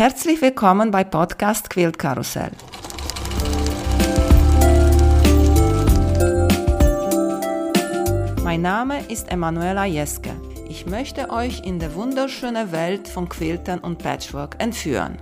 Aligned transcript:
Herzlich 0.00 0.40
willkommen 0.40 0.90
bei 0.90 1.04
Podcast 1.04 1.68
Quilt 1.68 1.98
Karussell. 1.98 2.52
Mein 8.42 8.62
Name 8.62 9.04
ist 9.10 9.30
Emanuela 9.30 9.84
Jeske. 9.84 10.30
Ich 10.70 10.86
möchte 10.86 11.28
euch 11.28 11.66
in 11.66 11.78
die 11.78 11.94
wunderschöne 11.94 12.72
Welt 12.72 13.08
von 13.08 13.28
Quiltern 13.28 13.80
und 13.80 13.98
Patchwork 13.98 14.56
entführen. 14.58 15.18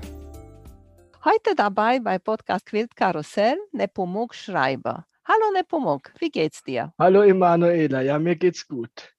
Heute 1.25 1.57
dabei 1.57 1.99
bei 1.99 2.21
Podcast 2.21 2.65
Quilt 2.65 2.95
Karussell 2.95 3.59
Nepomuk 3.73 4.33
Schreiber. 4.33 5.07
Hallo 5.25 5.51
Nepomuk, 5.55 6.13
wie 6.21 6.31
geht's 6.31 6.63
dir? 6.63 6.93
Hallo 7.01 7.23
Emanuela, 7.23 8.01
ja, 8.01 8.17
mir 8.21 8.37
geht's 8.37 8.69
gut. 8.69 9.13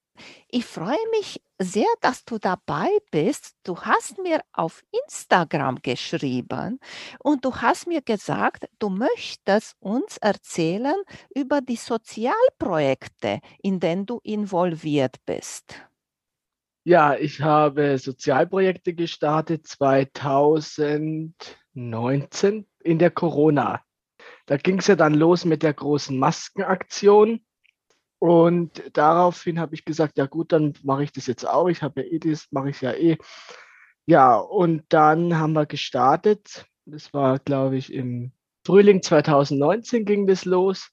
Ich 0.49 0.65
freue 0.65 0.97
mich 1.11 1.41
sehr, 1.57 1.87
dass 2.01 2.25
du 2.25 2.37
dabei 2.37 2.89
bist. 3.11 3.55
Du 3.63 3.79
hast 3.81 4.17
mir 4.17 4.41
auf 4.53 4.83
Instagram 5.05 5.81
geschrieben 5.81 6.79
und 7.19 7.45
du 7.45 7.55
hast 7.55 7.87
mir 7.87 8.01
gesagt, 8.01 8.65
du 8.79 8.89
möchtest 8.89 9.75
uns 9.79 10.17
erzählen 10.17 10.95
über 11.35 11.61
die 11.61 11.75
Sozialprojekte, 11.75 13.39
in 13.61 13.79
denen 13.79 14.05
du 14.05 14.19
involviert 14.23 15.17
bist. 15.25 15.75
Ja, 16.85 17.15
ich 17.15 17.41
habe 17.41 17.97
Sozialprojekte 17.97 18.93
gestartet 18.93 19.67
2019 19.67 22.65
in 22.79 22.99
der 22.99 23.11
Corona. 23.11 23.81
Da 24.45 24.57
ging 24.57 24.79
es 24.79 24.87
ja 24.87 24.95
dann 24.95 25.13
los 25.13 25.45
mit 25.45 25.61
der 25.61 25.73
großen 25.73 26.17
Maskenaktion. 26.17 27.45
Und 28.19 28.83
daraufhin 28.93 29.59
habe 29.59 29.75
ich 29.75 29.85
gesagt, 29.85 30.17
ja 30.17 30.25
gut, 30.25 30.51
dann 30.51 30.73
mache 30.83 31.03
ich 31.03 31.11
das 31.13 31.25
jetzt 31.25 31.47
auch. 31.47 31.69
Ich 31.69 31.81
habe 31.81 32.01
ja 32.01 32.07
eh 32.11 32.19
das, 32.19 32.47
mache 32.51 32.69
ich 32.69 32.81
ja 32.81 32.93
eh. 32.93 33.17
Ja, 34.05 34.35
und 34.35 34.83
dann 34.89 35.37
haben 35.39 35.53
wir 35.53 35.65
gestartet. 35.65 36.65
Das 36.85 37.13
war, 37.13 37.39
glaube 37.39 37.77
ich, 37.77 37.93
im 37.93 38.33
Frühling 38.65 39.01
2019 39.01 40.03
ging 40.03 40.27
das 40.27 40.43
los. 40.43 40.89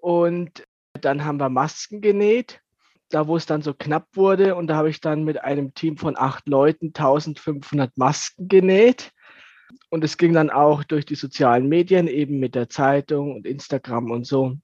Und 0.00 0.64
dann 1.00 1.24
haben 1.24 1.38
wir 1.38 1.48
Masken 1.48 2.00
genäht, 2.00 2.60
da 3.08 3.28
wo 3.28 3.36
es 3.36 3.46
dann 3.46 3.62
so 3.62 3.72
knapp 3.72 4.08
wurde. 4.14 4.56
Und 4.56 4.66
da 4.66 4.76
habe 4.76 4.90
ich 4.90 5.00
dann 5.00 5.24
mit 5.24 5.42
einem 5.42 5.74
Team 5.74 5.96
von 5.96 6.16
acht 6.16 6.48
Leuten 6.48 6.88
1500 6.88 7.96
Masken 7.96 8.48
genäht. 8.48 9.12
Und 9.90 10.02
es 10.02 10.16
ging 10.16 10.32
dann 10.32 10.50
auch 10.50 10.82
durch 10.82 11.06
die 11.06 11.14
sozialen 11.14 11.68
Medien, 11.68 12.08
eben 12.08 12.40
mit 12.40 12.56
der 12.56 12.68
Zeitung 12.68 13.36
und 13.36 13.46
Instagram 13.46 14.10
und 14.10 14.26
so. 14.26 14.56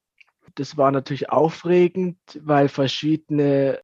Das 0.54 0.76
war 0.76 0.90
natürlich 0.90 1.30
aufregend, 1.30 2.18
weil 2.40 2.68
verschiedene 2.68 3.80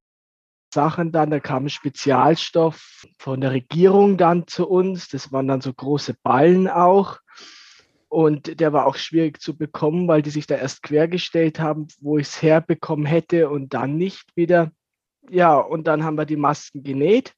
Sachen 0.73 1.13
dann, 1.13 1.31
da 1.31 1.41
kam 1.41 1.69
Spezialstoff 1.69 3.07
von 3.19 3.41
der 3.41 3.53
Regierung 3.53 4.17
dann 4.17 4.47
zu 4.47 4.69
uns. 4.69 5.09
Das 5.09 5.33
waren 5.33 5.49
dann 5.49 5.61
so 5.61 5.73
große 5.73 6.15
Ballen 6.23 6.69
auch. 6.69 7.19
Und 8.09 8.61
der 8.61 8.73
war 8.73 8.87
auch 8.87 8.97
schwierig 8.97 9.41
zu 9.41 9.57
bekommen, 9.57 10.07
weil 10.09 10.23
die 10.23 10.31
sich 10.31 10.47
da 10.47 10.57
erst 10.57 10.83
quergestellt 10.83 11.59
haben, 11.61 11.89
wo 12.01 12.19
ich 12.19 12.29
es 12.29 12.43
herbekommen 12.43 13.07
hätte 13.07 13.49
und 13.49 13.75
dann 13.75 13.97
nicht 13.97 14.37
wieder. 14.37 14.71
Ja, 15.29 15.57
und 15.59 15.87
dann 15.87 16.05
haben 16.05 16.17
wir 16.17 16.25
die 16.25 16.37
Masken 16.37 16.83
genäht. 16.83 17.35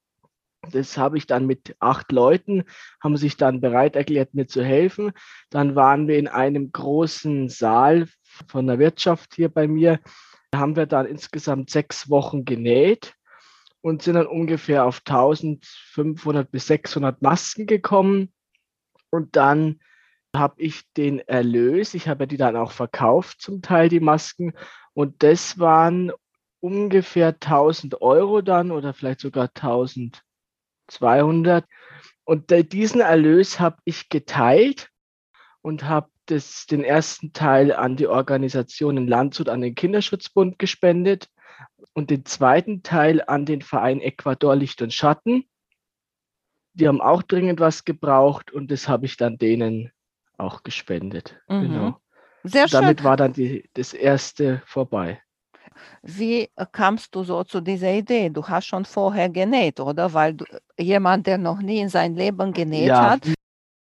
Das 0.70 0.98
habe 0.98 1.18
ich 1.18 1.26
dann 1.26 1.46
mit 1.46 1.76
acht 1.78 2.12
Leuten, 2.12 2.64
haben 3.02 3.16
sich 3.16 3.36
dann 3.36 3.60
bereit 3.60 3.96
erklärt, 3.96 4.34
mir 4.34 4.46
zu 4.46 4.64
helfen. 4.64 5.12
Dann 5.50 5.76
waren 5.76 6.08
wir 6.08 6.18
in 6.18 6.28
einem 6.28 6.72
großen 6.72 7.48
Saal 7.48 8.08
von 8.48 8.66
der 8.66 8.78
Wirtschaft 8.78 9.34
hier 9.34 9.48
bei 9.48 9.68
mir. 9.68 10.00
Da 10.50 10.58
haben 10.58 10.76
wir 10.76 10.86
dann 10.86 11.06
insgesamt 11.06 11.70
sechs 11.70 12.10
Wochen 12.10 12.44
genäht 12.44 13.14
und 13.80 14.02
sind 14.02 14.14
dann 14.14 14.26
ungefähr 14.26 14.84
auf 14.84 15.02
1500 15.06 16.50
bis 16.50 16.66
600 16.66 17.22
Masken 17.22 17.66
gekommen. 17.66 18.32
Und 19.10 19.36
dann 19.36 19.80
habe 20.34 20.60
ich 20.60 20.92
den 20.92 21.20
Erlös, 21.20 21.94
ich 21.94 22.08
habe 22.08 22.26
die 22.26 22.36
dann 22.36 22.56
auch 22.56 22.72
verkauft, 22.72 23.40
zum 23.40 23.62
Teil 23.62 23.88
die 23.88 24.00
Masken. 24.00 24.52
Und 24.92 25.22
das 25.22 25.58
waren 25.58 26.12
ungefähr 26.60 27.28
1000 27.28 28.02
Euro 28.02 28.42
dann 28.42 28.70
oder 28.70 28.92
vielleicht 28.92 29.20
sogar 29.20 29.52
1200. 30.88 31.64
Und 32.24 32.50
diesen 32.72 33.00
Erlös 33.00 33.58
habe 33.58 33.78
ich 33.84 34.08
geteilt 34.08 34.90
und 35.62 35.84
habe 35.84 36.10
das, 36.26 36.66
den 36.66 36.84
ersten 36.84 37.32
Teil 37.32 37.72
an 37.72 37.96
die 37.96 38.06
Organisation 38.06 38.96
in 38.96 39.08
Landshut, 39.08 39.48
an 39.48 39.62
den 39.62 39.74
Kinderschutzbund 39.74 40.58
gespendet 40.58 41.30
und 41.94 42.10
den 42.10 42.24
zweiten 42.24 42.82
Teil 42.82 43.22
an 43.26 43.46
den 43.46 43.62
Verein 43.62 44.00
Ecuador 44.00 44.54
Licht 44.56 44.82
und 44.82 44.92
Schatten. 44.92 45.44
Die 46.74 46.86
haben 46.86 47.00
auch 47.00 47.22
dringend 47.22 47.60
was 47.60 47.84
gebraucht 47.84 48.52
und 48.52 48.70
das 48.70 48.88
habe 48.88 49.06
ich 49.06 49.16
dann 49.16 49.38
denen 49.38 49.90
auch 50.36 50.62
gespendet. 50.62 51.40
Mhm. 51.48 51.62
Genau. 51.62 52.00
Sehr 52.44 52.68
schön. 52.68 52.82
Damit 52.82 53.04
war 53.04 53.16
dann 53.16 53.32
die, 53.32 53.68
das 53.74 53.92
erste 53.92 54.62
vorbei. 54.64 55.20
Wie 56.02 56.48
kamst 56.72 57.14
du 57.14 57.24
so 57.24 57.44
zu 57.44 57.60
dieser 57.60 57.92
Idee? 57.92 58.30
Du 58.30 58.46
hast 58.46 58.66
schon 58.66 58.84
vorher 58.84 59.28
genäht, 59.28 59.80
oder? 59.80 60.12
Weil 60.12 60.34
du, 60.34 60.44
jemand, 60.78 61.26
der 61.26 61.38
noch 61.38 61.60
nie 61.60 61.80
in 61.80 61.88
seinem 61.88 62.16
Leben 62.16 62.52
genäht 62.52 62.88
ja, 62.88 63.10
hat, 63.10 63.28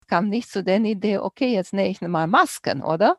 kam 0.06 0.28
nicht 0.28 0.50
zu 0.50 0.62
der 0.62 0.80
Idee, 0.80 1.18
okay, 1.18 1.52
jetzt 1.52 1.72
nähe 1.72 1.88
ich 1.88 2.00
mal 2.00 2.26
Masken, 2.26 2.82
oder? 2.82 3.16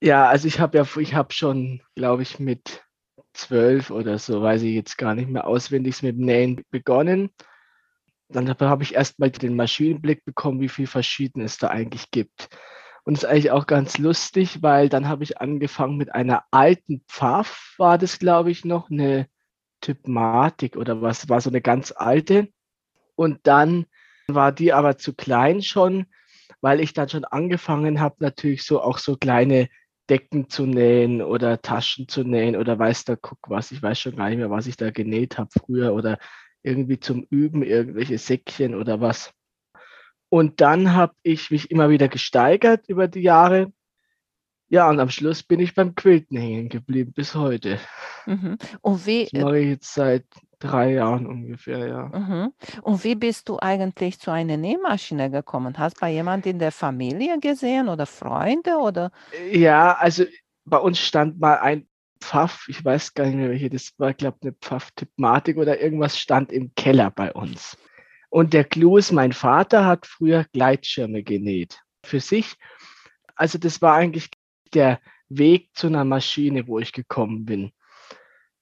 Ja, 0.00 0.28
also 0.28 0.48
ich 0.48 0.60
habe 0.60 0.78
ja, 0.78 0.86
ich 0.98 1.14
habe 1.14 1.32
schon, 1.32 1.80
glaube 1.94 2.22
ich, 2.22 2.38
mit 2.38 2.82
zwölf 3.32 3.90
oder 3.90 4.18
so, 4.18 4.42
weiß 4.42 4.62
ich 4.62 4.74
jetzt 4.74 4.98
gar 4.98 5.14
nicht 5.14 5.28
mehr 5.28 5.46
auswendig, 5.46 6.02
mit 6.02 6.16
dem 6.16 6.24
Nähen 6.24 6.64
begonnen. 6.70 7.30
Dann 8.28 8.48
habe 8.48 8.82
ich 8.82 8.94
erst 8.94 9.18
mal 9.18 9.30
den 9.30 9.56
Maschinenblick 9.56 10.24
bekommen, 10.24 10.60
wie 10.60 10.68
viel 10.68 10.86
verschieden 10.86 11.40
es 11.40 11.58
da 11.58 11.68
eigentlich 11.68 12.10
gibt. 12.10 12.48
Und 13.10 13.16
es 13.16 13.24
ist 13.24 13.28
eigentlich 13.28 13.50
auch 13.50 13.66
ganz 13.66 13.98
lustig, 13.98 14.62
weil 14.62 14.88
dann 14.88 15.08
habe 15.08 15.24
ich 15.24 15.40
angefangen 15.40 15.96
mit 15.96 16.14
einer 16.14 16.44
alten 16.52 17.02
Pfaff, 17.08 17.74
war 17.76 17.98
das, 17.98 18.20
glaube 18.20 18.52
ich, 18.52 18.64
noch 18.64 18.88
eine 18.88 19.26
Typmatik 19.80 20.76
oder 20.76 21.02
was, 21.02 21.28
war 21.28 21.40
so 21.40 21.50
eine 21.50 21.60
ganz 21.60 21.90
alte. 21.90 22.52
Und 23.16 23.40
dann 23.48 23.86
war 24.28 24.52
die 24.52 24.72
aber 24.72 24.96
zu 24.96 25.12
klein 25.12 25.60
schon, 25.60 26.06
weil 26.60 26.78
ich 26.78 26.92
dann 26.92 27.08
schon 27.08 27.24
angefangen 27.24 27.98
habe, 27.98 28.14
natürlich 28.20 28.62
so 28.62 28.80
auch 28.80 28.98
so 28.98 29.16
kleine 29.16 29.68
Decken 30.08 30.48
zu 30.48 30.64
nähen 30.64 31.20
oder 31.20 31.60
Taschen 31.60 32.06
zu 32.06 32.22
nähen 32.22 32.54
oder 32.54 32.78
weiß 32.78 33.06
da 33.06 33.16
guck 33.16 33.40
was. 33.48 33.72
Ich 33.72 33.82
weiß 33.82 33.98
schon 33.98 34.14
gar 34.14 34.28
nicht 34.28 34.38
mehr, 34.38 34.50
was 34.50 34.68
ich 34.68 34.76
da 34.76 34.92
genäht 34.92 35.36
habe 35.36 35.50
früher 35.50 35.94
oder 35.94 36.20
irgendwie 36.62 37.00
zum 37.00 37.26
Üben 37.28 37.64
irgendwelche 37.64 38.18
Säckchen 38.18 38.76
oder 38.76 39.00
was. 39.00 39.34
Und 40.30 40.60
dann 40.60 40.94
habe 40.94 41.12
ich 41.22 41.50
mich 41.50 41.70
immer 41.70 41.90
wieder 41.90 42.08
gesteigert 42.08 42.88
über 42.88 43.08
die 43.08 43.20
Jahre. 43.20 43.72
Ja, 44.68 44.88
und 44.88 45.00
am 45.00 45.10
Schluss 45.10 45.42
bin 45.42 45.58
ich 45.58 45.74
beim 45.74 45.96
Quilten 45.96 46.38
hängen 46.38 46.68
geblieben 46.68 47.12
bis 47.12 47.34
heute. 47.34 47.80
Mhm. 48.24 48.56
Und 48.80 49.04
wie, 49.06 49.28
das 49.30 49.42
mache 49.42 49.58
ich 49.58 49.66
jetzt 49.66 49.92
seit 49.92 50.24
drei 50.60 50.92
Jahren 50.92 51.26
ungefähr, 51.26 51.88
ja. 51.88 52.04
Mhm. 52.06 52.52
Und 52.82 53.02
wie 53.02 53.16
bist 53.16 53.48
du 53.48 53.58
eigentlich 53.58 54.20
zu 54.20 54.30
einer 54.30 54.56
Nähmaschine 54.56 55.28
gekommen? 55.30 55.76
Hast 55.76 55.96
du 55.96 56.00
bei 56.02 56.12
jemand 56.12 56.46
in 56.46 56.60
der 56.60 56.70
Familie 56.70 57.40
gesehen 57.40 57.88
oder 57.88 58.06
Freunde 58.06 58.76
oder? 58.76 59.10
Ja, 59.50 59.94
also 59.94 60.24
bei 60.64 60.78
uns 60.78 61.00
stand 61.00 61.40
mal 61.40 61.58
ein 61.58 61.88
Pfaff, 62.20 62.66
ich 62.68 62.84
weiß 62.84 63.14
gar 63.14 63.26
nicht 63.26 63.36
mehr 63.36 63.48
welche, 63.48 63.70
das 63.70 63.92
war, 63.98 64.14
glaube 64.14 64.36
ich, 64.40 64.46
eine 64.46 64.56
Pfaff-Typmatik 64.60 65.56
oder 65.56 65.80
irgendwas 65.80 66.18
stand 66.18 66.52
im 66.52 66.72
Keller 66.76 67.10
bei 67.10 67.32
uns. 67.32 67.76
Und 68.30 68.54
der 68.54 68.64
Clou 68.64 68.96
ist, 68.96 69.12
mein 69.12 69.32
Vater 69.32 69.84
hat 69.84 70.06
früher 70.06 70.46
Gleitschirme 70.52 71.22
genäht 71.22 71.82
für 72.04 72.20
sich. 72.20 72.56
Also 73.34 73.58
das 73.58 73.82
war 73.82 73.94
eigentlich 73.94 74.30
der 74.72 75.00
Weg 75.28 75.70
zu 75.74 75.88
einer 75.88 76.04
Maschine, 76.04 76.66
wo 76.66 76.78
ich 76.78 76.92
gekommen 76.92 77.44
bin. 77.44 77.72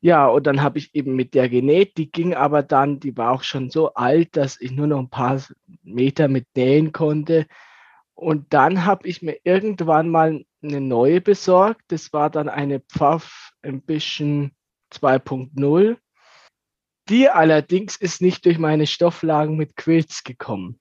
Ja, 0.01 0.27
und 0.28 0.47
dann 0.47 0.62
habe 0.62 0.78
ich 0.78 0.95
eben 0.95 1.17
mit 1.17 1.34
der 1.34 1.49
genäht. 1.49 1.99
Die 1.99 2.11
ging 2.11 2.34
aber 2.34 2.62
dann, 2.62 3.01
die 3.01 3.17
war 3.17 3.33
auch 3.33 3.43
schon 3.43 3.69
so 3.69 3.95
alt, 3.95 4.37
dass 4.37 4.61
ich 4.61 4.71
nur 4.71 4.87
noch 4.87 5.01
ein 5.01 5.11
paar 5.11 5.43
Meter 5.83 6.28
mit 6.28 6.47
nähen 6.57 6.93
konnte. 6.93 7.47
Und 8.15 8.53
dann 8.54 8.84
habe 8.84 9.07
ich 9.07 9.22
mir 9.22 9.39
irgendwann 9.45 10.09
mal 10.09 10.45
eine 10.63 10.81
neue 10.81 11.21
besorgt. 11.21 11.83
Das 11.89 12.13
war 12.13 12.31
dann 12.31 12.48
eine 12.48 12.81
Pfaff 12.81 13.53
Ambition 13.63 14.53
2.0. 14.92 15.97
Die 17.09 17.28
allerdings 17.28 17.97
ist 17.97 18.21
nicht 18.21 18.45
durch 18.45 18.59
meine 18.59 18.87
Stofflagen 18.87 19.57
mit 19.57 19.77
Quilts 19.77 20.25
gekommen. 20.25 20.78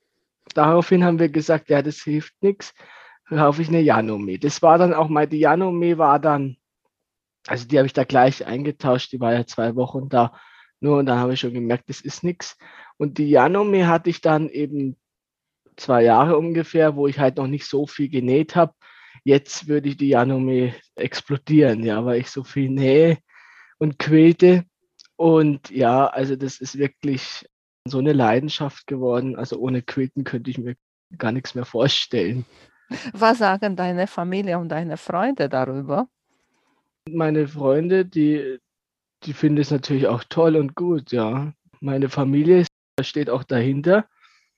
Daraufhin 0.53 1.03
haben 1.03 1.19
wir 1.19 1.29
gesagt, 1.29 1.69
ja, 1.69 1.81
das 1.81 2.01
hilft 2.01 2.41
nichts. 2.41 2.73
Kaufe 3.29 3.61
ich 3.61 3.67
eine 3.67 3.81
Janome. 3.81 4.39
Das 4.39 4.61
war 4.61 4.77
dann 4.77 4.93
auch 4.93 5.09
mal, 5.09 5.27
die 5.27 5.39
Janome 5.39 5.97
war 5.97 6.19
dann 6.19 6.57
also 7.47 7.65
die 7.65 7.77
habe 7.77 7.87
ich 7.87 7.93
da 7.93 8.03
gleich 8.03 8.45
eingetauscht, 8.45 9.11
die 9.13 9.19
war 9.19 9.33
ja 9.33 9.45
zwei 9.45 9.75
Wochen 9.75 10.09
da. 10.09 10.33
Nur 10.79 10.99
und 10.99 11.07
dann 11.07 11.19
habe 11.19 11.33
ich 11.33 11.39
schon 11.39 11.53
gemerkt, 11.53 11.89
das 11.89 12.01
ist 12.01 12.23
nichts. 12.23 12.57
Und 12.97 13.17
die 13.17 13.29
Janome 13.29 13.87
hatte 13.87 14.09
ich 14.09 14.21
dann 14.21 14.49
eben 14.49 14.97
zwei 15.77 16.03
Jahre 16.03 16.37
ungefähr, 16.37 16.95
wo 16.95 17.07
ich 17.07 17.19
halt 17.19 17.37
noch 17.37 17.47
nicht 17.47 17.65
so 17.65 17.87
viel 17.87 18.09
genäht 18.09 18.55
habe. 18.55 18.73
Jetzt 19.23 19.67
würde 19.67 19.89
ich 19.89 19.97
die 19.97 20.09
Janome 20.09 20.75
explodieren, 20.95 21.83
ja, 21.83 22.03
weil 22.05 22.19
ich 22.19 22.29
so 22.29 22.43
viel 22.43 22.69
nähe 22.69 23.17
und 23.79 23.97
quilte. 23.97 24.65
Und 25.17 25.71
ja, 25.71 26.07
also 26.07 26.35
das 26.35 26.59
ist 26.59 26.77
wirklich 26.77 27.49
so 27.85 27.97
eine 27.97 28.13
Leidenschaft 28.13 28.87
geworden. 28.87 29.35
Also 29.35 29.57
ohne 29.57 29.81
Quilten 29.81 30.23
könnte 30.23 30.49
ich 30.49 30.57
mir 30.57 30.75
gar 31.17 31.31
nichts 31.31 31.55
mehr 31.55 31.65
vorstellen. 31.65 32.45
Was 33.13 33.39
sagen 33.39 33.75
deine 33.75 34.07
Familie 34.07 34.59
und 34.59 34.69
deine 34.69 34.97
Freunde 34.97 35.49
darüber? 35.49 36.07
Meine 37.09 37.47
Freunde, 37.47 38.05
die, 38.05 38.59
die 39.23 39.33
finden 39.33 39.59
es 39.59 39.71
natürlich 39.71 40.07
auch 40.07 40.23
toll 40.23 40.55
und 40.55 40.75
gut, 40.75 41.11
ja. 41.11 41.53
Meine 41.79 42.09
Familie 42.09 42.65
steht 43.01 43.29
auch 43.29 43.43
dahinter, 43.43 44.07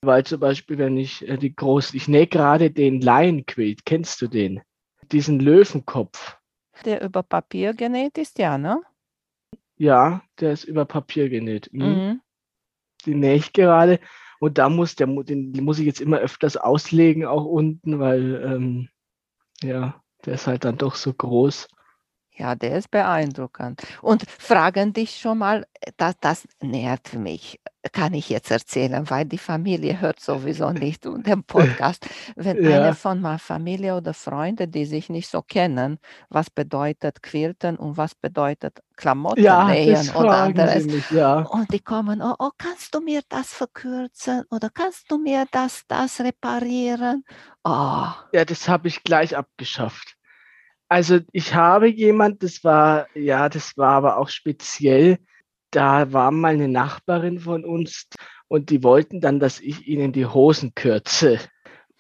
weil 0.01 0.25
zum 0.25 0.39
Beispiel, 0.39 0.77
wenn 0.77 0.97
ich 0.97 1.27
äh, 1.27 1.37
die 1.37 1.55
groß, 1.55 1.93
ich 1.93 2.07
nähe 2.07 2.27
gerade 2.27 2.71
den 2.71 3.01
Laienquilt, 3.01 3.85
kennst 3.85 4.21
du 4.21 4.27
den? 4.27 4.61
Diesen 5.11 5.39
Löwenkopf. 5.39 6.37
Der 6.85 7.03
über 7.03 7.23
Papier 7.23 7.73
genäht 7.73 8.17
ist, 8.17 8.39
ja, 8.39 8.57
ne? 8.57 8.81
Ja, 9.79 10.21
der 10.39 10.51
ist 10.51 10.65
über 10.65 10.85
Papier 10.85 11.29
genäht. 11.29 11.69
Mhm. 11.71 11.85
Mhm. 11.85 12.21
Die 13.05 13.15
nähe 13.15 13.35
ich 13.35 13.53
gerade 13.53 13.99
und 14.39 14.57
da 14.57 14.69
muss 14.69 14.95
der, 14.95 15.07
den 15.07 15.51
muss 15.63 15.79
ich 15.79 15.85
jetzt 15.85 16.01
immer 16.01 16.17
öfters 16.19 16.57
auslegen, 16.57 17.25
auch 17.25 17.45
unten, 17.45 17.99
weil 17.99 18.43
ähm, 18.43 18.89
ja, 19.63 20.01
der 20.25 20.35
ist 20.35 20.47
halt 20.47 20.65
dann 20.65 20.77
doch 20.77 20.95
so 20.95 21.13
groß. 21.13 21.69
Ja, 22.39 22.55
der 22.55 22.77
ist 22.77 22.89
beeindruckend. 22.89 23.81
Und 24.01 24.23
fragen 24.29 24.93
dich 24.93 25.17
schon 25.19 25.39
mal, 25.39 25.67
das, 25.97 26.15
das 26.21 26.47
nährt 26.61 27.13
mich, 27.13 27.59
kann 27.91 28.13
ich 28.13 28.29
jetzt 28.29 28.49
erzählen, 28.49 29.09
weil 29.09 29.25
die 29.25 29.37
Familie 29.37 29.99
hört 29.99 30.21
sowieso 30.21 30.71
nicht 30.73 31.03
den 31.05 31.43
Podcast. 31.43 32.07
Wenn 32.37 32.57
Ja. 32.63 32.63
eine 32.63 32.93
von 32.93 33.19
meiner 33.21 33.39
Familie 33.39 33.95
oder 33.97 34.13
Freunde, 34.13 34.69
die 34.69 34.85
sich 34.85 35.09
nicht 35.09 35.29
so 35.29 35.41
kennen, 35.41 35.99
was 36.29 36.49
bedeutet 36.49 37.21
Quilten 37.23 37.75
und 37.77 37.97
was 37.97 38.15
bedeutet 38.15 38.79
Klamotten 38.95 39.43
Ja, 39.43 39.65
nähen 39.65 40.09
oder 40.11 40.39
anderes. 40.43 40.87
mich, 40.87 41.09
ja. 41.11 41.51
Und 41.51 41.73
die 41.73 41.79
kommen, 41.81 42.21
oh, 42.21 42.35
oh, 42.39 42.51
kannst 42.57 42.95
du 42.95 43.01
mir 43.01 43.21
das 43.29 43.53
verkürzen 43.53 44.45
oder 44.51 44.69
kannst 44.69 45.11
du 45.11 45.17
mir 45.17 45.45
das, 45.51 45.83
das 45.87 46.19
reparieren? 46.21 47.23
Oh, 47.63 48.07
Ja, 48.33 48.45
das 48.45 48.67
habe 48.69 48.87
ich 48.87 49.03
gleich 49.03 49.35
abgeschafft. 49.37 50.17
Also 50.89 51.19
ich 51.31 51.53
habe 51.53 51.87
jemand, 51.87 52.41
das 52.41 52.63
war, 52.63 53.07
ja, 53.15 53.47
das 53.47 53.77
war 53.77 53.91
aber 53.91 54.17
auch 54.17 54.29
speziell. 54.29 55.19
Da 55.69 56.11
war 56.11 56.31
mal 56.31 56.55
eine 56.55 56.67
Nachbarin 56.67 57.39
von 57.39 57.63
uns 57.63 58.07
und 58.47 58.71
die 58.71 58.83
wollten 58.83 59.21
dann, 59.21 59.39
dass 59.39 59.59
ich 59.59 59.87
ihnen 59.87 60.11
die 60.11 60.25
Hosen 60.25 60.73
kürze. 60.73 61.39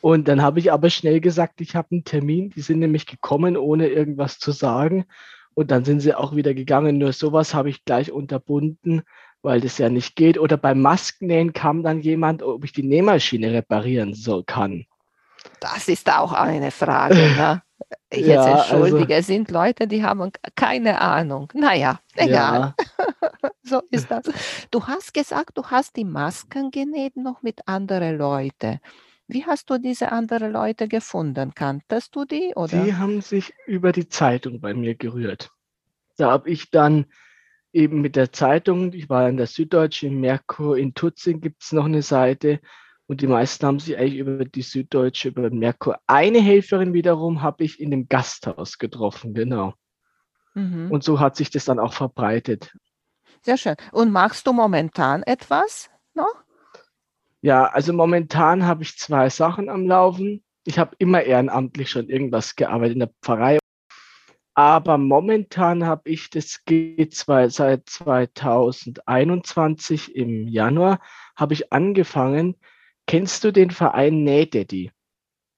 Und 0.01 0.27
dann 0.27 0.41
habe 0.41 0.59
ich 0.59 0.71
aber 0.71 0.89
schnell 0.89 1.19
gesagt, 1.19 1.61
ich 1.61 1.75
habe 1.75 1.89
einen 1.91 2.03
Termin. 2.03 2.49
Die 2.49 2.61
sind 2.61 2.79
nämlich 2.79 3.05
gekommen, 3.05 3.57
ohne 3.57 3.89
irgendwas 3.89 4.39
zu 4.39 4.51
sagen. 4.51 5.05
Und 5.53 5.69
dann 5.69 5.85
sind 5.85 5.99
sie 5.99 6.15
auch 6.15 6.35
wieder 6.35 6.55
gegangen. 6.55 6.97
Nur 6.97 7.13
sowas 7.13 7.53
habe 7.53 7.69
ich 7.69 7.85
gleich 7.85 8.11
unterbunden, 8.11 9.03
weil 9.43 9.61
das 9.61 9.77
ja 9.77 9.89
nicht 9.89 10.15
geht. 10.15 10.39
Oder 10.39 10.57
beim 10.57 10.81
Maskennähen 10.81 11.53
kam 11.53 11.83
dann 11.83 12.01
jemand, 12.01 12.41
ob 12.41 12.63
ich 12.63 12.71
die 12.71 12.83
Nähmaschine 12.83 13.53
reparieren 13.53 14.15
soll, 14.15 14.43
kann. 14.45 14.85
das 15.59 15.87
ist 15.89 16.09
auch 16.09 16.33
eine 16.33 16.71
Frage. 16.71 17.15
Ne? 17.15 17.61
Jetzt 18.11 18.27
Ja, 18.27 18.41
also- 18.41 18.75
entschuldige, 18.75 19.15
es 19.15 19.27
sind 19.27 19.51
Leute, 19.51 19.87
die 19.87 20.03
haben 20.03 20.31
keine 20.55 20.99
Ahnung. 21.01 21.51
Naja, 21.53 21.99
egal, 22.15 22.29
Ja. 22.29 22.75
so 23.63 23.81
ist 23.91 24.09
das. 24.11 24.25
Du 24.71 24.85
hast 24.87 25.13
gesagt, 25.13 25.57
du 25.57 25.63
hast 25.65 25.95
die 25.95 26.05
Masken 26.05 26.71
genäht 26.71 27.17
noch 27.17 27.41
mit 27.41 27.67
anderen 27.67 28.17
Leuten. 28.17 28.79
Wie 29.27 29.45
hast 29.45 29.69
du 29.69 29.77
diese 29.77 30.11
anderen 30.11 30.51
Leute 30.51 30.87
gefunden? 30.87 31.53
Kanntest 31.53 32.15
du 32.15 32.25
die? 32.25 32.53
Oder? 32.55 32.83
Die 32.83 32.95
haben 32.95 33.21
sich 33.21 33.53
über 33.67 33.91
die 33.91 34.09
Zeitung 34.09 34.59
bei 34.59 34.73
mir 34.73 34.95
gerührt. 34.95 35.51
Da 36.17 36.31
habe 36.31 36.49
ich 36.49 36.71
dann 36.71 37.05
eben 37.71 38.01
mit 38.01 38.15
der 38.15 38.31
Zeitung, 38.31 38.91
ich 38.93 39.07
war 39.07 39.29
in 39.29 39.37
der 39.37 39.45
Süddeutschen, 39.45 40.13
in 40.13 40.19
Merkur, 40.19 40.77
in 40.77 40.95
Tutzing 40.95 41.41
gibt 41.41 41.61
es 41.61 41.71
noch 41.71 41.85
eine 41.85 42.01
Seite 42.01 42.59
und 43.09 43.19
die 43.21 43.27
meisten 43.27 43.65
haben 43.65 43.79
sich 43.79 43.97
eigentlich 43.97 44.19
über 44.19 44.45
die 44.45 44.61
Süddeutsche, 44.61 45.29
über 45.29 45.49
den 45.49 45.57
Merkur. 45.57 45.97
Eine 46.05 46.39
Helferin 46.39 46.93
wiederum 46.93 47.41
habe 47.41 47.63
ich 47.63 47.79
in 47.79 47.89
dem 47.89 48.07
Gasthaus 48.07 48.77
getroffen, 48.77 49.33
genau. 49.33 49.73
Mhm. 50.53 50.91
Und 50.91 51.03
so 51.03 51.19
hat 51.19 51.35
sich 51.35 51.49
das 51.49 51.65
dann 51.65 51.79
auch 51.79 51.93
verbreitet. 51.93 52.71
Sehr 53.41 53.57
schön. 53.57 53.73
Und 53.91 54.11
machst 54.11 54.45
du 54.45 54.53
momentan 54.53 55.23
etwas 55.23 55.89
noch? 56.13 56.35
Ja, 57.41 57.65
also 57.65 57.93
momentan 57.93 58.67
habe 58.67 58.83
ich 58.83 58.99
zwei 58.99 59.31
Sachen 59.31 59.69
am 59.69 59.87
Laufen. 59.87 60.43
Ich 60.65 60.77
habe 60.77 60.95
immer 60.99 61.23
ehrenamtlich 61.23 61.89
schon 61.89 62.09
irgendwas 62.09 62.55
gearbeitet 62.55 62.93
in 62.93 62.99
der 62.99 63.09
Pfarrei. 63.23 63.57
Aber 64.53 64.99
momentan 64.99 65.83
habe 65.83 66.11
ich, 66.11 66.29
das 66.29 66.63
geht 66.63 67.15
zwei, 67.15 67.49
seit 67.49 67.89
2021 67.89 70.15
im 70.15 70.47
Januar, 70.47 70.99
habe 71.35 71.55
ich 71.55 71.73
angefangen. 71.73 72.55
Kennst 73.09 73.43
du 73.43 73.51
den 73.51 73.71
Verein 73.71 74.23
Nähdaddy? 74.23 74.91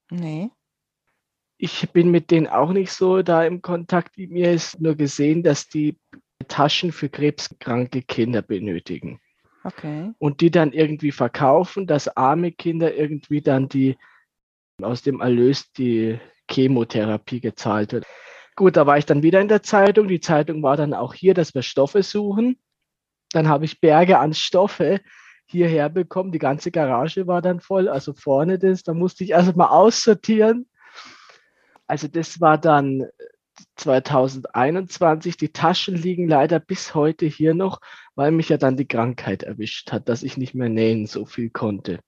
Nee. 0.09 0.51
Ich 1.57 1.89
bin 1.91 2.09
mit 2.09 2.31
denen 2.31 2.47
auch 2.47 2.71
nicht 2.71 2.93
so 2.93 3.23
da 3.23 3.43
im 3.43 3.61
Kontakt. 3.61 4.17
Mir 4.17 4.53
ist 4.53 4.79
nur 4.79 4.95
gesehen, 4.95 5.43
dass 5.43 5.67
die 5.67 5.97
Taschen 6.47 6.93
für 6.93 7.09
krebskranke 7.09 8.03
Kinder 8.03 8.41
benötigen 8.41 9.19
Okay. 9.65 10.13
und 10.17 10.39
die 10.39 10.49
dann 10.49 10.71
irgendwie 10.71 11.11
verkaufen, 11.11 11.87
dass 11.87 12.07
arme 12.15 12.53
Kinder 12.53 12.95
irgendwie 12.95 13.41
dann 13.41 13.67
die 13.67 13.97
aus 14.81 15.01
dem 15.01 15.19
Erlös 15.19 15.73
die 15.73 16.21
Chemotherapie 16.49 17.41
gezahlt 17.41 17.91
wird. 17.91 18.05
Gut, 18.55 18.77
da 18.77 18.87
war 18.87 18.97
ich 18.97 19.05
dann 19.05 19.23
wieder 19.23 19.41
in 19.41 19.49
der 19.49 19.61
Zeitung. 19.61 20.07
Die 20.07 20.21
Zeitung 20.21 20.63
war 20.63 20.77
dann 20.77 20.93
auch 20.93 21.13
hier, 21.13 21.33
dass 21.33 21.53
wir 21.53 21.63
Stoffe 21.63 22.01
suchen. 22.01 22.61
Dann 23.33 23.49
habe 23.49 23.65
ich 23.65 23.81
Berge 23.81 24.19
an 24.19 24.33
Stoffe 24.33 25.01
hierher 25.51 25.89
bekommen. 25.89 26.31
Die 26.31 26.39
ganze 26.39 26.71
Garage 26.71 27.27
war 27.27 27.41
dann 27.41 27.59
voll, 27.59 27.87
also 27.87 28.13
vorne 28.13 28.57
das. 28.57 28.83
Da 28.83 28.93
musste 28.93 29.23
ich 29.23 29.31
erst 29.31 29.55
mal 29.55 29.67
aussortieren. 29.67 30.67
Also 31.87 32.07
das 32.07 32.41
war 32.41 32.57
dann 32.57 33.07
2021. 33.75 35.37
Die 35.37 35.51
Taschen 35.51 35.95
liegen 35.95 36.27
leider 36.27 36.59
bis 36.59 36.95
heute 36.95 37.25
hier 37.25 37.53
noch, 37.53 37.81
weil 38.15 38.31
mich 38.31 38.49
ja 38.49 38.57
dann 38.57 38.77
die 38.77 38.87
Krankheit 38.87 39.43
erwischt 39.43 39.91
hat, 39.91 40.09
dass 40.09 40.23
ich 40.23 40.37
nicht 40.37 40.53
mehr 40.53 40.69
nähen 40.69 41.05
so 41.05 41.25
viel 41.25 41.49
konnte. 41.49 41.99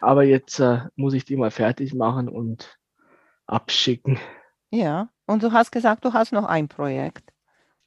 Aber 0.00 0.24
jetzt 0.24 0.60
äh, 0.60 0.80
muss 0.96 1.14
ich 1.14 1.24
die 1.24 1.36
mal 1.36 1.50
fertig 1.50 1.94
machen 1.94 2.28
und 2.28 2.78
abschicken. 3.46 4.18
Ja. 4.70 5.08
Und 5.26 5.42
du 5.42 5.52
hast 5.52 5.72
gesagt, 5.72 6.04
du 6.04 6.12
hast 6.12 6.32
noch 6.32 6.44
ein 6.44 6.68
Projekt. 6.68 7.32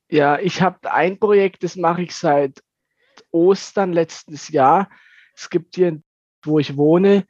Ja, 0.09 0.39
ich 0.39 0.61
habe 0.61 0.91
ein 0.91 1.19
Projekt, 1.19 1.63
das 1.63 1.75
mache 1.75 2.01
ich 2.01 2.15
seit 2.15 2.63
Ostern 3.37 3.93
letztes 3.93 4.49
Jahr. 4.49 4.89
Es 5.35 5.49
gibt 5.49 5.75
hier, 5.75 6.01
wo 6.43 6.59
ich 6.59 6.77
wohne, 6.77 7.25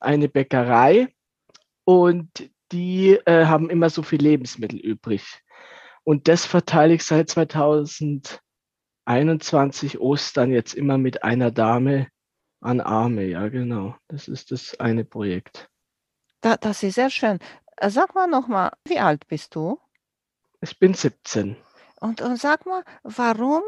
eine 0.00 0.28
Bäckerei 0.28 1.14
und 1.84 2.50
die 2.72 3.12
äh, 3.24 3.46
haben 3.46 3.70
immer 3.70 3.90
so 3.90 4.02
viel 4.02 4.20
Lebensmittel 4.20 4.78
übrig. 4.78 5.42
Und 6.04 6.28
das 6.28 6.46
verteile 6.46 6.94
ich 6.94 7.04
seit 7.04 7.30
2021 7.30 10.00
Ostern 10.00 10.52
jetzt 10.52 10.74
immer 10.74 10.98
mit 10.98 11.22
einer 11.22 11.50
Dame 11.50 12.08
an 12.60 12.80
Arme. 12.80 13.24
Ja, 13.24 13.48
genau. 13.48 13.96
Das 14.08 14.28
ist 14.28 14.50
das 14.50 14.78
eine 14.80 15.04
Projekt. 15.04 15.68
Da, 16.40 16.56
das 16.56 16.82
ist 16.82 16.94
sehr 16.94 17.10
schön. 17.10 17.38
Äh, 17.76 17.90
Sag 17.90 18.14
mal 18.14 18.26
nochmal, 18.26 18.72
wie 18.84 18.98
alt 18.98 19.26
bist 19.28 19.54
du? 19.54 19.78
Ich 20.60 20.78
bin 20.78 20.94
17. 20.94 21.56
Und, 22.00 22.20
und 22.20 22.36
sag 22.36 22.66
mal, 22.66 22.84
warum 23.02 23.62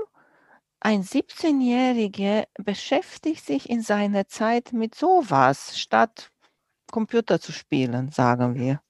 ein 0.80 1.02
17-Jähriger 1.02 2.46
beschäftigt 2.58 3.44
sich 3.44 3.68
in 3.68 3.82
seiner 3.82 4.26
Zeit 4.28 4.72
mit 4.72 4.94
sowas, 4.94 5.78
statt 5.78 6.30
Computer 6.90 7.40
zu 7.40 7.52
spielen, 7.52 8.10
sagen 8.10 8.54
wir. 8.54 8.80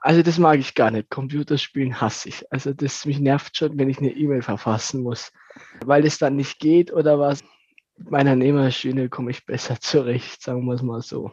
Also 0.00 0.22
das 0.22 0.38
mag 0.38 0.58
ich 0.58 0.74
gar 0.74 0.90
nicht. 0.90 1.10
Computerspielen 1.10 2.00
hasse 2.00 2.28
ich. 2.28 2.52
Also 2.52 2.72
das 2.72 3.06
mich 3.06 3.18
nervt 3.18 3.56
schon, 3.56 3.78
wenn 3.78 3.88
ich 3.88 3.98
eine 3.98 4.10
E-Mail 4.10 4.42
verfassen 4.42 5.02
muss, 5.02 5.32
weil 5.84 6.04
es 6.04 6.18
dann 6.18 6.36
nicht 6.36 6.58
geht 6.58 6.92
oder 6.92 7.18
was. 7.18 7.42
Mit 7.96 8.10
meiner 8.10 8.36
Nähmaschine 8.36 9.08
komme 9.08 9.30
ich 9.30 9.46
besser 9.46 9.80
zurecht, 9.80 10.42
sagen 10.42 10.64
wir 10.66 10.74
es 10.74 10.82
mal 10.82 11.02
so. 11.02 11.32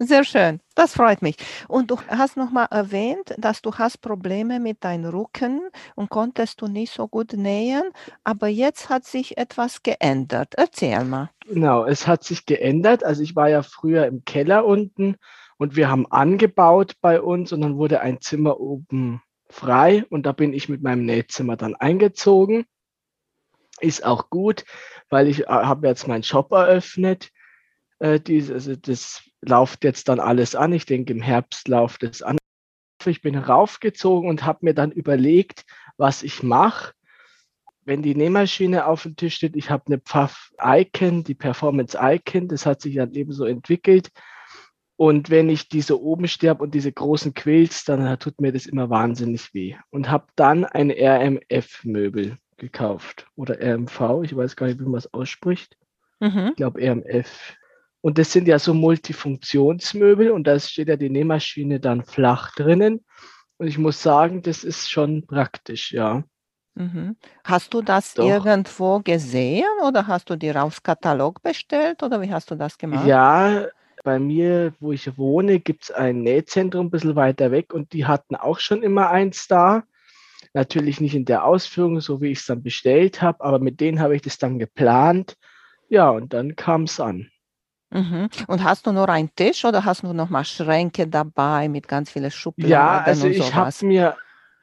Sehr 0.00 0.24
schön, 0.24 0.60
das 0.74 0.94
freut 0.94 1.22
mich. 1.22 1.36
Und 1.68 1.92
du 1.92 1.96
hast 2.08 2.36
noch 2.36 2.50
mal 2.50 2.64
erwähnt, 2.64 3.32
dass 3.38 3.62
du 3.62 3.72
hast 3.74 3.98
Probleme 3.98 4.58
mit 4.58 4.82
deinem 4.82 5.14
Rücken 5.14 5.60
und 5.94 6.10
konntest 6.10 6.60
du 6.60 6.66
nicht 6.66 6.92
so 6.92 7.06
gut 7.06 7.32
nähen, 7.34 7.84
aber 8.24 8.48
jetzt 8.48 8.88
hat 8.88 9.04
sich 9.04 9.38
etwas 9.38 9.84
geändert. 9.84 10.54
Erzähl 10.56 11.04
mal. 11.04 11.30
Genau, 11.46 11.84
es 11.84 12.08
hat 12.08 12.24
sich 12.24 12.44
geändert. 12.44 13.04
Also 13.04 13.22
ich 13.22 13.36
war 13.36 13.48
ja 13.48 13.62
früher 13.62 14.06
im 14.06 14.24
Keller 14.24 14.66
unten 14.66 15.16
und 15.58 15.76
wir 15.76 15.88
haben 15.88 16.10
angebaut 16.10 16.94
bei 17.00 17.20
uns 17.20 17.52
und 17.52 17.60
dann 17.60 17.76
wurde 17.76 18.00
ein 18.00 18.20
Zimmer 18.20 18.58
oben 18.58 19.22
frei 19.48 20.04
und 20.10 20.26
da 20.26 20.32
bin 20.32 20.52
ich 20.52 20.68
mit 20.68 20.82
meinem 20.82 21.04
Nähzimmer 21.04 21.56
dann 21.56 21.76
eingezogen. 21.76 22.66
Ist 23.80 24.04
auch 24.04 24.28
gut, 24.28 24.64
weil 25.08 25.28
ich 25.28 25.42
äh, 25.42 25.46
habe 25.46 25.86
jetzt 25.86 26.08
meinen 26.08 26.24
Shop 26.24 26.50
eröffnet. 26.50 27.30
Äh, 27.98 28.20
dies, 28.20 28.50
also 28.50 28.76
das 28.76 29.22
läuft 29.40 29.84
jetzt 29.84 30.08
dann 30.08 30.20
alles 30.20 30.54
an. 30.54 30.72
Ich 30.72 30.86
denke, 30.86 31.12
im 31.12 31.22
Herbst 31.22 31.68
läuft 31.68 32.02
es 32.02 32.22
an. 32.22 32.38
Ich 33.06 33.20
bin 33.20 33.36
raufgezogen 33.36 34.28
und 34.28 34.44
habe 34.44 34.60
mir 34.62 34.74
dann 34.74 34.90
überlegt, 34.90 35.64
was 35.96 36.22
ich 36.22 36.42
mache. 36.42 36.92
Wenn 37.84 38.02
die 38.02 38.14
Nähmaschine 38.14 38.86
auf 38.86 39.02
dem 39.02 39.14
Tisch 39.14 39.34
steht, 39.34 39.56
ich 39.56 39.68
habe 39.68 39.84
eine 39.86 39.98
Pfaff 39.98 40.50
Icon, 40.62 41.22
die 41.22 41.34
Performance 41.34 41.98
Icon, 42.00 42.48
das 42.48 42.64
hat 42.64 42.80
sich 42.80 42.94
dann 42.94 43.12
eben 43.12 43.32
so 43.32 43.44
entwickelt. 43.44 44.10
Und 44.96 45.28
wenn 45.28 45.50
ich 45.50 45.68
diese 45.68 46.00
oben 46.00 46.28
sterbe 46.28 46.62
und 46.62 46.74
diese 46.74 46.92
großen 46.92 47.34
Quills, 47.34 47.84
dann 47.84 48.18
tut 48.18 48.40
mir 48.40 48.52
das 48.52 48.64
immer 48.64 48.90
wahnsinnig 48.90 49.52
weh. 49.52 49.76
Und 49.90 50.10
habe 50.10 50.26
dann 50.36 50.64
ein 50.64 50.90
RMF-Möbel 50.90 52.38
gekauft 52.56 53.26
oder 53.34 53.60
RMV, 53.60 54.22
ich 54.22 54.36
weiß 54.36 54.56
gar 54.56 54.68
nicht, 54.68 54.78
wie 54.80 54.84
man 54.84 54.94
es 54.94 55.12
ausspricht. 55.12 55.76
Mhm. 56.20 56.48
Ich 56.50 56.56
glaube 56.56 56.80
RMF. 56.80 57.56
Und 58.04 58.18
das 58.18 58.32
sind 58.32 58.46
ja 58.46 58.58
so 58.58 58.74
Multifunktionsmöbel 58.74 60.30
und 60.30 60.46
da 60.46 60.60
steht 60.60 60.88
ja 60.88 60.96
die 60.98 61.08
Nähmaschine 61.08 61.80
dann 61.80 62.04
flach 62.04 62.54
drinnen. 62.54 63.02
Und 63.56 63.66
ich 63.66 63.78
muss 63.78 64.02
sagen, 64.02 64.42
das 64.42 64.62
ist 64.62 64.90
schon 64.90 65.26
praktisch, 65.26 65.90
ja. 65.90 66.22
Mhm. 66.74 67.16
Hast 67.44 67.72
du 67.72 67.80
das 67.80 68.12
Doch. 68.12 68.28
irgendwo 68.28 69.00
gesehen 69.00 69.64
oder 69.82 70.06
hast 70.06 70.28
du 70.28 70.36
dir 70.36 70.62
aufs 70.62 70.82
Katalog 70.82 71.42
bestellt 71.42 72.02
oder 72.02 72.20
wie 72.20 72.30
hast 72.30 72.50
du 72.50 72.56
das 72.56 72.76
gemacht? 72.76 73.06
Ja, 73.06 73.68
bei 74.02 74.18
mir, 74.18 74.74
wo 74.80 74.92
ich 74.92 75.16
wohne, 75.16 75.58
gibt 75.58 75.84
es 75.84 75.90
ein 75.90 76.20
Nähzentrum 76.20 76.88
ein 76.88 76.90
bisschen 76.90 77.16
weiter 77.16 77.52
weg 77.52 77.72
und 77.72 77.94
die 77.94 78.04
hatten 78.04 78.36
auch 78.36 78.58
schon 78.58 78.82
immer 78.82 79.08
eins 79.08 79.48
da. 79.48 79.84
Natürlich 80.52 81.00
nicht 81.00 81.14
in 81.14 81.24
der 81.24 81.46
Ausführung, 81.46 82.02
so 82.02 82.20
wie 82.20 82.32
ich 82.32 82.40
es 82.40 82.46
dann 82.46 82.62
bestellt 82.62 83.22
habe, 83.22 83.42
aber 83.42 83.60
mit 83.60 83.80
denen 83.80 84.00
habe 84.00 84.14
ich 84.14 84.20
das 84.20 84.36
dann 84.36 84.58
geplant. 84.58 85.38
Ja, 85.88 86.10
und 86.10 86.34
dann 86.34 86.54
kam 86.54 86.82
es 86.82 87.00
an. 87.00 87.30
Mhm. 87.94 88.28
Und 88.48 88.64
hast 88.64 88.86
du 88.86 88.92
nur 88.92 89.08
einen 89.08 89.34
Tisch 89.36 89.64
oder 89.64 89.84
hast 89.84 90.02
du 90.02 90.12
noch 90.12 90.28
mal 90.28 90.44
Schränke 90.44 91.06
dabei 91.06 91.68
mit 91.68 91.86
ganz 91.86 92.10
vielen 92.10 92.32
Schubladen? 92.32 92.70
Ja, 92.70 92.98
also 92.98 93.28
ich 93.28 93.54
habe 93.54 93.86
mir 93.86 94.16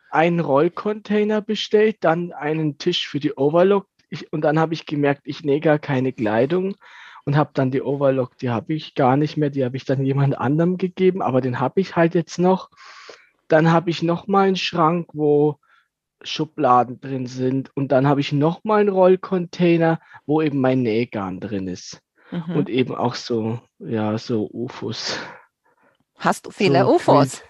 einen 0.10 0.42
Rollcontainer 0.42 1.42
bestellt, 1.42 1.98
dann 2.02 2.34
einen 2.34 2.78
Tisch 2.78 3.08
für 3.08 3.22
die 3.22 3.34
Overlock 3.34 3.88
ich, 4.10 4.34
und 4.34 4.42
dann 4.42 4.60
habe 4.60 4.74
ich 4.74 4.86
gemerkt, 4.86 5.22
ich 5.24 5.44
nähe 5.44 5.62
gar 5.62 5.80
keine 5.80 6.12
Kleidung 6.12 6.76
und 7.24 7.38
habe 7.38 7.52
dann 7.54 7.72
die 7.72 7.82
Overlock, 7.82 8.38
die 8.38 8.50
habe 8.50 8.74
ich 8.74 8.96
gar 8.96 9.16
nicht 9.16 9.38
mehr, 9.38 9.50
die 9.50 9.64
habe 9.64 9.78
ich 9.78 9.86
dann 9.86 10.04
jemand 10.04 10.38
anderem 10.38 10.78
gegeben, 10.78 11.22
aber 11.22 11.40
den 11.40 11.62
habe 11.62 11.80
ich 11.80 11.96
halt 11.96 12.14
jetzt 12.16 12.38
noch. 12.38 12.70
Dann 13.48 13.72
habe 13.72 13.90
ich 13.90 14.04
noch 14.04 14.28
mal 14.28 14.48
einen 14.48 14.58
Schrank, 14.58 15.08
wo 15.14 15.58
Schubladen 16.22 17.00
drin 17.00 17.28
sind 17.28 17.72
und 17.76 17.94
dann 17.94 18.08
habe 18.08 18.20
ich 18.20 18.34
noch 18.34 18.66
mal 18.66 18.82
einen 18.82 18.90
Rollcontainer, 18.90 20.02
wo 20.26 20.42
eben 20.42 20.60
mein 20.60 20.82
Nähgarn 20.82 21.40
drin 21.40 21.70
ist 21.70 22.02
mhm. 22.32 22.56
und 22.56 22.70
eben 22.70 22.96
auch 22.96 23.16
so 23.16 23.60
ja 23.80 24.18
so 24.18 24.50
UFOs. 24.52 25.20
Hast 26.18 26.46
du 26.46 26.52
viele 26.52 26.86
so 26.86 26.96
UFOs? 26.96 27.44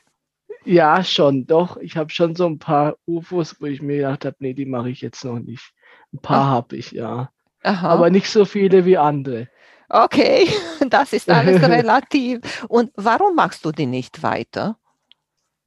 Ja, 0.63 1.03
schon, 1.03 1.47
doch. 1.47 1.77
Ich 1.77 1.97
habe 1.97 2.11
schon 2.11 2.35
so 2.35 2.45
ein 2.45 2.59
paar 2.59 2.95
UFOs, 3.07 3.59
wo 3.59 3.65
ich 3.65 3.81
mir 3.81 3.97
gedacht 3.97 4.25
habe, 4.25 4.35
nee, 4.39 4.53
die 4.53 4.65
mache 4.65 4.89
ich 4.89 5.01
jetzt 5.01 5.25
noch 5.25 5.39
nicht. 5.39 5.73
Ein 6.13 6.19
paar 6.19 6.45
habe 6.45 6.75
ich, 6.75 6.91
ja. 6.91 7.31
Aha. 7.63 7.89
Aber 7.89 8.09
nicht 8.09 8.29
so 8.29 8.45
viele 8.45 8.85
wie 8.85 8.97
andere. 8.97 9.47
Okay, 9.89 10.47
das 10.89 11.13
ist 11.13 11.29
alles 11.29 11.61
relativ. 11.67 12.65
Und 12.67 12.91
warum 12.95 13.35
machst 13.35 13.65
du 13.65 13.71
die 13.71 13.85
nicht 13.85 14.23
weiter? 14.23 14.77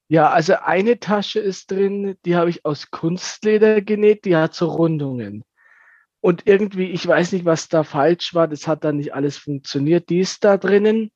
Ja, 0.09 0.31
also 0.31 0.55
eine 0.63 1.01
Tasche 1.01 1.41
ist 1.41 1.71
drin, 1.71 2.17
die 2.25 2.37
habe 2.37 2.51
ich 2.51 2.65
aus 2.65 2.91
Kunstleder 2.91 3.81
genäht, 3.81 4.25
die 4.25 4.37
hat 4.37 4.55
so 4.55 4.69
Rundungen. 4.69 5.45
Und 6.25 6.47
irgendwie, 6.47 6.87
ich 6.87 7.07
weiß 7.07 7.33
nicht, 7.33 7.45
was 7.45 7.69
da 7.69 7.85
falsch 7.85 8.33
war, 8.33 8.49
das 8.49 8.67
hat 8.67 8.83
dann 8.83 8.97
nicht 8.97 9.13
alles 9.13 9.37
funktioniert. 9.37 10.09
Die 10.09 10.21
ist 10.21 10.43
da 10.43 10.57
drinnen. 10.57 11.13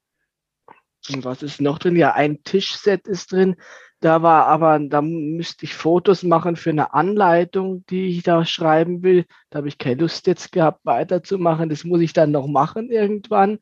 Und 1.11 1.25
was 1.25 1.43
ist 1.43 1.63
noch 1.63 1.79
drin? 1.79 1.97
Ja, 1.97 2.13
ein 2.13 2.43
Tischset 2.43 3.09
ist 3.09 3.33
drin. 3.33 3.57
Da 4.01 4.21
war 4.21 4.45
aber, 4.45 4.79
da 4.79 5.01
müsste 5.01 5.65
ich 5.65 5.73
Fotos 5.73 6.25
machen 6.25 6.57
für 6.57 6.69
eine 6.69 6.93
Anleitung, 6.93 7.87
die 7.87 8.19
ich 8.19 8.23
da 8.23 8.45
schreiben 8.45 9.03
will. 9.03 9.25
Da 9.49 9.61
habe 9.61 9.69
ich 9.69 9.79
keine 9.79 10.03
Lust 10.03 10.27
jetzt 10.27 10.53
gehabt, 10.53 10.85
weiterzumachen. 10.85 11.71
Das 11.71 11.85
muss 11.85 12.03
ich 12.03 12.13
dann 12.13 12.31
noch 12.31 12.47
machen 12.47 12.91
irgendwann. 12.91 13.61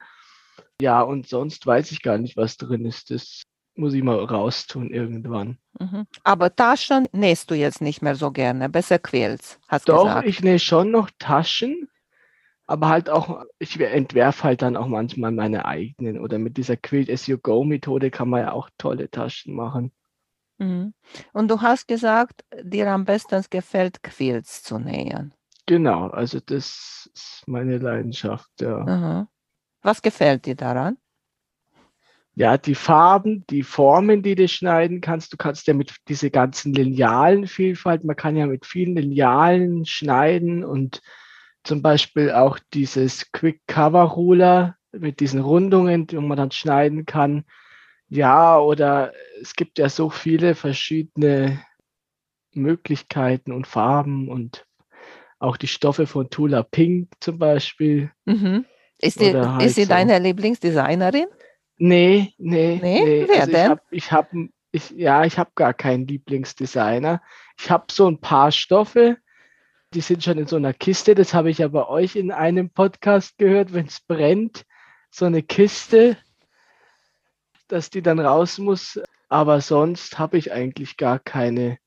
Ja, 0.81 1.01
und 1.01 1.29
sonst 1.29 1.65
weiß 1.65 1.93
ich 1.93 2.03
gar 2.03 2.19
nicht, 2.19 2.37
was 2.37 2.57
drin 2.57 2.85
ist. 2.85 3.13
Das 3.13 3.45
muss 3.77 3.95
ich 3.95 4.03
mal 4.03 4.19
raustun 4.19 4.91
irgendwann. 4.91 5.59
Mhm. 5.79 6.07
Aber 6.25 6.55
Taschen 6.55 7.07
nähst 7.13 7.51
du 7.51 7.55
jetzt 7.55 7.81
nicht 7.81 8.03
mehr 8.03 8.15
so 8.15 8.31
gerne, 8.31 8.69
besser 8.69 8.99
Quills, 8.99 9.59
hast 9.69 9.89
du 9.89 9.93
gesagt. 9.95 10.25
Doch, 10.25 10.29
ich 10.29 10.43
nähe 10.43 10.59
schon 10.59 10.91
noch 10.91 11.11
Taschen, 11.19 11.89
aber 12.67 12.89
halt 12.89 13.11
auch, 13.11 13.45
ich 13.59 13.79
entwerfe 13.79 14.45
halt 14.45 14.63
dann 14.63 14.77
auch 14.77 14.89
manchmal 14.89 15.33
meine 15.33 15.65
eigenen. 15.67 16.19
Oder 16.19 16.39
mit 16.39 16.57
dieser 16.57 16.77
Quilt 16.77 17.11
as 17.11 17.27
you 17.27 17.39
go 17.39 17.65
Methode 17.65 18.11
kann 18.11 18.29
man 18.29 18.41
ja 18.41 18.53
auch 18.53 18.71
tolle 18.79 19.11
Taschen 19.11 19.55
machen. 19.55 19.93
Mhm. 20.59 20.95
Und 21.33 21.49
du 21.49 21.61
hast 21.61 21.87
gesagt, 21.87 22.45
dir 22.63 22.91
am 22.91 23.05
besten 23.05 23.45
gefällt, 23.51 24.03
Quilts 24.03 24.63
zu 24.63 24.79
nähen. 24.79 25.35
Genau, 25.67 26.09
also 26.09 26.41
das 26.41 27.11
ist 27.13 27.43
meine 27.47 27.79
Leidenschaft, 27.79 28.49
ja. 28.61 28.79
Aha. 28.79 29.29
Was 29.83 30.01
gefällt 30.01 30.47
dir 30.47 30.55
daran? 30.55 30.97
Ja, 32.39 32.59
die 32.59 32.75
Farben, 32.75 33.47
die 33.49 33.63
Formen, 33.63 34.23
die 34.23 34.35
du 34.35 34.47
schneiden 34.47 35.01
kannst. 35.01 35.33
Du 35.33 35.39
kannst 35.39 35.67
ja 35.67 35.73
mit 35.75 35.95
diese 36.07 36.31
ganzen 36.31 36.75
Linealen 36.75 37.47
Vielfalt, 37.47 38.05
man 38.05 38.15
kann 38.15 38.37
ja 38.37 38.47
mit 38.47 38.67
vielen 38.67 38.95
Linealen 38.95 39.87
schneiden 39.87 40.63
und 40.63 41.01
zum 41.65 41.81
Beispiel 41.81 42.31
auch 42.31 42.59
dieses 42.75 43.33
Quick 43.33 43.63
Cover 43.67 44.03
Ruler 44.03 44.77
mit 44.93 45.21
diesen 45.21 45.41
Rundungen, 45.41 46.07
die 46.07 46.17
man 46.17 46.37
dann 46.37 46.51
schneiden 46.51 47.07
kann. 47.07 47.45
Ja, 48.09 48.59
oder 48.59 49.15
es 49.41 49.55
gibt 49.55 49.79
ja 49.79 49.89
so 49.89 50.11
viele 50.11 50.55
verschiedene 50.55 51.61
Möglichkeiten 52.53 53.51
und 53.51 53.67
Farben 53.67 54.29
und 54.29 54.67
auch 55.39 55.57
die 55.57 55.69
Stoffe 55.69 56.07
von 56.07 56.29
Tula 56.29 56.63
Pink 56.63 57.09
zum 57.21 57.39
Beispiel. 57.39 58.11
Mhm. 58.27 58.67
Ist, 58.99 59.21
die, 59.21 59.35
halt 59.35 59.63
ist 59.63 59.75
sie 59.75 59.85
so. 59.85 59.89
deine 59.89 60.19
Lieblingsdesignerin? 60.19 61.27
Nee, 61.79 62.35
nee. 62.39 62.79
Nee, 62.83 63.05
nee. 63.05 63.25
wer 63.29 63.41
also 63.41 63.53
denn? 63.53 63.79
Ich 63.91 64.13
habe, 64.13 64.29
hab, 64.29 64.49
ich, 64.73 64.91
ja, 64.91 65.25
ich 65.25 65.39
habe 65.39 65.51
gar 65.55 65.75
keinen 65.75 66.07
Lieblingsdesigner. 66.07 67.23
Ich 67.59 67.71
habe 67.71 67.87
so 67.91 68.09
ein 68.09 68.21
paar 68.21 68.53
Stoffe, 68.53 69.19
die 69.95 70.01
sind 70.01 70.25
schon 70.25 70.39
in 70.39 70.47
so 70.47 70.57
einer 70.57 70.73
Kiste. 70.73 71.15
Das 71.15 71.35
habe 71.35 71.51
ich 71.51 71.59
ja 71.59 71.69
bei 71.69 71.87
euch 71.87 72.17
in 72.17 72.33
einem 72.33 72.71
Podcast 72.71 73.39
gehört, 73.39 73.73
wenn 73.73 73.87
es 73.87 74.01
brennt. 74.01 74.65
So 75.11 75.27
eine 75.27 75.43
Kiste, 75.43 76.17
dass 77.69 77.91
die 77.91 78.03
dann 78.03 78.21
raus 78.21 78.59
muss. 78.59 79.01
Aber 79.29 79.61
sonst 79.61 80.19
habe 80.19 80.39
ich 80.39 80.53
eigentlich 80.53 80.97
gar 80.97 81.19
keine. 81.19 81.79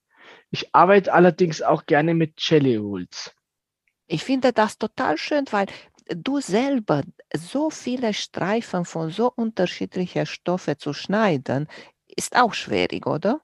Ich 0.52 0.74
arbeite 0.74 1.14
allerdings 1.14 1.62
auch 1.62 1.86
gerne 1.86 2.14
mit 2.14 2.34
Jelly 2.38 2.76
Rolls. 2.76 3.34
Ich 4.08 4.24
finde 4.24 4.52
das 4.54 4.78
total 4.78 5.18
schön, 5.18 5.46
weil 5.52 5.68
du 6.10 6.42
selber 6.42 7.04
so 7.36 7.70
viele 7.70 8.14
Streifen 8.14 8.86
von 8.86 9.10
so 9.10 9.32
unterschiedlichen 9.32 10.26
Stoffen 10.26 10.78
zu 10.78 10.94
schneiden, 10.94 11.68
ist 12.08 12.36
auch 12.36 12.54
schwierig, 12.54 13.06
oder? 13.06 13.42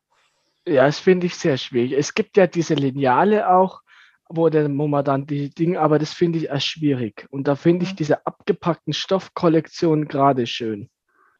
Ja, 0.67 0.85
das 0.85 0.99
finde 0.99 1.27
ich 1.27 1.35
sehr 1.35 1.57
schwierig. 1.57 1.93
Es 1.93 2.13
gibt 2.13 2.37
ja 2.37 2.47
diese 2.47 2.73
Lineale 2.73 3.49
auch, 3.49 3.81
wo, 4.27 4.49
der, 4.49 4.67
wo 4.75 4.87
man 4.87 5.05
dann 5.05 5.27
die 5.27 5.51
Dinge, 5.51 5.79
aber 5.79 5.99
das 5.99 6.13
finde 6.13 6.39
ich 6.39 6.45
erst 6.45 6.65
schwierig. 6.65 7.27
Und 7.29 7.47
da 7.47 7.55
finde 7.55 7.85
ich 7.85 7.91
mhm. 7.91 7.97
diese 7.97 8.25
abgepackten 8.25 8.93
Stoffkollektionen 8.93 10.07
gerade 10.07 10.47
schön. 10.47 10.89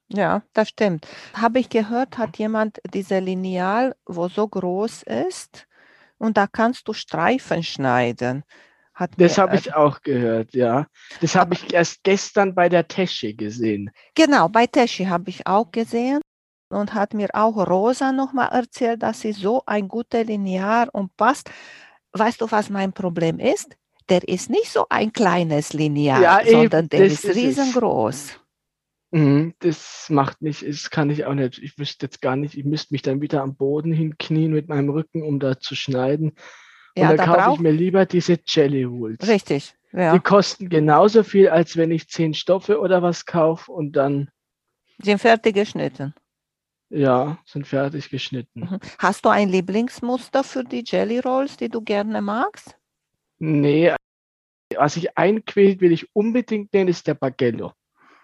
Ja, 0.08 0.44
das 0.53 0.70
stimmt. 0.70 1.08
Habe 1.34 1.60
ich 1.60 1.70
gehört, 1.70 2.20
hat 2.20 2.38
jemand 2.38 2.79
diese 2.94 3.17
Lineal, 3.17 3.96
wo 4.05 4.27
so 4.27 4.48
groß 4.48 5.01
ist 5.03 5.67
und 6.20 6.38
da 6.38 6.46
kannst 6.46 6.88
du 6.88 6.94
Streifen 6.94 7.63
schneiden. 7.63 8.44
Hat 8.96 9.12
das 9.18 9.38
habe 9.38 9.58
ich 9.58 9.75
auch 9.75 10.02
gehört, 10.02 10.54
ja. 10.54 10.88
Das 11.22 11.36
habe 11.36 11.54
ich 11.54 11.74
erst 11.74 12.04
gestern 12.04 12.56
bei 12.56 12.70
der 12.70 12.88
Tesche 12.88 13.34
gesehen. 13.34 13.92
Genau, 14.16 14.48
bei 14.48 14.68
Tesche 14.68 15.10
habe 15.10 15.30
ich 15.30 15.46
auch 15.46 15.72
gesehen 15.72 16.22
und 16.70 16.94
hat 16.94 17.14
mir 17.14 17.28
auch 17.34 17.58
Rosa 17.58 18.14
nochmal 18.14 18.50
erzählt, 18.54 19.04
dass 19.04 19.20
sie 19.20 19.34
so 19.34 19.64
ein 19.66 19.90
guter 19.90 20.24
Lineal 20.24 20.90
und 20.92 21.16
passt 21.18 21.52
weißt 22.18 22.42
du, 22.42 22.52
was 22.52 22.70
mein 22.70 22.94
Problem 22.94 23.40
ist? 23.40 23.75
Der 24.10 24.28
ist 24.28 24.50
nicht 24.50 24.70
so 24.70 24.86
ein 24.90 25.12
kleines 25.14 25.74
Lineal, 25.74 26.22
ja, 26.22 26.42
sondern 26.46 26.90
der 26.90 27.06
ist, 27.06 27.25
ist 27.25 27.36
riesengroß. 27.36 28.40
Mhm, 29.12 29.54
das 29.60 30.08
macht 30.10 30.42
mich, 30.42 30.64
das 30.66 30.90
kann 30.90 31.10
ich 31.10 31.25
auch 31.25 31.34
nicht. 31.34 31.60
Ich 31.60 31.78
wüsste 31.78 32.06
jetzt 32.06 32.22
gar 32.22 32.36
nicht, 32.36 32.56
ich 32.56 32.66
müsste 32.66 32.94
mich 32.94 33.02
dann 33.02 33.22
wieder 33.22 33.42
am 33.42 33.56
Boden 33.56 33.94
hinknien 33.94 34.52
mit 34.52 34.68
meinem 34.68 34.90
Rücken, 34.90 35.24
um 35.24 35.40
da 35.40 35.60
zu 35.60 35.75
schneiden. 35.75 36.34
Und 36.96 37.02
ja, 37.02 37.14
dann 37.14 37.18
da 37.18 37.36
kaufe 37.36 37.56
ich 37.56 37.60
mir 37.60 37.72
lieber 37.72 38.06
diese 38.06 38.40
Jelly 38.46 38.84
Rolls. 38.84 39.28
Richtig. 39.28 39.75
Ja. 39.92 40.14
Die 40.14 40.20
kosten 40.20 40.70
genauso 40.70 41.24
viel, 41.24 41.50
als 41.50 41.78
wenn 41.78 41.92
ich 41.92 42.08
zehn 42.10 42.34
Stoffe 42.34 42.80
oder 42.80 43.02
was 43.02 43.25
kaufe 43.25 43.72
und 43.72 43.94
dann. 43.94 44.30
Sind 45.02 45.20
fertig 45.20 45.56
geschnitten. 45.56 46.14
Ja, 46.90 47.40
sind 47.46 47.68
fertig 47.68 48.10
geschnitten. 48.10 48.62
Mhm. 48.62 48.80
Hast 49.00 49.25
du 49.25 49.30
ein 49.30 49.50
Lieblingsmuster 49.50 50.44
für 50.44 50.64
die 50.64 50.84
Jelly 50.86 51.20
Rolls, 51.20 51.58
die 51.58 51.70
du 51.70 51.82
gerne 51.82 52.22
magst? 52.22 52.78
Nee, 53.40 53.94
was 54.78 54.96
ich 54.96 55.18
einquält, 55.18 55.82
will 55.82 55.92
ich 55.92 56.16
unbedingt 56.16 56.74
nennen, 56.74 56.90
ist 56.90 57.08
der 57.08 57.16
Bagello. 57.16 57.74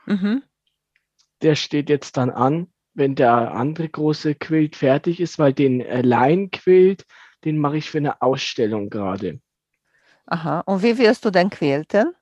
Mhm. 0.05 0.43
Der 1.41 1.55
steht 1.55 1.89
jetzt 1.89 2.17
dann 2.17 2.29
an, 2.29 2.67
wenn 2.93 3.15
der 3.15 3.53
andere 3.53 3.89
große 3.89 4.35
Quilt 4.35 4.75
fertig 4.75 5.19
ist, 5.19 5.39
weil 5.39 5.53
den 5.53 5.79
Line-Quilt, 5.79 7.05
den 7.43 7.57
mache 7.57 7.77
ich 7.77 7.89
für 7.89 7.97
eine 7.97 8.21
Ausstellung 8.21 8.89
gerade. 8.89 9.39
Aha, 10.25 10.61
und 10.61 10.83
wie 10.83 10.97
wirst 10.97 11.25
du 11.25 11.29
denn 11.29 11.49
quilten? 11.49 12.13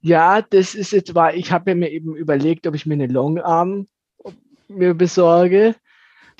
Ja, 0.00 0.42
das 0.42 0.74
ist 0.74 1.14
weil 1.14 1.38
ich 1.38 1.52
habe 1.52 1.74
mir 1.74 1.90
eben 1.90 2.16
überlegt, 2.16 2.66
ob 2.66 2.74
ich 2.74 2.86
mir 2.86 2.94
eine 2.94 3.06
Longarm 3.06 3.86
mir 4.68 4.94
besorge. 4.94 5.76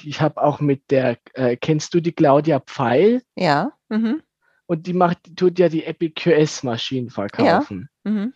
Ich 0.03 0.21
habe 0.21 0.43
auch 0.43 0.61
mit 0.61 0.91
der, 0.91 1.19
äh, 1.35 1.57
kennst 1.57 1.95
du 1.95 2.01
die 2.01 2.13
Claudia 2.13 2.61
Pfeil? 2.61 3.23
Ja. 3.37 3.73
Mhm. 3.89 4.23
Und 4.67 4.87
die 4.87 4.95
macht, 4.95 5.27
die 5.27 5.35
tut 5.35 5.59
ja 5.59 5.69
die 5.69 5.85
EpiQS-Maschinen 5.85 7.11
verkaufen. 7.11 7.89
Ja. 8.05 8.11
Mhm. 8.11 8.33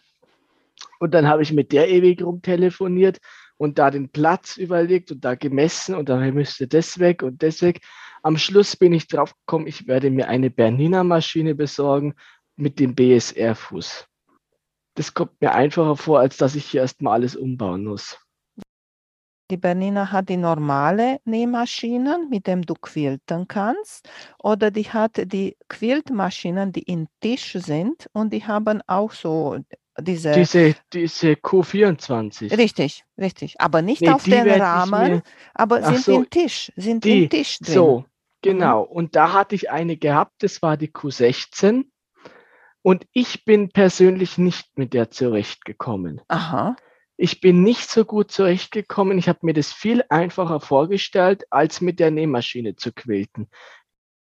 Und 0.98 1.14
dann 1.14 1.26
habe 1.26 1.42
ich 1.42 1.52
mit 1.52 1.72
der 1.72 1.88
ewig 1.88 2.22
rumtelefoniert 2.22 3.18
und 3.56 3.78
da 3.78 3.90
den 3.90 4.10
Platz 4.10 4.56
überlegt 4.56 5.10
und 5.10 5.24
da 5.24 5.34
gemessen 5.34 5.94
und 5.94 6.08
dann 6.08 6.34
müsste 6.34 6.68
das 6.68 6.98
weg 6.98 7.22
und 7.22 7.42
das 7.42 7.62
weg. 7.62 7.80
Am 8.26 8.38
Schluss 8.38 8.74
bin 8.74 8.92
ich 8.92 9.06
drauf 9.06 9.36
gekommen, 9.36 9.68
ich 9.68 9.86
werde 9.86 10.10
mir 10.10 10.26
eine 10.26 10.50
Bernina 10.50 11.04
Maschine 11.04 11.54
besorgen 11.54 12.16
mit 12.56 12.80
dem 12.80 12.96
BSR-Fuß. 12.96 14.08
Das 14.96 15.14
kommt 15.14 15.40
mir 15.40 15.52
einfacher 15.52 15.94
vor, 15.94 16.18
als 16.18 16.36
dass 16.36 16.56
ich 16.56 16.64
hier 16.66 16.80
erstmal 16.80 17.12
alles 17.12 17.36
umbauen 17.36 17.84
muss. 17.84 18.18
Die 19.48 19.56
Bernina 19.56 20.10
hat 20.10 20.28
die 20.28 20.38
normale 20.38 21.20
Nähmaschinen, 21.24 22.28
mit 22.28 22.48
dem 22.48 22.62
du 22.62 22.74
quilten 22.74 23.46
kannst, 23.46 24.08
oder 24.42 24.72
die 24.72 24.90
hat 24.90 25.32
die 25.32 25.56
Quiltmaschinen, 25.68 26.72
die 26.72 26.82
in 26.82 27.06
Tisch 27.20 27.52
sind 27.52 28.10
und 28.12 28.32
die 28.32 28.44
haben 28.44 28.82
auch 28.88 29.12
so 29.12 29.60
diese. 30.00 30.32
Diese, 30.32 30.74
diese 30.92 31.34
Q24. 31.34 32.58
Richtig, 32.58 33.04
richtig. 33.16 33.60
Aber 33.60 33.82
nicht 33.82 34.02
nee, 34.02 34.10
auf 34.10 34.24
den 34.24 34.50
Rahmen, 34.50 35.22
aber 35.54 35.84
sind 35.84 36.00
so, 36.00 36.16
im 36.16 36.28
Tisch, 36.28 36.72
sind 36.74 37.04
die, 37.04 37.22
im 37.22 37.30
Tisch 37.30 37.60
drin. 37.60 37.74
So, 37.74 38.04
genau. 38.50 38.84
Mhm. 38.84 38.90
Und 38.90 39.16
da 39.16 39.32
hatte 39.32 39.54
ich 39.54 39.70
eine 39.70 39.96
gehabt, 39.96 40.42
das 40.42 40.62
war 40.62 40.76
die 40.76 40.88
Q16. 40.88 41.84
Und 42.82 43.06
ich 43.12 43.44
bin 43.44 43.70
persönlich 43.70 44.38
nicht 44.38 44.78
mit 44.78 44.94
der 44.94 45.10
zurechtgekommen. 45.10 46.20
Aha. 46.28 46.76
Ich 47.16 47.40
bin 47.40 47.62
nicht 47.62 47.90
so 47.90 48.04
gut 48.04 48.30
zurechtgekommen. 48.30 49.18
Ich 49.18 49.28
habe 49.28 49.40
mir 49.42 49.54
das 49.54 49.72
viel 49.72 50.04
einfacher 50.10 50.60
vorgestellt, 50.60 51.46
als 51.50 51.80
mit 51.80 51.98
der 51.98 52.10
Nähmaschine 52.10 52.76
zu 52.76 52.92
quilten. 52.92 53.48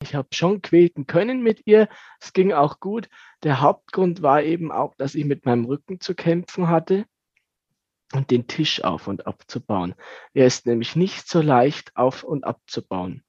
Ich 0.02 0.14
habe 0.14 0.28
schon 0.32 0.62
quilten 0.62 1.06
können 1.06 1.42
mit 1.42 1.66
ihr. 1.66 1.88
Es 2.20 2.32
ging 2.32 2.52
auch 2.52 2.80
gut. 2.80 3.08
Der 3.42 3.60
Hauptgrund 3.60 4.22
war 4.22 4.42
eben 4.42 4.72
auch, 4.72 4.94
dass 4.96 5.14
ich 5.14 5.26
mit 5.26 5.44
meinem 5.44 5.66
Rücken 5.66 6.00
zu 6.00 6.14
kämpfen 6.14 6.68
hatte 6.68 7.04
und 8.12 8.30
den 8.30 8.46
Tisch 8.46 8.82
auf 8.82 9.08
und 9.08 9.26
abzubauen. 9.26 9.94
Er 10.32 10.46
ist 10.46 10.66
nämlich 10.66 10.96
nicht 10.96 11.28
so 11.28 11.40
leicht 11.40 11.96
auf 11.96 12.24
und 12.24 12.44
abzubauen. 12.44 13.22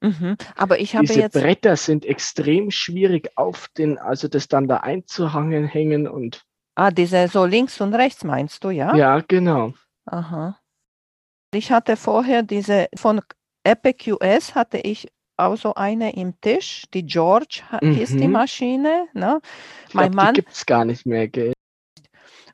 Mhm. 0.00 0.36
Aber 0.56 0.80
ich 0.80 0.94
habe 0.94 1.06
Diese 1.06 1.20
jetzt. 1.20 1.32
Bretter 1.32 1.76
sind 1.76 2.04
extrem 2.04 2.70
schwierig 2.70 3.30
auf 3.36 3.68
den, 3.76 3.98
also 3.98 4.28
das 4.28 4.48
dann 4.48 4.68
da 4.68 4.78
einzuhangen, 4.78 5.64
hängen 5.64 6.06
und. 6.06 6.44
Ah, 6.76 6.90
diese 6.92 7.26
so 7.28 7.44
links 7.44 7.80
und 7.80 7.94
rechts 7.94 8.22
meinst 8.22 8.62
du, 8.62 8.70
ja? 8.70 8.94
Ja, 8.94 9.20
genau. 9.26 9.74
Aha. 10.06 10.58
Ich 11.52 11.72
hatte 11.72 11.96
vorher 11.96 12.42
diese 12.42 12.88
von 12.94 13.20
Epic 13.64 14.12
US 14.12 14.54
hatte 14.54 14.78
ich 14.78 15.08
auch 15.36 15.56
so 15.56 15.74
eine 15.74 16.14
im 16.14 16.40
Tisch, 16.40 16.84
die 16.92 17.04
George 17.04 17.62
mhm. 17.80 17.94
hieß 17.94 18.16
die 18.16 18.26
mhm. 18.26 18.32
Maschine. 18.32 19.08
Ne? 19.14 19.40
Mein 19.92 20.12
glaub, 20.12 20.24
Mann 20.24 20.34
gibt 20.34 20.52
es 20.52 20.66
gar 20.66 20.84
nicht 20.84 21.06
mehr, 21.06 21.28
gell? 21.28 21.52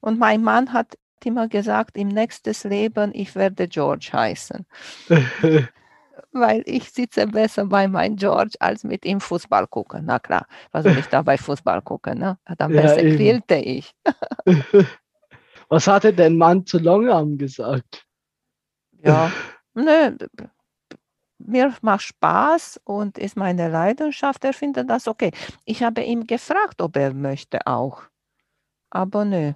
Und 0.00 0.18
mein 0.18 0.42
Mann 0.42 0.72
hat 0.72 0.96
immer 1.24 1.48
gesagt, 1.48 1.96
im 1.96 2.08
nächsten 2.08 2.54
Leben, 2.68 3.12
ich 3.14 3.34
werde 3.34 3.66
George 3.68 4.10
heißen. 4.12 4.66
weil 6.34 6.62
ich 6.66 6.90
sitze 6.90 7.26
besser 7.26 7.66
bei 7.66 7.88
meinem 7.88 8.16
George 8.16 8.54
als 8.60 8.84
mit 8.84 9.04
ihm 9.04 9.20
Fußball 9.20 9.66
gucken. 9.68 10.04
Na 10.04 10.18
klar, 10.18 10.46
was 10.72 10.84
soll 10.84 10.98
ich 10.98 11.06
da 11.06 11.22
bei 11.22 11.38
Fußball 11.38 11.82
gucken? 11.82 12.18
Ne? 12.18 12.38
Dann 12.58 12.74
ja, 12.74 12.82
besser 12.82 13.02
eben. 13.02 13.16
quälte 13.16 13.56
ich. 13.56 13.94
was 15.68 15.86
hatte 15.86 16.12
dein 16.12 16.36
Mann 16.36 16.66
zu 16.66 16.78
Longarm 16.78 17.38
gesagt? 17.38 18.04
Ja, 19.02 19.30
ne, 19.74 20.16
mir 21.38 21.74
macht 21.82 22.02
Spaß 22.02 22.80
und 22.84 23.18
ist 23.18 23.36
meine 23.36 23.68
Leidenschaft. 23.68 24.44
Er 24.44 24.54
findet 24.54 24.88
das 24.90 25.08
okay. 25.08 25.30
Ich 25.64 25.82
habe 25.82 26.02
ihn 26.02 26.26
gefragt, 26.26 26.80
ob 26.80 26.96
er 26.96 27.12
möchte 27.12 27.66
auch. 27.66 28.02
Aber 28.90 29.24
nö. 29.24 29.52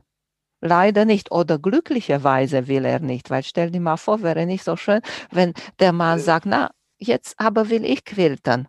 Leider 0.60 1.04
nicht 1.04 1.30
oder 1.30 1.58
glücklicherweise 1.58 2.66
will 2.66 2.84
er 2.84 3.00
nicht, 3.00 3.30
weil 3.30 3.44
stell 3.44 3.70
dir 3.70 3.80
mal 3.80 3.96
vor, 3.96 4.22
wäre 4.22 4.44
nicht 4.44 4.64
so 4.64 4.76
schön, 4.76 5.00
wenn 5.30 5.54
der 5.78 5.92
Mann 5.92 6.18
sagt, 6.18 6.46
na, 6.46 6.70
jetzt 6.98 7.38
aber 7.38 7.70
will 7.70 7.84
ich 7.84 8.04
quilten. 8.04 8.68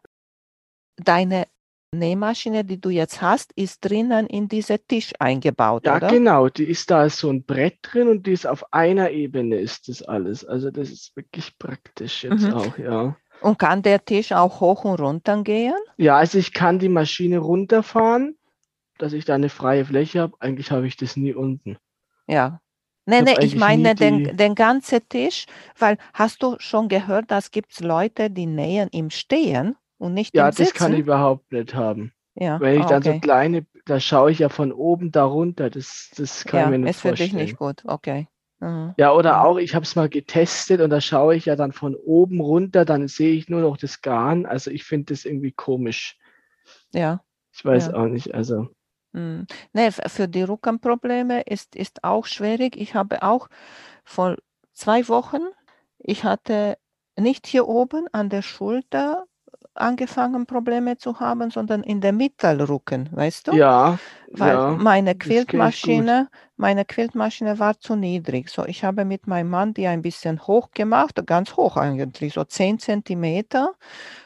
Deine 0.98 1.46
Nähmaschine, 1.92 2.64
die 2.64 2.80
du 2.80 2.90
jetzt 2.90 3.22
hast, 3.22 3.52
ist 3.54 3.84
drinnen 3.84 4.28
in 4.28 4.48
diesen 4.48 4.78
Tisch 4.88 5.12
eingebaut, 5.18 5.86
ja, 5.88 5.98
oder? 5.98 6.10
genau, 6.10 6.48
die 6.48 6.66
ist 6.66 6.92
da 6.92 7.10
so 7.10 7.32
ein 7.32 7.44
Brett 7.44 7.80
drin 7.82 8.08
und 8.08 8.28
die 8.28 8.34
ist 8.34 8.46
auf 8.46 8.72
einer 8.72 9.10
Ebene 9.10 9.60
ist 9.60 9.88
das 9.88 10.04
alles. 10.04 10.46
Also 10.46 10.70
das 10.70 10.92
ist 10.92 11.16
wirklich 11.16 11.58
praktisch 11.58 12.24
jetzt 12.24 12.44
mhm. 12.44 12.54
auch, 12.54 12.78
ja. 12.78 13.18
Und 13.42 13.58
kann 13.58 13.82
der 13.82 14.04
Tisch 14.04 14.34
auch 14.34 14.60
hoch 14.60 14.84
und 14.84 15.00
runter 15.00 15.42
gehen? 15.44 15.74
Ja, 15.98 16.18
also 16.18 16.38
ich 16.38 16.54
kann 16.54 16.78
die 16.78 16.90
Maschine 16.90 17.40
runterfahren 17.40 18.38
dass 19.02 19.14
ich 19.14 19.26
da 19.26 19.36
eine 19.36 19.50
freie 19.50 19.86
Fläche 19.86 20.22
habe. 20.22 20.36
Eigentlich 20.40 20.72
habe 20.72 20.88
ich 20.88 20.98
das 20.98 21.16
nie 21.16 21.34
unten. 21.34 21.78
Ja. 22.28 22.62
Nee, 23.06 23.24
nee, 23.24 23.36
ich 23.40 23.56
meine 23.56 23.96
den, 23.96 24.38
den 24.38 24.54
ganzen 24.54 25.00
Tisch, 25.10 25.48
weil 25.80 25.98
hast 26.14 26.44
du 26.44 26.58
schon 26.60 26.90
gehört, 26.90 27.32
dass 27.32 27.50
gibt 27.50 27.80
Leute, 27.80 28.30
die 28.30 28.46
nähen 28.46 28.88
im 28.92 29.10
Stehen 29.10 29.76
und 29.98 30.14
nicht 30.14 30.36
ja, 30.36 30.48
im 30.48 30.52
Sitzen? 30.52 30.62
Ja, 30.62 30.70
das 30.70 30.80
kann 30.80 30.94
ich 30.94 31.00
überhaupt 31.00 31.52
nicht 31.52 31.74
haben. 31.74 32.14
Ja. 32.36 32.60
Wenn 32.60 32.80
ich 32.80 32.86
dann 32.86 33.02
okay. 33.02 33.14
so 33.16 33.20
kleine, 33.20 33.66
da 33.86 34.00
schaue 34.00 34.32
ich 34.32 34.40
ja 34.40 34.50
von 34.50 34.72
oben 34.72 35.12
da 35.12 35.24
runter, 35.24 35.72
das, 35.72 36.12
das 36.16 36.46
kann 36.46 36.60
ja, 36.60 36.66
ich 36.66 36.72
mir 36.72 36.80
nicht 36.80 36.90
ist 36.92 37.02
vorstellen. 37.02 37.32
für 37.32 37.38
dich 37.38 37.46
nicht 37.48 37.58
gut, 37.58 37.84
okay. 37.86 38.28
Mhm. 38.60 38.94
Ja, 38.98 39.14
oder 39.14 39.44
auch, 39.44 39.58
ich 39.58 39.74
habe 39.74 39.84
es 39.84 39.96
mal 39.96 40.10
getestet 40.10 40.82
und 40.82 40.90
da 40.90 41.02
schaue 41.02 41.36
ich 41.36 41.46
ja 41.46 41.56
dann 41.56 41.72
von 41.72 41.96
oben 41.96 42.42
runter, 42.42 42.86
dann 42.86 43.08
sehe 43.08 43.34
ich 43.34 43.50
nur 43.50 43.62
noch 43.62 43.78
das 43.78 44.02
Garn. 44.02 44.46
Also 44.46 44.70
ich 44.70 44.84
finde 44.84 45.14
das 45.14 45.26
irgendwie 45.26 45.52
komisch. 45.52 46.18
Ja. 46.94 47.24
Ich 47.54 47.64
weiß 47.64 47.88
ja. 47.88 47.94
auch 47.96 48.08
nicht, 48.08 48.34
also. 48.34 48.70
Hm. 49.14 49.48
Ne, 49.74 49.92
für 49.92 50.28
die 50.28 50.44
Rückenprobleme 50.44 51.42
ist 51.42 51.76
ist 51.76 52.04
auch 52.04 52.26
schwierig. 52.28 52.76
Ich 52.78 52.94
habe 52.94 53.24
auch 53.24 53.48
vor 54.06 54.38
zwei 54.74 55.08
Wochen 55.08 55.42
ich 56.00 56.24
hatte 56.24 56.78
nicht 57.18 57.48
hier 57.48 57.68
oben 57.68 58.08
an 58.14 58.30
der 58.30 58.42
Schulter 58.44 59.26
angefangen, 59.80 60.46
Probleme 60.46 60.98
zu 60.98 61.20
haben, 61.20 61.52
sondern 61.52 61.84
in 61.84 62.02
der 62.02 62.14
Mittelrücken, 62.14 63.10
weißt 63.12 63.48
du? 63.48 63.54
Ja, 63.54 63.98
Weil 64.32 64.62
ja, 64.62 64.74
meine 64.76 65.16
Quiltmaschine 65.16 66.30
meine 66.58 66.86
Quiltmaschine 66.86 67.58
war 67.60 67.80
zu 67.80 67.96
niedrig. 67.96 68.50
So, 68.50 68.66
ich 68.66 68.84
habe 68.84 69.06
mit 69.06 69.28
meinem 69.28 69.50
Mann 69.50 69.74
die 69.74 69.88
ein 69.88 70.02
bisschen 70.02 70.46
hoch 70.46 70.72
gemacht, 70.72 71.20
ganz 71.26 71.56
hoch 71.56 71.78
eigentlich, 71.78 72.34
so 72.34 72.44
10 72.44 72.80
Zentimeter. 72.80 73.76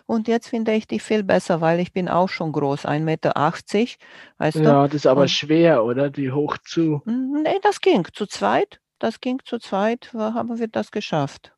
Und 0.08 0.28
jetzt 0.28 0.50
finde 0.50 0.74
ich 0.74 0.88
die 0.88 1.00
viel 1.00 1.24
besser, 1.24 1.62
weil 1.62 1.80
ich 1.80 1.94
bin 1.94 2.10
auch 2.10 2.30
schon 2.30 2.52
groß, 2.54 2.86
1,80 2.86 3.04
Meter, 3.06 3.36
weißt 4.40 4.66
du? 4.66 4.70
Ja, 4.70 4.88
das 4.88 4.96
ist 4.96 5.06
aber 5.08 5.22
Und 5.22 5.30
schwer, 5.30 5.84
oder? 5.84 6.10
Die 6.10 6.32
hoch 6.32 6.58
zu. 6.58 7.04
Nee, 7.06 7.60
das 7.62 7.80
ging 7.80 8.06
zu 8.14 8.26
zweit. 8.28 8.82
Das 9.00 9.22
ging 9.22 9.40
zu 9.46 9.58
zweit, 9.60 10.12
haben 10.14 10.60
wir 10.60 10.68
das 10.68 10.92
geschafft. 10.92 11.56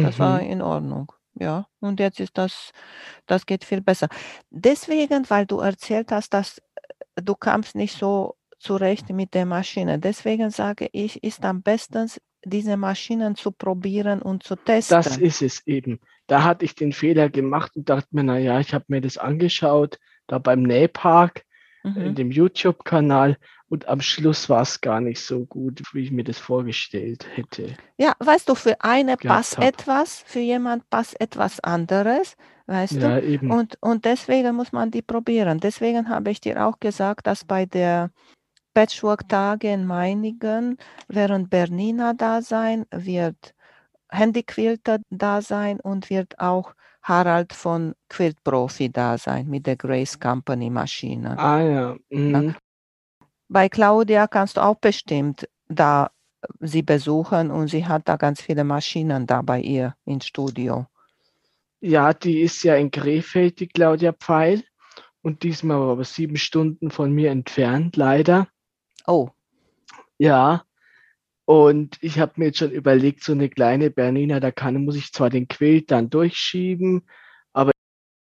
Das 0.00 0.18
war 0.20 0.40
Mhm. 0.40 0.46
in 0.50 0.62
Ordnung. 0.62 1.12
Ja, 1.40 1.66
und 1.80 2.00
jetzt 2.00 2.20
ist 2.20 2.38
das 2.38 2.72
das 3.26 3.46
geht 3.46 3.64
viel 3.64 3.82
besser. 3.82 4.08
Deswegen, 4.50 5.28
weil 5.30 5.46
du 5.46 5.60
erzählt 5.60 6.12
hast, 6.12 6.34
dass 6.34 6.58
äh, 7.16 7.22
du 7.22 7.36
kamst 7.36 7.76
nicht 7.76 7.96
so 7.98 8.36
zurecht 8.58 9.10
mit 9.10 9.34
der 9.34 9.46
Maschine. 9.46 9.98
Deswegen 10.00 10.50
sage 10.50 10.88
ich, 10.92 11.22
ist 11.24 11.44
am 11.44 11.62
besten, 11.62 12.10
diese 12.44 12.76
Maschinen 12.78 13.36
zu 13.36 13.52
probieren 13.52 14.22
und 14.22 14.44
zu 14.44 14.56
Das 14.88 15.06
testen. 15.06 15.16
ist 15.16 15.42
es 15.42 15.66
eben. 15.66 16.00
Da 16.26 16.44
hatte 16.44 16.64
ich 16.64 16.74
den 16.74 16.92
Fehler 16.92 17.28
gemacht 17.30 17.76
und 17.76 17.88
dachte 17.88 18.08
mir: 18.12 18.24
„Na 18.24 18.38
ja, 18.38 18.60
ich 18.60 18.74
habe 18.74 18.84
mir 18.88 19.00
das 19.00 19.18
angeschaut, 19.18 19.98
da 20.26 20.38
beim 20.38 20.62
Nähpark 20.62 21.44
in 21.94 22.14
Mhm. 22.14 22.14
dem 22.14 22.30
YouTube-Kanal 22.30 23.38
und 23.70 23.88
am 23.88 24.00
Schluss 24.00 24.48
war 24.48 24.62
es 24.62 24.80
gar 24.80 25.00
nicht 25.00 25.20
so 25.20 25.46
gut, 25.46 25.82
wie 25.92 26.00
ich 26.00 26.10
mir 26.10 26.24
das 26.24 26.38
vorgestellt 26.38 27.26
hätte 27.36 27.76
Ja, 27.96 28.14
weißt 28.18 28.48
du, 28.48 28.54
für 28.54 28.80
eine 28.82 29.16
passt 29.16 29.56
habe. 29.56 29.68
etwas, 29.68 30.22
für 30.26 30.40
jemand 30.40 30.88
passt 30.90 31.20
etwas 31.20 31.60
anderes, 31.60 32.36
weißt 32.66 32.96
du? 32.96 33.00
Ja, 33.00 33.18
eben. 33.20 33.50
Und 33.52 33.78
und 33.80 34.04
deswegen 34.04 34.56
muss 34.56 34.72
man 34.72 34.90
die 34.90 35.02
probieren. 35.02 35.60
Deswegen 35.60 36.08
habe 36.08 36.30
ich 36.30 36.40
dir 36.40 36.66
auch 36.66 36.80
gesagt, 36.80 37.26
dass 37.26 37.44
bei 37.44 37.64
der 37.64 38.10
Patchwork-Tage 38.74 39.72
in 39.72 39.86
Meiningen 39.86 40.76
werden 41.08 41.48
Bernina 41.48 42.12
da 42.12 42.42
sein, 42.42 42.86
wird 42.90 43.54
Handy 44.10 44.42
Quilter 44.42 44.98
da 45.10 45.42
sein 45.42 45.80
und 45.80 46.10
wird 46.10 46.38
auch 46.38 46.74
Harald 47.02 47.52
von 47.52 47.94
Quilt 48.08 48.42
Profi 48.44 48.90
da 48.90 49.16
sein 49.16 49.48
mit 49.48 49.66
der 49.66 49.76
Grace 49.76 50.18
Company 50.18 50.70
Maschine. 50.70 51.38
Ah 51.38 51.60
ja, 51.62 51.96
mhm. 52.10 52.54
Bei 53.52 53.68
Claudia 53.68 54.28
kannst 54.28 54.56
du 54.56 54.62
auch 54.62 54.76
bestimmt 54.76 55.48
da 55.66 56.12
sie 56.60 56.82
besuchen 56.82 57.50
und 57.50 57.66
sie 57.66 57.84
hat 57.84 58.08
da 58.08 58.16
ganz 58.16 58.40
viele 58.40 58.62
Maschinen 58.62 59.26
da 59.26 59.42
bei 59.42 59.60
ihr 59.60 59.96
ins 60.04 60.26
Studio. 60.26 60.86
Ja, 61.80 62.14
die 62.14 62.42
ist 62.42 62.62
ja 62.62 62.76
in 62.76 62.92
Krefeld, 62.92 63.58
die 63.58 63.66
Claudia 63.66 64.12
Pfeil 64.12 64.62
und 65.22 65.42
die 65.42 65.48
ist 65.48 65.64
mal 65.64 65.76
aber 65.76 66.04
7 66.04 66.36
Stunden 66.36 66.92
von 66.92 67.12
mir 67.12 67.32
entfernt, 67.32 67.96
leider. 67.96 68.46
Oh, 69.08 69.30
Ja, 70.16 70.64
und 71.44 71.98
ich 72.00 72.20
habe 72.20 72.34
mir 72.36 72.46
jetzt 72.46 72.58
schon 72.58 72.70
überlegt, 72.70 73.24
so 73.24 73.32
eine 73.32 73.48
kleine 73.48 73.90
Bernina, 73.90 74.38
da 74.38 74.52
kann, 74.52 74.84
muss 74.84 74.94
ich 74.94 75.12
zwar 75.12 75.28
den 75.28 75.48
Quilt 75.48 75.90
dann 75.90 76.08
durchschieben, 76.08 77.04
aber 77.52 77.72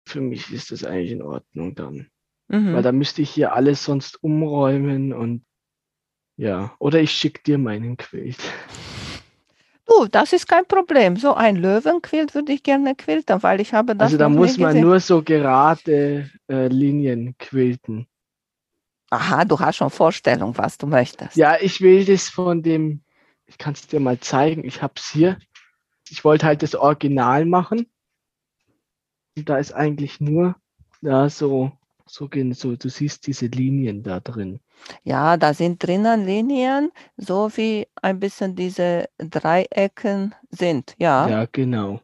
für 0.06 0.20
mich 0.20 0.52
ist 0.52 0.70
das 0.70 0.84
eigentlich 0.84 1.10
in 1.10 1.22
Ordnung 1.22 1.74
dann. 1.74 2.10
Mhm. 2.50 2.74
Weil 2.74 2.82
da 2.82 2.90
müsste 2.90 3.22
ich 3.22 3.30
hier 3.30 3.54
alles 3.54 3.84
sonst 3.84 4.22
umräumen 4.24 5.12
und 5.12 5.44
ja, 6.36 6.74
oder 6.78 7.00
ich 7.00 7.12
schicke 7.12 7.42
dir 7.44 7.58
meinen 7.58 7.96
Quilt. 7.96 8.40
Du, 9.86 10.06
das 10.06 10.32
ist 10.32 10.48
kein 10.48 10.66
Problem. 10.66 11.16
So 11.16 11.34
ein 11.34 11.56
Löwenquilt 11.56 12.34
würde 12.34 12.52
ich 12.52 12.62
gerne 12.62 12.94
quilten, 12.94 13.42
weil 13.42 13.60
ich 13.60 13.72
habe 13.72 13.94
das. 13.94 14.06
Also 14.06 14.18
da 14.18 14.28
muss 14.28 14.58
man 14.58 14.70
gesehen. 14.70 14.86
nur 14.86 15.00
so 15.00 15.22
gerade 15.22 16.30
äh, 16.48 16.66
Linien 16.68 17.36
quilten. 17.38 18.06
Aha, 19.10 19.44
du 19.44 19.58
hast 19.58 19.76
schon 19.76 19.90
Vorstellung, 19.90 20.56
was 20.56 20.78
du 20.78 20.86
möchtest. 20.86 21.36
Ja, 21.36 21.56
ich 21.60 21.80
will 21.80 22.04
das 22.04 22.28
von 22.28 22.62
dem, 22.62 23.02
ich 23.46 23.58
kann 23.58 23.74
es 23.74 23.86
dir 23.86 24.00
mal 24.00 24.18
zeigen, 24.18 24.64
ich 24.64 24.82
habe 24.82 24.94
es 24.96 25.10
hier. 25.10 25.38
Ich 26.08 26.24
wollte 26.24 26.46
halt 26.46 26.62
das 26.62 26.74
Original 26.74 27.44
machen. 27.44 27.86
Und 29.36 29.48
da 29.48 29.58
ist 29.58 29.72
eigentlich 29.72 30.20
nur 30.20 30.56
da 31.02 31.28
so, 31.28 31.72
so, 32.12 32.28
so, 32.52 32.76
du 32.76 32.88
siehst 32.88 33.26
diese 33.26 33.46
Linien 33.46 34.02
da 34.02 34.20
drin. 34.20 34.60
Ja, 35.04 35.36
da 35.36 35.54
sind 35.54 35.82
drinnen 35.82 36.26
Linien, 36.26 36.90
so 37.16 37.50
wie 37.56 37.86
ein 38.02 38.18
bisschen 38.18 38.56
diese 38.56 39.08
Dreiecken 39.18 40.34
sind, 40.50 40.94
ja. 40.98 41.28
Ja, 41.28 41.46
genau. 41.50 42.00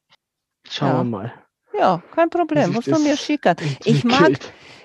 Schauen 0.68 0.88
ja. 0.88 0.98
wir 0.98 1.04
mal. 1.04 1.32
Ja, 1.78 2.02
kein 2.14 2.30
Problem, 2.30 2.72
musst 2.72 2.88
du 2.88 2.98
mir 2.98 3.16
schicken. 3.16 3.56
Ich 3.84 4.04
mag, 4.04 4.38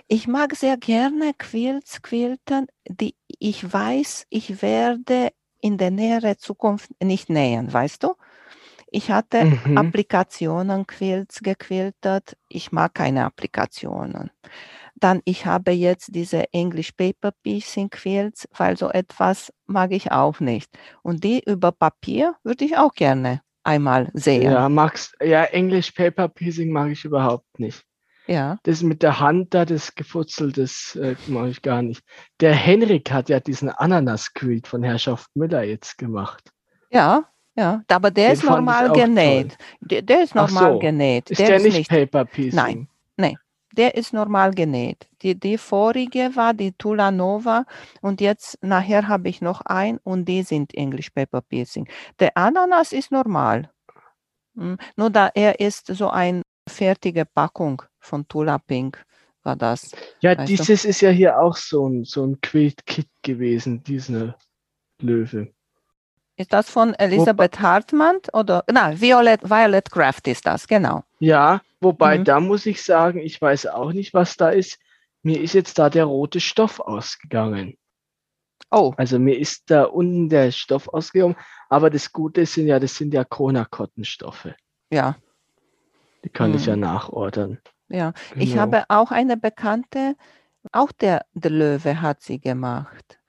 ich 0.07 0.27
mag 0.27 0.55
sehr 0.55 0.77
gerne 0.77 1.33
Quilts 1.37 2.01
quilten, 2.01 2.67
die 2.87 3.15
ich 3.27 3.71
weiß, 3.71 4.25
ich 4.29 4.61
werde 4.61 5.29
in 5.61 5.77
der 5.77 5.91
näheren 5.91 6.37
Zukunft 6.37 6.89
nicht 7.01 7.29
nähen, 7.29 7.71
weißt 7.71 8.03
du? 8.03 8.15
Ich 8.93 9.09
hatte 9.09 9.45
mhm. 9.45 9.77
Applikationen 9.77 10.85
Quilts 10.85 11.41
gequiltet. 11.41 12.35
Ich 12.49 12.73
mag 12.73 12.93
keine 12.93 13.23
Applikationen. 13.23 14.31
Dann, 14.95 15.21
ich 15.25 15.45
habe 15.45 15.71
jetzt 15.71 16.13
diese 16.15 16.51
English 16.53 16.91
Paper 16.91 17.31
Piecing 17.43 17.89
Quilts, 17.89 18.47
weil 18.55 18.77
so 18.77 18.89
etwas 18.89 19.53
mag 19.65 19.91
ich 19.91 20.11
auch 20.11 20.39
nicht. 20.39 20.69
Und 21.01 21.23
die 21.23 21.41
über 21.45 21.71
Papier 21.71 22.35
würde 22.43 22.65
ich 22.65 22.77
auch 22.77 22.93
gerne 22.93 23.41
einmal 23.63 24.09
sehen. 24.13 24.51
Ja, 24.51 24.69
magst, 24.69 25.15
ja, 25.21 25.43
English 25.45 25.91
Paper 25.91 26.27
Piecing 26.27 26.71
mag 26.71 26.91
ich 26.91 27.05
überhaupt 27.05 27.59
nicht. 27.59 27.83
Ja. 28.27 28.57
Das 28.63 28.83
mit 28.83 29.03
der 29.03 29.19
Hand 29.19 29.53
da, 29.53 29.65
das 29.65 29.95
Gefutzel, 29.95 30.51
das 30.51 30.95
äh, 30.95 31.15
mache 31.27 31.49
ich 31.49 31.61
gar 31.61 31.81
nicht. 31.81 32.03
Der 32.39 32.53
Henrik 32.53 33.11
hat 33.11 33.29
ja 33.29 33.39
diesen 33.39 33.69
Ananas-Quilt 33.69 34.67
von 34.67 34.83
Herrschaft 34.83 35.29
Müller 35.35 35.63
jetzt 35.63 35.97
gemacht. 35.97 36.51
Ja, 36.91 37.25
ja, 37.55 37.83
aber 37.89 38.11
der 38.11 38.29
Den 38.29 38.33
ist 38.33 38.43
normal 38.43 38.91
genäht. 38.93 39.57
Der, 39.81 40.01
der, 40.01 40.23
ist 40.23 40.35
normal 40.35 40.73
so. 40.73 40.79
genäht. 40.79 41.29
Ist 41.29 41.39
der, 41.39 41.47
der 41.47 41.57
ist 41.57 41.63
nicht, 41.63 41.77
nicht 41.77 41.89
Paper 41.89 42.25
Piecing? 42.25 42.55
Nein. 42.55 42.87
Der 43.73 43.95
ist 43.95 44.13
normal 44.13 44.51
genäht. 44.51 45.07
Die, 45.21 45.39
die 45.39 45.57
vorige 45.57 46.35
war 46.35 46.53
die 46.53 46.73
Tula 46.73 47.11
Nova 47.11 47.65
und 48.01 48.21
jetzt 48.21 48.57
nachher 48.61 49.07
habe 49.07 49.29
ich 49.29 49.41
noch 49.41 49.61
ein 49.61 49.97
und 50.03 50.25
die 50.25 50.43
sind 50.43 50.73
English 50.73 51.09
Paper 51.11 51.41
Piecing. 51.41 51.87
Der 52.19 52.35
Ananas 52.35 52.91
ist 52.91 53.11
normal. 53.11 53.69
Hm, 54.55 54.77
nur 54.95 55.09
da 55.09 55.31
er 55.33 55.59
ist 55.59 55.87
so 55.87 56.09
eine 56.09 56.41
fertige 56.67 57.25
Packung 57.25 57.81
von 57.99 58.27
Tula 58.27 58.57
Pink 58.57 59.03
war 59.43 59.55
das. 59.55 59.91
Ja, 60.21 60.35
dieses 60.35 60.83
du? 60.83 60.89
ist 60.89 61.01
ja 61.01 61.09
hier 61.09 61.39
auch 61.39 61.55
so 61.55 61.87
ein, 61.87 62.03
so 62.03 62.25
ein 62.25 62.39
Quilt-Kit 62.41 63.07
gewesen, 63.23 63.83
diese 63.83 64.35
Löwe. 65.01 65.51
Ist 66.35 66.53
das 66.53 66.69
von 66.69 66.93
Elisabeth 66.95 67.59
Hartmann 67.59 68.17
oder 68.33 68.63
na, 68.71 68.99
Violet, 68.99 69.47
Violet 69.47 69.91
Craft 69.91 70.21
ist 70.25 70.45
das, 70.45 70.67
genau. 70.67 71.03
Ja, 71.19 71.61
wobei 71.81 72.19
mhm. 72.19 72.23
da 72.23 72.39
muss 72.39 72.65
ich 72.65 72.83
sagen, 72.83 73.19
ich 73.19 73.41
weiß 73.41 73.67
auch 73.67 73.91
nicht, 73.91 74.13
was 74.13 74.37
da 74.37 74.49
ist. 74.49 74.79
Mir 75.23 75.41
ist 75.41 75.53
jetzt 75.53 75.77
da 75.77 75.89
der 75.89 76.05
rote 76.05 76.39
Stoff 76.39 76.79
ausgegangen. 76.79 77.77
Oh. 78.71 78.93
Also 78.97 79.19
mir 79.19 79.37
ist 79.37 79.69
da 79.69 79.83
unten 79.83 80.29
der 80.29 80.51
Stoff 80.51 80.87
ausgegangen, 80.87 81.35
aber 81.69 81.89
das 81.89 82.11
Gute 82.11 82.45
sind 82.45 82.67
ja, 82.67 82.79
das 82.79 82.95
sind 82.95 83.13
ja 83.13 83.23
Kona-Kottenstoffe. 83.23 84.49
Ja. 84.91 85.17
Die 86.23 86.29
kann 86.29 86.51
mhm. 86.51 86.55
ich 86.57 86.65
ja 86.65 86.75
mhm. 86.75 86.81
nachordern. 86.81 87.59
Ja, 87.89 88.13
genau. 88.31 88.43
ich 88.43 88.57
habe 88.57 88.85
auch 88.87 89.11
eine 89.11 89.35
Bekannte, 89.35 90.15
auch 90.71 90.91
der, 90.91 91.25
der 91.33 91.51
Löwe 91.51 92.01
hat 92.01 92.21
sie 92.21 92.39
gemacht. 92.39 93.19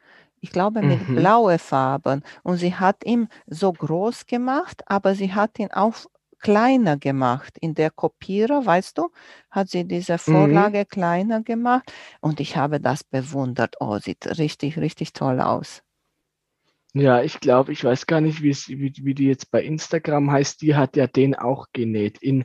Ich 0.40 0.50
glaube 0.50 0.82
mit 0.82 1.08
mhm. 1.08 1.16
blaue 1.16 1.58
Farben. 1.58 2.22
Und 2.42 2.56
sie 2.56 2.74
hat 2.74 3.04
ihn 3.04 3.28
so 3.46 3.72
groß 3.72 4.26
gemacht, 4.26 4.82
aber 4.86 5.14
sie 5.14 5.34
hat 5.34 5.58
ihn 5.58 5.70
auch 5.72 5.94
kleiner 6.42 6.98
gemacht. 6.98 7.56
In 7.58 7.74
der 7.74 7.90
Kopierer, 7.90 8.66
weißt 8.66 8.98
du, 8.98 9.10
hat 9.50 9.70
sie 9.70 9.84
diese 9.84 10.14
mhm. 10.14 10.18
Vorlage 10.18 10.80
mhm. 10.80 10.88
kleiner 10.88 11.42
gemacht. 11.42 11.90
Und 12.20 12.40
ich 12.40 12.56
habe 12.58 12.80
das 12.80 13.04
bewundert. 13.04 13.76
Oh, 13.80 13.98
sieht 13.98 14.38
richtig, 14.38 14.76
richtig 14.76 15.14
toll 15.14 15.40
aus. 15.40 15.82
Ja, 16.92 17.22
ich 17.22 17.40
glaube, 17.40 17.72
ich 17.72 17.82
weiß 17.82 18.06
gar 18.06 18.20
nicht, 18.20 18.42
wie, 18.42 18.54
wie 18.68 19.14
die 19.14 19.26
jetzt 19.26 19.50
bei 19.50 19.62
Instagram 19.62 20.30
heißt. 20.30 20.60
Die 20.60 20.74
hat 20.74 20.96
ja 20.96 21.06
den 21.06 21.34
auch 21.34 21.68
genäht. 21.72 22.18
In 22.22 22.44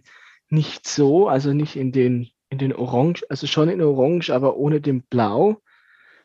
nicht 0.49 0.87
so, 0.87 1.27
also 1.27 1.51
nicht 1.51 1.75
in 1.75 1.91
den, 1.91 2.29
in 2.49 2.57
den 2.57 2.73
Orange, 2.73 3.25
also 3.29 3.47
schon 3.47 3.67
in 3.67 3.81
Orange, 3.81 4.29
aber 4.29 4.55
ohne 4.55 4.79
den 4.79 5.01
Blau, 5.03 5.61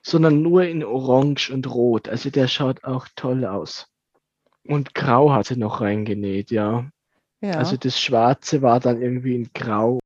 sondern 0.02 0.42
nur 0.42 0.64
in 0.64 0.85
Orange 0.85 1.50
und 1.50 1.68
Rot. 1.72 2.08
Also 2.08 2.30
der 2.30 2.46
schaut 2.46 2.85
auch 2.85 3.08
toll 3.16 3.44
aus. 3.44 3.88
Und 4.64 4.94
Grau 4.94 5.32
hat 5.32 5.46
sie 5.46 5.56
noch 5.56 5.80
reingenäht, 5.80 6.50
ja. 6.52 6.88
Ja. 7.42 7.52
Also 7.59 7.76
das 7.76 8.00
Schwarze 8.00 8.62
war 8.62 8.81
dann 8.81 9.02
irgendwie 9.02 9.35
in 9.35 9.50
Grau. 9.52 9.98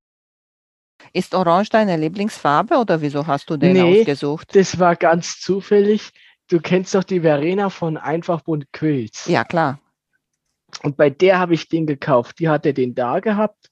Ist 1.13 1.35
Orange 1.35 1.71
deine 1.71 1.97
Lieblingsfarbe 1.97 2.77
oder 2.77 3.01
wieso 3.01 3.27
hast 3.27 3.49
du 3.49 3.57
den 3.57 3.75
nee, 3.75 4.01
ausgesucht? 4.01 4.55
Das 4.55 4.79
war 4.79 4.97
ganz 4.97 5.41
zufällig. 5.41 6.11
Du 6.49 6.61
kennst 6.61 6.95
doch 6.95 7.05
die 7.05 7.21
Verena 7.21 7.71
von 7.71 7.97
Einfach 7.97 8.43
Bunt 8.43 8.73
Quills. 8.73 9.27
Ja, 9.27 9.45
klar. 9.45 9.81
Und 10.83 10.97
bei 10.97 11.11
der 11.11 11.39
habe 11.39 11.55
ich 11.55 11.69
den 11.69 11.87
gekauft. 11.87 12.39
Die 12.41 12.49
hatte 12.49 12.75
den 12.75 12.95
da 12.95 13.21
gehabt 13.21 13.71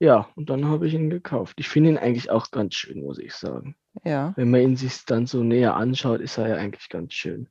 ja, 0.00 0.30
und 0.34 0.48
dann 0.48 0.64
habe 0.64 0.88
ich 0.88 0.94
ihn 0.94 1.10
gekauft. 1.10 1.56
Ich 1.60 1.68
finde 1.68 1.90
ihn 1.90 1.98
eigentlich 1.98 2.30
auch 2.30 2.50
ganz 2.50 2.74
schön, 2.74 3.02
muss 3.02 3.18
ich 3.18 3.34
sagen. 3.34 3.76
Ja. 4.02 4.32
Wenn 4.34 4.50
man 4.50 4.62
ihn 4.62 4.76
sich 4.76 5.04
dann 5.04 5.26
so 5.26 5.44
näher 5.44 5.76
anschaut, 5.76 6.22
ist 6.22 6.38
er 6.38 6.48
ja 6.48 6.56
eigentlich 6.56 6.88
ganz 6.88 7.12
schön. 7.12 7.50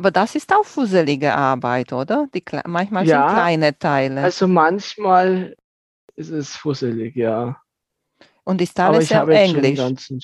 Aber 0.00 0.10
das 0.10 0.34
ist 0.34 0.50
auch 0.50 0.64
fusselige 0.64 1.34
Arbeit, 1.34 1.92
oder? 1.92 2.26
Die, 2.34 2.42
manchmal 2.64 3.06
ja, 3.06 3.28
sind 3.28 3.36
kleine 3.36 3.78
Teile. 3.78 4.22
Also 4.22 4.48
manchmal 4.48 5.54
ist 6.16 6.30
es 6.30 6.56
fusselig, 6.56 7.14
ja. 7.16 7.60
Und 8.44 8.62
ist 8.62 8.80
alles 8.80 9.12
auf 9.12 9.28
Englisch? 9.28 9.78
Ganzen, 9.78 10.22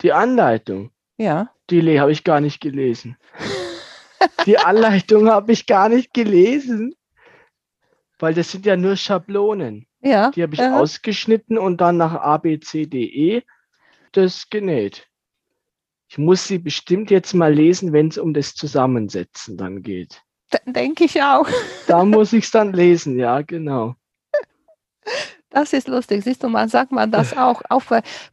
die 0.00 0.12
Anleitung. 0.12 0.90
Ja. 1.18 1.50
Die 1.70 2.00
habe 2.00 2.10
ich 2.10 2.24
gar 2.24 2.40
nicht 2.40 2.60
gelesen. 2.60 3.16
die 4.44 4.58
Anleitung 4.58 5.28
habe 5.30 5.52
ich 5.52 5.66
gar 5.66 5.88
nicht 5.88 6.12
gelesen, 6.12 6.96
weil 8.18 8.34
das 8.34 8.50
sind 8.50 8.66
ja 8.66 8.76
nur 8.76 8.96
Schablonen. 8.96 9.86
Ja. 10.00 10.32
Die 10.32 10.42
habe 10.42 10.54
ich 10.54 10.60
ja. 10.60 10.80
ausgeschnitten 10.80 11.58
und 11.58 11.80
dann 11.80 11.96
nach 11.96 12.14
A, 12.14 12.38
B, 12.38 12.58
C, 12.58 12.86
D, 12.86 13.04
E 13.04 13.42
das 14.10 14.50
genäht. 14.50 15.06
Ich 16.08 16.18
muss 16.18 16.46
sie 16.46 16.58
bestimmt 16.58 17.10
jetzt 17.10 17.34
mal 17.34 17.52
lesen, 17.52 17.92
wenn 17.92 18.08
es 18.08 18.18
um 18.18 18.34
das 18.34 18.54
Zusammensetzen 18.54 19.56
dann 19.56 19.82
geht. 19.82 20.22
Denke 20.66 21.04
ich 21.04 21.22
auch. 21.22 21.46
Da 21.86 22.04
muss 22.04 22.32
ich 22.32 22.44
es 22.44 22.50
dann 22.50 22.72
lesen, 22.72 23.18
ja, 23.18 23.42
genau. 23.42 23.94
Das 25.50 25.72
ist 25.72 25.86
lustig. 25.86 26.24
Siehst 26.24 26.42
du, 26.42 26.48
man 26.48 26.68
sagt 26.68 26.90
man 26.90 27.10
das 27.10 27.36
auch, 27.36 27.62
auch 27.68 27.82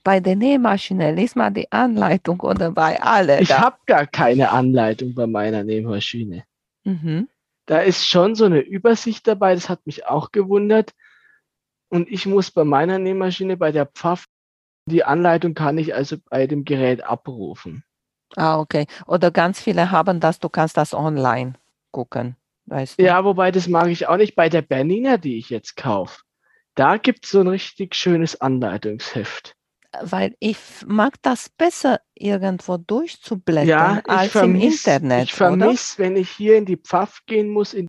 bei 0.03 0.19
der 0.19 0.36
Nähmaschine. 0.36 1.13
Lies 1.13 1.36
mal 1.36 1.51
die 1.51 1.71
Anleitung 1.71 2.39
oder 2.39 2.71
bei 2.71 2.99
alle. 3.01 3.41
Ich 3.41 3.51
habe 3.55 3.77
gar 3.86 4.07
keine 4.07 4.51
Anleitung 4.51 5.13
bei 5.13 5.27
meiner 5.27 5.63
Nähmaschine. 5.63 6.43
Mhm. 6.84 7.27
Da 7.67 7.79
ist 7.79 8.07
schon 8.07 8.36
so 8.36 8.45
eine 8.45 8.62
Übersicht 8.62 9.27
dabei, 9.27 9.53
das 9.53 9.69
hat 9.69 9.86
mich 9.86 10.07
auch 10.07 10.31
gewundert. 10.31 10.93
Und 11.89 12.10
ich 12.10 12.25
muss 12.25 12.49
bei 12.51 12.63
meiner 12.63 12.97
Nähmaschine, 12.97 13.55
bei 13.55 13.71
der 13.71 13.86
Pfaff, 13.86 14.25
die 14.86 15.04
Anleitung 15.04 15.54
kann 15.54 15.78
ich 15.78 15.94
also 15.96 16.17
bei 16.30 16.48
dem 16.48 16.65
Gerät 16.65 17.04
abrufen. 17.04 17.84
Ah, 18.36 18.60
okay. 18.60 18.88
Oder 19.08 19.32
ganz 19.32 19.62
viele 19.62 19.91
haben 19.91 20.20
das, 20.20 20.39
du 20.39 20.50
kannst 20.50 20.78
das 20.78 20.94
online 20.94 21.54
gucken. 21.91 22.36
Weißt 22.65 23.00
du? 23.00 23.04
Ja, 23.04 23.24
wobei 23.26 23.52
das 23.52 23.67
mag 23.67 23.88
ich 23.88 24.08
auch 24.08 24.17
nicht. 24.17 24.36
Bei 24.36 24.50
der 24.50 24.62
Bernina, 24.62 25.17
die 25.17 25.38
ich 25.38 25.50
jetzt 25.50 25.76
kaufe, 25.76 26.22
da 26.76 26.98
gibt 26.98 27.26
es 27.26 27.32
so 27.32 27.41
ein 27.41 27.48
richtig 27.48 27.96
schönes 27.96 28.39
Anleitungsheft. 28.39 29.56
Weil 30.02 30.38
ich 30.39 30.58
mag 30.86 31.15
das 31.22 31.50
besser, 31.50 32.00
irgendwo 32.15 32.78
durchzublättern 32.78 33.67
ja, 33.67 34.02
als 34.08 34.32
vermiss, 34.32 34.86
im 34.86 34.94
Internet. 34.94 35.24
Ich 35.26 35.34
vermisse, 35.34 36.00
wenn 36.00 36.15
ich 36.15 36.30
hier 36.30 36.56
in 36.56 36.65
die 36.65 36.78
Pfaff 36.78 37.20
gehen 37.26 37.50
muss, 37.50 37.74
in 37.74 37.88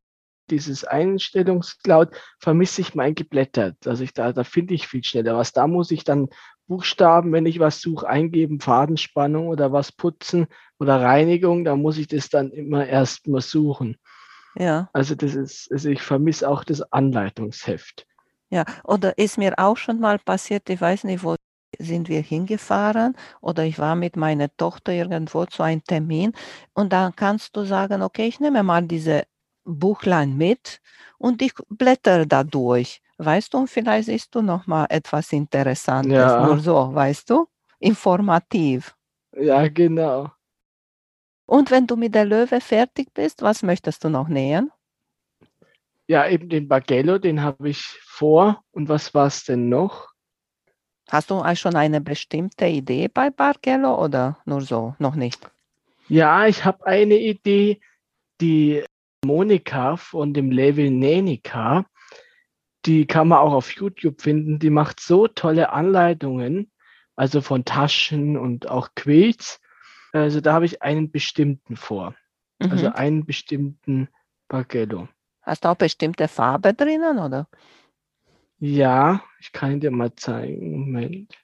dieses 0.51 0.85
Einstellungscloud 0.85 2.11
vermisse 2.41 2.81
ich 2.81 2.97
mein 2.97 3.15
Geblättert. 3.15 3.87
Also 3.87 4.03
ich 4.03 4.13
da, 4.13 4.33
da 4.33 4.43
finde 4.43 4.75
ich 4.75 4.89
viel 4.89 5.05
schneller 5.05 5.37
was. 5.37 5.53
Da 5.53 5.69
muss 5.69 5.93
ich 5.93 6.03
dann 6.03 6.29
Buchstaben, 6.67 7.33
wenn 7.33 7.47
ich 7.47 7.59
was 7.59 7.81
suche, 7.81 8.09
eingeben, 8.09 8.61
Fadenspannung 8.61 9.49
oder 9.49 9.73
was 9.73 9.93
putzen 9.93 10.47
oder 10.79 11.01
Reinigung, 11.01 11.65
da 11.65 11.77
muss 11.77 11.99
ich 11.99 12.07
das 12.07 12.29
dann 12.29 12.51
immer 12.51 12.87
erst 12.87 13.27
mal 13.27 13.41
suchen. 13.41 13.97
Ja. 14.55 14.89
Also 14.93 15.15
das 15.15 15.35
ist, 15.35 15.71
also 15.73 15.89
ich 15.89 16.03
vermisse 16.03 16.49
auch 16.49 16.65
das 16.65 16.83
Anleitungsheft. 16.93 18.07
Ja, 18.51 18.65
oder 18.85 19.17
ist 19.17 19.39
mir 19.39 19.59
auch 19.59 19.77
schon 19.77 19.99
mal 19.99 20.19
passiert, 20.19 20.69
ich 20.69 20.81
weiß 20.81 21.05
nicht, 21.05 21.25
wo 21.25 21.37
sind 21.79 22.09
wir 22.09 22.21
hingefahren 22.21 23.17
oder 23.41 23.65
ich 23.65 23.79
war 23.79 23.97
mit 23.97 24.17
meiner 24.17 24.55
Tochter 24.57 24.93
irgendwo 24.93 25.47
zu 25.47 25.63
einem 25.63 25.83
Termin 25.85 26.33
und 26.75 26.93
dann 26.93 27.17
kannst 27.17 27.57
du 27.57 27.65
sagen, 27.65 28.03
okay, 28.03 28.27
ich 28.27 28.41
nehme 28.41 28.63
mal 28.63 28.83
diese 28.83 29.25
Buchlein 29.65 30.37
mit 30.37 30.81
und 31.19 31.41
ich 31.43 31.55
blättere 31.69 32.27
da 32.27 32.45
durch. 32.45 33.02
Weißt 33.19 33.53
du, 33.55 33.67
vielleicht 33.67 34.07
siehst 34.07 34.35
du 34.35 34.43
noch 34.43 34.67
mal 34.67 34.87
etwas 34.89 35.33
Interessantes. 35.33 36.13
Ja. 36.13 36.47
Nur 36.47 36.59
so, 36.59 36.95
weißt 36.95 37.31
du? 37.31 37.47
Informativ. 37.79 38.95
Ja, 39.37 39.69
genau. 39.69 40.31
Und 41.47 41.71
wenn 41.71 41.87
du 41.87 41.97
mit 41.97 42.15
der 42.15 42.25
Löwe 42.25 42.61
fertig 42.61 43.13
bist, 43.13 43.43
was 43.43 43.63
möchtest 43.63 44.05
du 44.05 44.09
noch 44.09 44.29
nähen? 44.29 44.71
Ja, 46.07 46.29
eben 46.29 46.49
den 46.49 46.69
Bargello, 46.69 47.19
den 47.19 47.43
habe 47.43 47.71
ich 47.71 47.83
vor. 48.03 48.63
Und 48.73 48.89
was 48.89 49.15
war 49.15 49.27
es 49.27 49.45
denn 49.45 49.69
noch? 49.69 50.09
Hast 51.11 51.31
du 51.31 51.35
auch 51.35 51.57
schon 51.57 51.77
eine 51.77 52.01
bestimmte 52.01 52.67
Idee 52.67 53.09
bei 53.09 53.31
Bargello 53.31 54.03
oder 54.03 54.39
nur 54.45 54.63
so? 54.63 54.95
Noch 54.99 55.15
nicht? 55.15 55.51
Ja, 56.09 56.47
ich 56.47 56.65
habe 56.65 56.87
eine 56.87 57.19
Idee, 57.19 57.81
die 58.41 58.85
Monika 59.25 59.97
von 59.97 60.33
dem 60.33 60.51
Label 60.51 60.91
Nenica, 60.91 61.85
die 62.87 63.07
kann 63.07 63.29
man 63.29 63.39
auch 63.39 63.53
auf 63.53 63.73
YouTube 63.73 64.21
finden. 64.23 64.59
Die 64.59 64.71
macht 64.71 65.01
so 65.01 65.29
tolle 65.29 65.71
Anleitungen, 65.73 66.71
also 67.17 67.41
von 67.41 67.65
Taschen 67.65 68.37
und 68.37 68.69
auch 68.71 68.91
Quilts. 68.95 69.61
Also 70.13 70.41
da 70.41 70.55
habe 70.55 70.67
ich 70.67 70.83
einen 70.83 71.11
bestimmten 71.11 71.77
vor. 71.77 72.15
Also 72.69 72.89
Mhm. 72.89 72.93
einen 72.95 73.27
bestimmten 73.27 74.09
Bargello. 74.49 75.09
Hast 75.43 75.65
du 75.65 75.69
auch 75.69 75.77
bestimmte 75.77 76.29
Farbe 76.29 76.75
drinnen 76.75 77.19
oder? 77.19 77.49
Ja, 78.61 79.23
ich 79.41 79.53
kann 79.53 79.81
dir 79.81 79.91
mal 79.91 80.15
zeigen. 80.15 80.81
Moment. 80.81 81.35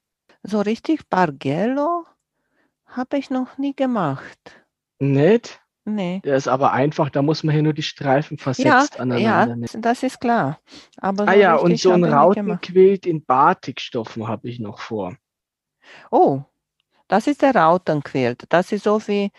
So 0.43 0.61
richtig 0.61 1.09
Bargello 1.09 2.05
habe 2.87 3.19
ich 3.19 3.31
noch 3.31 3.59
nie 3.59 3.75
gemacht. 3.75 4.67
Nett. 5.01 5.61
Nee. 5.89 6.21
Der 6.25 6.37
ist 6.37 6.49
aber 6.49 6.73
einfach, 6.73 7.11
da 7.11 7.23
muss 7.23 7.43
man 7.45 7.55
hier 7.55 7.63
nur 7.63 7.73
die 7.73 7.83
Streifen 7.83 8.37
Ja, 8.37 8.43
versetzt 8.43 8.95
ja, 8.95 9.01
aneinander 9.01 9.57
nehmen. 9.57 9.83
das 9.83 10.03
ist 10.03 10.21
klar. 10.21 10.61
Aber 11.01 11.27
Ah 11.27 11.33
so 11.33 11.39
ja, 11.41 11.57
und 11.57 11.79
so 11.79 11.93
ein. 11.93 12.05
Rautenquilt 12.05 13.07
in 13.07 13.25
Batikstoffen 13.25 14.29
habe 14.29 14.49
ich 14.49 14.59
noch 14.61 14.81
vor. 14.81 15.17
Oh, 16.11 16.43
das 17.09 17.27
ist 17.27 17.43
der 17.43 17.55
Rautenquilt. 17.55 18.45
Das 18.51 18.73
ist 18.73 18.85
so 18.85 19.01
wie 19.07 19.31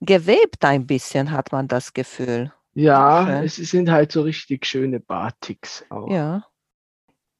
gewebt 0.00 0.64
ein 0.64 0.86
bisschen, 0.86 1.30
hat 1.30 1.52
man 1.52 1.68
das 1.68 1.92
Gefühl. 1.92 2.52
Ja, 2.74 3.42
es 3.42 3.56
sind 3.56 3.90
halt 3.90 4.12
so 4.12 4.22
richtig 4.22 4.64
schöne 4.66 5.00
Batiks 5.00 5.84
auch. 5.90 6.10
Ja. 6.10 6.46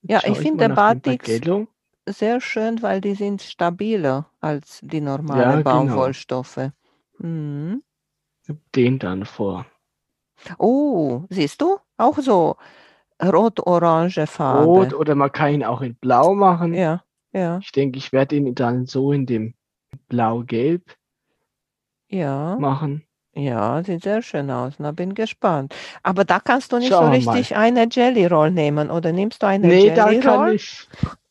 Ja, 0.02 0.20
ich 0.26 0.38
finde 0.38 0.68
Batiks 0.68 1.40
sehr 2.08 2.40
schön, 2.40 2.82
weil 2.82 3.00
die 3.00 3.14
sind 3.14 3.42
stabiler 3.42 4.26
als 4.40 4.80
die 4.82 4.98
Ja, 4.98 5.04
normalen 5.04 5.58
genau. 5.58 5.62
Baumwollstoffe. 5.64 6.70
Mhm. 7.18 7.82
Den 8.74 8.98
dann 8.98 9.24
vor. 9.24 9.66
Oh, 10.58 11.22
siehst 11.30 11.60
du? 11.60 11.78
Auch 11.96 12.18
so 12.18 12.56
rot-orange 13.22 14.26
Farbe. 14.26 14.64
Rot 14.64 14.94
oder 14.94 15.14
man 15.14 15.30
kann 15.30 15.54
ihn 15.54 15.64
auch 15.64 15.80
in 15.80 15.94
Blau 15.94 16.34
machen. 16.34 16.74
Ja, 16.74 17.04
ja, 17.32 17.58
Ich 17.62 17.72
denke, 17.72 17.98
ich 17.98 18.12
werde 18.12 18.36
ihn 18.36 18.54
dann 18.54 18.86
so 18.86 19.12
in 19.12 19.26
dem 19.26 19.54
Blau-Gelb 20.08 20.96
ja. 22.08 22.56
machen. 22.58 23.04
Ja, 23.34 23.82
sieht 23.82 24.02
sehr 24.02 24.20
schön 24.20 24.50
aus. 24.50 24.74
Na, 24.78 24.92
bin 24.92 25.14
gespannt. 25.14 25.74
Aber 26.02 26.24
da 26.24 26.38
kannst 26.40 26.72
du 26.72 26.78
nicht 26.78 26.88
so 26.90 26.96
Schauen 26.96 27.06
mal. 27.06 27.34
richtig 27.34 27.56
eine 27.56 27.88
Jelly 27.90 28.26
Roll 28.26 28.50
nehmen, 28.50 28.90
oder 28.90 29.12
nimmst 29.12 29.42
du 29.42 29.46
eine 29.46 29.66
Nee, 29.66 29.94
da 29.94 30.10
Jelly 30.10 30.20
kann 30.20 30.40
Roll 30.40 30.54
ich 30.54 30.86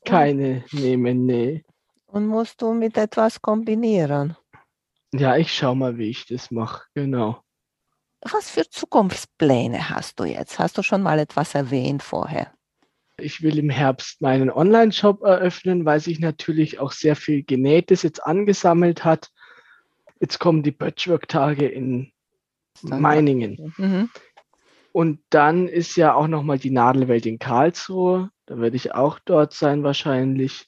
keine 0.05 0.63
nehmen, 0.71 1.25
nee. 1.27 1.63
und 2.07 2.25
musst 2.25 2.61
du 2.61 2.73
mit 2.73 2.97
etwas 2.97 3.41
kombinieren? 3.41 4.35
Ja, 5.13 5.37
ich 5.37 5.53
schau 5.53 5.75
mal, 5.75 5.97
wie 5.97 6.09
ich 6.09 6.25
das 6.25 6.51
mache. 6.51 6.83
Genau. 6.93 7.43
Was 8.21 8.49
für 8.49 8.69
Zukunftspläne 8.69 9.89
hast 9.89 10.19
du 10.19 10.25
jetzt? 10.25 10.59
Hast 10.59 10.77
du 10.77 10.83
schon 10.83 11.01
mal 11.01 11.19
etwas 11.19 11.55
erwähnt 11.55 12.03
vorher? 12.03 12.53
Ich 13.17 13.41
will 13.41 13.57
im 13.59 13.69
Herbst 13.69 14.21
meinen 14.21 14.49
Online-Shop 14.49 15.23
eröffnen, 15.23 15.85
weil 15.85 15.99
sich 15.99 16.19
natürlich 16.19 16.79
auch 16.79 16.91
sehr 16.91 17.15
viel 17.15 17.43
Genähtes 17.43 18.03
jetzt 18.03 18.23
angesammelt 18.25 19.03
hat. 19.03 19.31
Jetzt 20.19 20.39
kommen 20.39 20.63
die 20.63 20.71
Patchwork-Tage 20.71 21.67
in 21.67 22.11
Meiningen. 22.83 23.73
Mhm. 23.77 24.09
Und 24.91 25.19
dann 25.29 25.67
ist 25.67 25.95
ja 25.95 26.13
auch 26.13 26.27
nochmal 26.27 26.59
die 26.59 26.71
Nadelwelt 26.71 27.25
in 27.25 27.39
Karlsruhe. 27.39 28.29
Da 28.45 28.59
werde 28.59 28.75
ich 28.75 28.93
auch 28.93 29.19
dort 29.19 29.53
sein 29.53 29.83
wahrscheinlich. 29.83 30.67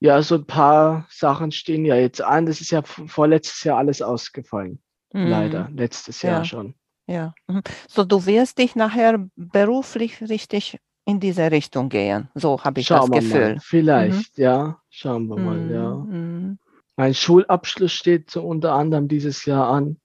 Ja, 0.00 0.20
so 0.22 0.34
ein 0.36 0.46
paar 0.46 1.06
Sachen 1.10 1.50
stehen 1.52 1.84
ja 1.84 1.96
jetzt 1.96 2.20
an. 2.22 2.46
Das 2.46 2.60
ist 2.60 2.70
ja 2.70 2.82
vorletztes 2.82 3.64
Jahr 3.64 3.78
alles 3.78 4.02
ausgefallen. 4.02 4.80
Mhm. 5.12 5.26
Leider. 5.28 5.68
Letztes 5.72 6.22
Jahr 6.22 6.38
Ja. 6.40 6.44
schon. 6.44 6.74
Ja. 7.06 7.34
Mhm. 7.46 7.62
So, 7.88 8.04
du 8.04 8.24
wirst 8.26 8.58
dich 8.58 8.76
nachher 8.76 9.26
beruflich 9.36 10.20
richtig 10.22 10.78
in 11.06 11.20
diese 11.20 11.50
Richtung 11.50 11.88
gehen. 11.90 12.28
So 12.34 12.62
habe 12.64 12.80
ich 12.80 12.86
Schauen 12.86 13.10
das 13.10 13.20
Gefühl. 13.24 13.54
mal. 13.54 13.60
Vielleicht, 13.60 14.38
ja. 14.38 14.80
Schauen 14.90 15.26
wir 15.28 15.36
mal, 15.36 15.70
ja. 15.70 15.94
Mhm. 15.94 16.58
Mein 16.96 17.12
Schulabschluss 17.14 17.92
steht 17.92 18.30
so 18.30 18.42
unter 18.42 18.72
anderem 18.74 19.08
dieses 19.08 19.44
Jahr 19.44 19.68
an. 19.68 19.98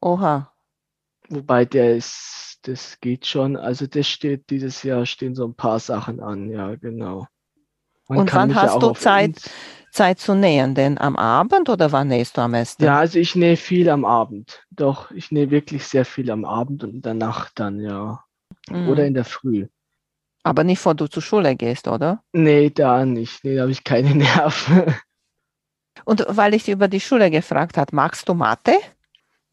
Oha. 0.00 0.52
Wobei 1.28 1.64
der 1.64 1.96
ist, 1.96 2.58
das 2.62 2.98
geht 3.00 3.26
schon. 3.26 3.56
Also 3.56 3.86
das 3.86 4.08
steht 4.08 4.50
dieses 4.50 4.82
Jahr, 4.82 5.06
stehen 5.06 5.34
so 5.34 5.46
ein 5.46 5.54
paar 5.54 5.78
Sachen 5.78 6.18
an, 6.20 6.50
ja, 6.50 6.74
genau. 6.74 7.26
Man 8.10 8.18
Und 8.18 8.34
wann 8.34 8.54
hast 8.56 8.82
du 8.82 8.90
Zeit? 8.90 9.40
Zeit 9.92 10.18
zu 10.18 10.34
nähen, 10.34 10.74
denn 10.74 10.98
am 10.98 11.16
Abend 11.16 11.68
oder 11.68 11.92
wann 11.92 12.08
nähst 12.08 12.36
du 12.36 12.40
am 12.40 12.52
besten? 12.52 12.84
Ja, 12.84 12.98
also 12.98 13.18
ich 13.18 13.36
nähe 13.36 13.56
viel 13.56 13.88
am 13.88 14.04
Abend. 14.04 14.64
Doch, 14.70 15.10
ich 15.12 15.30
nähe 15.30 15.50
wirklich 15.50 15.84
sehr 15.84 16.04
viel 16.04 16.30
am 16.30 16.44
Abend 16.44 16.84
und 16.84 16.94
in 16.94 17.02
der 17.02 17.14
Nacht 17.14 17.52
dann, 17.58 17.80
ja. 17.80 18.24
Mhm. 18.68 18.88
Oder 18.88 19.06
in 19.06 19.14
der 19.14 19.24
Früh. 19.24 19.66
Aber 20.42 20.64
nicht, 20.64 20.78
bevor 20.78 20.94
du 20.94 21.06
zur 21.06 21.22
Schule 21.22 21.54
gehst, 21.54 21.86
oder? 21.86 22.22
Nee, 22.32 22.70
da 22.70 23.04
nicht. 23.04 23.44
Nee, 23.44 23.56
da 23.56 23.62
habe 23.62 23.72
ich 23.72 23.84
keine 23.84 24.14
Nerven. 24.14 24.94
Und 26.04 26.24
weil 26.28 26.54
ich 26.54 26.64
dich 26.64 26.74
über 26.74 26.88
die 26.88 27.00
Schule 27.00 27.30
gefragt 27.30 27.76
habe, 27.76 27.94
magst 27.94 28.28
du 28.28 28.34
Mathe? 28.34 28.74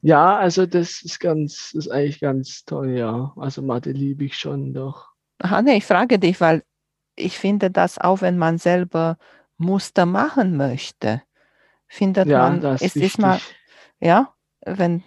Ja, 0.01 0.37
also 0.37 0.65
das 0.65 1.01
ist 1.03 1.19
ganz, 1.19 1.71
das 1.73 1.85
ist 1.85 1.91
eigentlich 1.91 2.19
ganz 2.19 2.63
toll, 2.63 2.91
ja. 2.91 3.33
Also 3.37 3.61
Mathe 3.61 3.91
liebe 3.91 4.25
ich 4.25 4.35
schon 4.35 4.73
doch. 4.73 5.09
Aha, 5.39 5.61
nee, 5.61 5.77
ich 5.77 5.85
frage 5.85 6.19
dich, 6.19 6.39
weil 6.41 6.63
ich 7.17 7.39
finde 7.39 7.71
das 7.71 7.99
auch, 7.99 8.21
wenn 8.21 8.37
man 8.39 8.59
selber 8.59 9.17
Muster 9.57 10.05
machen 10.07 10.57
möchte, 10.57 11.23
findet 11.87 12.29
Ja, 12.29 12.35
man, 12.35 12.61
das 12.61 12.95
ist 12.95 12.95
wichtig. 12.95 13.57
ja, 13.99 14.33
wenn 14.65 15.03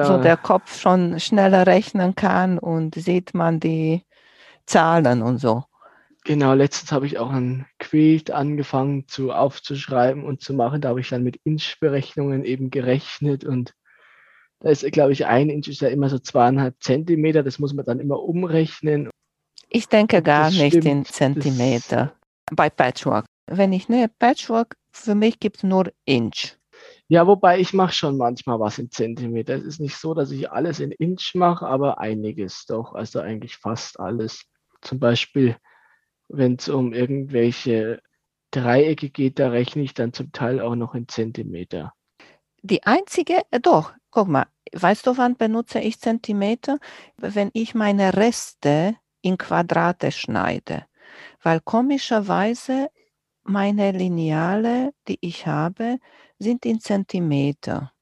so 0.00 0.18
Da, 0.18 0.18
der 0.18 0.36
Kopf 0.38 0.80
schon 0.80 1.20
schneller 1.20 1.66
rechnen 1.66 2.16
kann 2.16 2.58
und 2.58 2.94
sieht 2.96 3.34
man 3.34 3.60
die 3.60 4.04
Zahlen 4.66 5.22
und 5.22 5.38
so. 5.38 5.64
genau, 6.24 6.54
letztens 6.54 6.92
habe 6.92 7.06
ich 7.06 7.18
auch 7.18 7.30
ein 7.30 7.66
Quilt 7.78 8.30
angefangen 8.30 9.06
zu 9.08 9.32
aufzuschreiben 9.32 10.24
und 10.24 10.40
zu 10.42 10.54
machen. 10.54 10.80
Da 10.80 10.90
habe 10.90 11.00
ich 11.00 11.08
dann 11.08 11.22
mit 11.22 11.36
Inch-Berechnungen 11.44 12.44
eben 12.44 12.70
gerechnet 12.70 13.44
und 13.44 13.74
da 14.60 14.70
ist, 14.70 14.90
glaube 14.92 15.12
ich, 15.12 15.26
ein 15.26 15.50
Inch 15.50 15.68
ist 15.68 15.82
ja 15.82 15.88
immer 15.88 16.08
so 16.08 16.18
zweieinhalb 16.18 16.82
Zentimeter. 16.82 17.42
Das 17.42 17.58
muss 17.58 17.74
man 17.74 17.84
dann 17.86 18.00
immer 18.00 18.20
umrechnen. 18.22 19.10
Ich 19.74 19.88
denke 19.88 20.22
gar 20.22 20.50
nicht 20.50 20.72
in 20.74 20.82
stimmt, 20.82 21.08
das- 21.08 21.16
Zentimeter 21.16 22.14
bei 22.52 22.70
Patchwork. 22.70 23.24
Wenn 23.46 23.72
ich 23.72 23.88
nähe 23.88 24.08
Patchwork, 24.08 24.76
für 24.92 25.16
mich 25.16 25.40
gibt 25.40 25.56
es 25.56 25.62
nur 25.64 25.92
Inch. 26.04 26.56
Ja, 27.08 27.26
wobei 27.26 27.58
ich 27.58 27.72
mache 27.72 27.92
schon 27.92 28.16
manchmal 28.16 28.60
was 28.60 28.78
in 28.78 28.92
Zentimeter. 28.92 29.54
Es 29.56 29.64
ist 29.64 29.80
nicht 29.80 29.96
so, 29.96 30.14
dass 30.14 30.30
ich 30.30 30.48
alles 30.52 30.78
in 30.78 30.92
Inch 30.92 31.34
mache, 31.34 31.66
aber 31.66 31.98
einiges 31.98 32.66
doch. 32.66 32.94
Also 32.94 33.18
eigentlich 33.18 33.56
fast 33.56 33.98
alles. 33.98 34.44
Zum 34.80 35.00
Beispiel, 35.00 35.56
wenn 36.28 36.54
es 36.54 36.68
um 36.68 36.92
irgendwelche 36.92 38.00
Dreiecke 38.52 39.10
geht, 39.10 39.40
da 39.40 39.48
rechne 39.48 39.82
ich 39.82 39.92
dann 39.92 40.12
zum 40.12 40.30
Teil 40.30 40.60
auch 40.60 40.76
noch 40.76 40.94
in 40.94 41.08
Zentimeter. 41.08 41.92
Die 42.62 42.84
einzige, 42.84 43.42
äh, 43.50 43.58
doch, 43.58 43.92
guck 44.12 44.28
mal, 44.28 44.46
weißt 44.72 45.08
du, 45.08 45.16
wann 45.16 45.36
benutze 45.36 45.80
ich 45.80 45.98
Zentimeter? 45.98 46.78
Wenn 47.16 47.50
ich 47.54 47.74
meine 47.74 48.14
Reste 48.16 48.94
in 49.24 49.38
Quadrate 49.38 50.12
schneide. 50.12 50.86
Weil 51.42 51.60
komischerweise 51.60 52.88
meine 53.44 53.92
Lineale, 53.92 54.92
die 55.08 55.18
ich 55.20 55.46
habe, 55.46 55.98
sind 56.38 56.64
in 56.66 56.80
Zentimeter. 56.80 57.92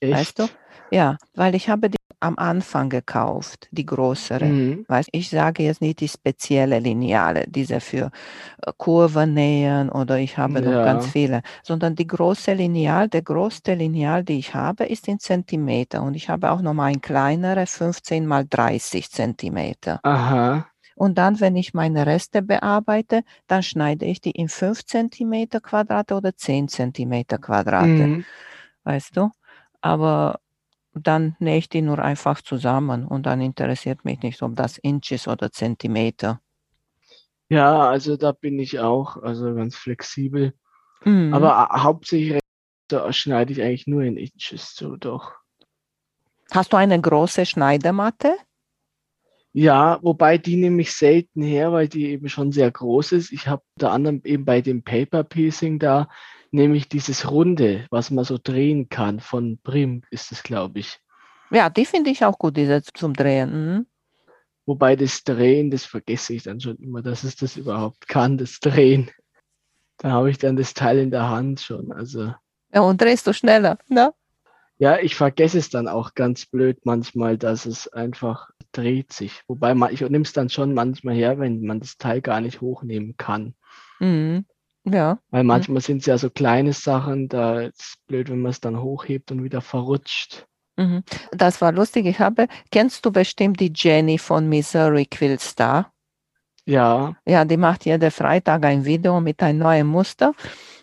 Echt? 0.00 0.14
Weißt 0.14 0.38
du? 0.38 0.48
Ja, 0.90 1.16
weil 1.34 1.54
ich 1.54 1.68
habe 1.68 1.90
die 1.90 1.95
am 2.20 2.36
Anfang 2.38 2.88
gekauft, 2.90 3.68
die 3.72 3.86
größere. 3.86 4.52
Mhm. 4.52 4.86
Weißt, 4.88 5.08
ich 5.12 5.28
sage 5.30 5.62
jetzt 5.64 5.80
nicht 5.80 6.00
die 6.00 6.08
spezielle 6.08 6.78
Lineale, 6.78 7.44
diese 7.48 7.80
für 7.80 8.10
äh, 8.66 8.72
Kurven 8.78 9.34
nähen 9.34 9.90
oder 9.90 10.18
ich 10.18 10.38
habe 10.38 10.62
noch 10.62 10.80
ganz 10.80 11.06
Ja. 11.06 11.06
viele, 11.06 11.42
sondern 11.64 11.94
die 11.96 12.06
große 12.06 12.54
Lineal, 12.54 13.08
der 13.08 13.22
größte 13.22 13.74
Lineal, 13.74 14.24
die 14.24 14.38
ich 14.38 14.54
habe, 14.54 14.84
ist 14.86 15.08
in 15.08 15.18
Zentimeter 15.20 16.02
und 16.02 16.14
ich 16.14 16.28
habe 16.28 16.50
auch 16.52 16.62
noch 16.62 16.74
mal 16.74 16.86
ein 16.86 17.00
kleinere, 17.00 17.66
15 17.66 18.26
mal 18.26 18.44
30 18.48 19.10
Zentimeter. 19.10 20.00
Aha. 20.02 20.72
Und 20.94 21.18
dann, 21.18 21.40
wenn 21.40 21.56
ich 21.56 21.74
meine 21.74 22.06
Reste 22.06 22.42
bearbeite, 22.42 23.22
dann 23.46 23.62
schneide 23.62 24.06
ich 24.06 24.20
die 24.20 24.30
in 24.30 24.48
5 24.48 24.84
Zentimeter 24.84 25.60
Quadrate 25.60 26.14
oder 26.14 26.34
10 26.36 26.68
Zentimeter 26.68 27.38
Quadrate, 27.38 28.08
Mhm. 28.08 28.24
weißt 28.84 29.16
du? 29.16 29.30
Aber 29.82 30.40
dann 30.96 31.36
nähe 31.38 31.58
ich 31.58 31.68
die 31.68 31.82
nur 31.82 31.98
einfach 31.98 32.40
zusammen 32.42 33.06
und 33.06 33.26
dann 33.26 33.40
interessiert 33.40 34.04
mich 34.04 34.20
nicht, 34.22 34.42
ob 34.42 34.56
das 34.56 34.78
Inch 34.78 35.10
ist 35.12 35.28
oder 35.28 35.52
Zentimeter. 35.52 36.40
Ja, 37.48 37.88
also 37.88 38.16
da 38.16 38.32
bin 38.32 38.58
ich 38.58 38.80
auch, 38.80 39.16
also 39.18 39.54
ganz 39.54 39.76
flexibel. 39.76 40.52
Mhm. 41.04 41.34
Aber 41.34 41.56
a- 41.56 41.82
hauptsächlich 41.82 42.40
schneide 43.10 43.52
ich 43.52 43.62
eigentlich 43.62 43.86
nur 43.86 44.02
in 44.02 44.16
Inches 44.16 44.74
so 44.74 44.96
doch. 44.96 45.32
Hast 46.52 46.72
du 46.72 46.76
eine 46.76 47.00
große 47.00 47.46
Schneidematte? 47.46 48.36
Ja, 49.52 49.98
wobei 50.02 50.36
die 50.38 50.56
nehme 50.56 50.82
ich 50.82 50.92
selten 50.92 51.42
her, 51.42 51.72
weil 51.72 51.88
die 51.88 52.06
eben 52.10 52.28
schon 52.28 52.52
sehr 52.52 52.70
groß 52.70 53.12
ist. 53.12 53.32
Ich 53.32 53.48
habe 53.48 53.62
unter 53.76 53.90
anderem 53.90 54.20
eben 54.24 54.44
bei 54.44 54.60
dem 54.60 54.82
Paper 54.82 55.24
Piecing 55.24 55.78
da, 55.78 56.08
nehme 56.50 56.76
ich 56.76 56.88
dieses 56.88 57.30
Runde, 57.30 57.86
was 57.90 58.10
man 58.10 58.24
so 58.24 58.38
drehen 58.42 58.88
kann. 58.88 59.20
Von 59.20 59.58
Prim 59.62 60.02
ist 60.10 60.32
es, 60.32 60.42
glaube 60.42 60.80
ich. 60.80 61.00
Ja, 61.50 61.70
die 61.70 61.86
finde 61.86 62.10
ich 62.10 62.24
auch 62.24 62.38
gut, 62.38 62.56
diese 62.56 62.82
zum 62.82 63.14
Drehen. 63.14 63.50
Mhm. 63.52 63.86
Wobei 64.66 64.96
das 64.96 65.22
Drehen, 65.22 65.70
das 65.70 65.84
vergesse 65.84 66.34
ich 66.34 66.42
dann 66.42 66.60
schon 66.60 66.76
immer, 66.78 67.00
dass 67.02 67.22
es 67.22 67.36
das 67.36 67.56
überhaupt 67.56 68.08
kann, 68.08 68.36
das 68.36 68.58
Drehen. 68.58 69.10
Da 69.98 70.10
habe 70.10 70.30
ich 70.30 70.38
dann 70.38 70.56
das 70.56 70.74
Teil 70.74 70.98
in 70.98 71.10
der 71.10 71.28
Hand 71.28 71.60
schon. 71.60 71.92
Also 71.92 72.34
Ja, 72.72 72.80
und 72.80 73.00
drehst 73.00 73.26
du 73.26 73.32
schneller, 73.32 73.78
ne? 73.88 74.12
ja, 74.78 74.98
ich 74.98 75.14
vergesse 75.14 75.58
es 75.58 75.70
dann 75.70 75.88
auch 75.88 76.14
ganz 76.14 76.46
blöd 76.46 76.84
manchmal, 76.84 77.38
dass 77.38 77.64
es 77.64 77.88
einfach 77.88 78.50
dreht 78.72 79.12
sich. 79.12 79.42
Wobei 79.48 79.74
man, 79.74 79.92
ich 79.92 80.02
nehme 80.02 80.22
es 80.22 80.32
dann 80.32 80.50
schon 80.50 80.74
manchmal 80.74 81.14
her, 81.14 81.38
wenn 81.38 81.62
man 81.62 81.80
das 81.80 81.96
Teil 81.96 82.20
gar 82.20 82.40
nicht 82.40 82.60
hochnehmen 82.60 83.16
kann. 83.16 83.54
Mhm. 84.00 84.44
Ja. 84.88 85.18
Weil 85.30 85.44
manchmal 85.44 85.82
sind 85.82 85.98
es 85.98 86.06
ja 86.06 86.16
so 86.16 86.30
kleine 86.30 86.72
Sachen, 86.72 87.28
da 87.28 87.60
ist 87.60 87.80
es 87.80 87.94
blöd, 88.06 88.30
wenn 88.30 88.40
man 88.40 88.50
es 88.50 88.60
dann 88.60 88.80
hochhebt 88.80 89.32
und 89.32 89.42
wieder 89.42 89.60
verrutscht. 89.60 90.46
Mhm. 90.76 91.02
Das 91.32 91.60
war 91.60 91.72
lustig. 91.72 92.06
Ich 92.06 92.20
habe, 92.20 92.46
kennst 92.70 93.04
du 93.04 93.10
bestimmt 93.10 93.58
die 93.60 93.72
Jenny 93.74 94.18
von 94.18 94.48
Missouri 94.48 95.06
Quilt 95.06 95.40
Star? 95.40 95.92
Ja, 96.66 97.16
Ja, 97.26 97.44
die 97.44 97.56
macht 97.56 97.84
jeden 97.84 98.10
Freitag 98.10 98.64
ein 98.64 98.84
Video 98.84 99.20
mit 99.20 99.42
einem 99.42 99.60
neuen 99.60 99.86
Muster. 99.86 100.34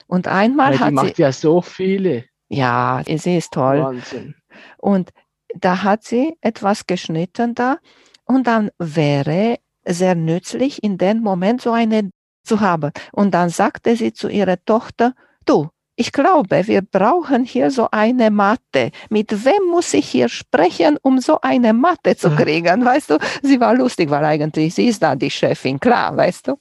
Und 0.08 0.28
einmal 0.28 0.72
weil 0.72 0.78
die 0.78 0.84
hat 0.84 0.89
sie, 0.89 0.94
macht 0.96 1.18
ja 1.20 1.32
so 1.32 1.62
viele. 1.62 2.26
ja, 2.50 3.02
sie 3.06 3.38
ist 3.38 3.54
toll. 3.54 3.82
Wahnsinn. 3.82 4.36
Und 4.78 5.12
da 5.56 5.84
hat 5.84 6.04
sie 6.04 6.36
etwas 6.42 6.88
geschnitten 6.88 7.54
da. 7.56 7.78
Und 8.26 8.48
dann 8.48 8.70
wäre 8.80 9.58
sehr 9.86 10.16
nützlich, 10.16 10.82
in 10.84 10.98
dem 10.98 11.20
Moment 11.20 11.62
so 11.62 11.72
eine 11.72 12.10
zu 12.43 12.60
haben. 12.62 12.91
Und 13.12 13.32
dann 13.34 13.49
sagte 13.49 13.95
sie 13.95 14.13
zu 14.13 14.27
ihrer 14.29 14.63
Tochter, 14.65 15.13
du, 15.45 15.69
ich 15.95 16.12
glaube, 16.12 16.65
wir 16.67 16.82
brauchen 16.82 17.43
hier 17.45 17.69
so 17.69 17.88
eine 17.91 18.32
Matte. 18.32 18.89
Mit 19.12 19.45
wem 19.45 19.69
muss 19.69 19.93
ich 19.93 20.08
hier 20.10 20.27
sprechen, 20.27 20.97
um 21.03 21.19
so 21.19 21.39
eine 21.41 21.71
Matte 21.73 22.15
zu 22.15 22.29
Ah. 22.29 22.36
kriegen? 22.36 22.84
Weißt 22.84 23.12
du, 23.12 23.17
sie 23.43 23.60
war 23.60 23.75
lustig, 23.75 24.10
weil 24.10 24.25
eigentlich 24.25 24.73
sie 24.73 24.88
ist 24.88 25.03
da 25.03 25.15
die 25.15 25.29
Chefin, 25.29 25.79
klar, 25.79 26.17
weißt 26.17 26.47
du. 26.47 26.56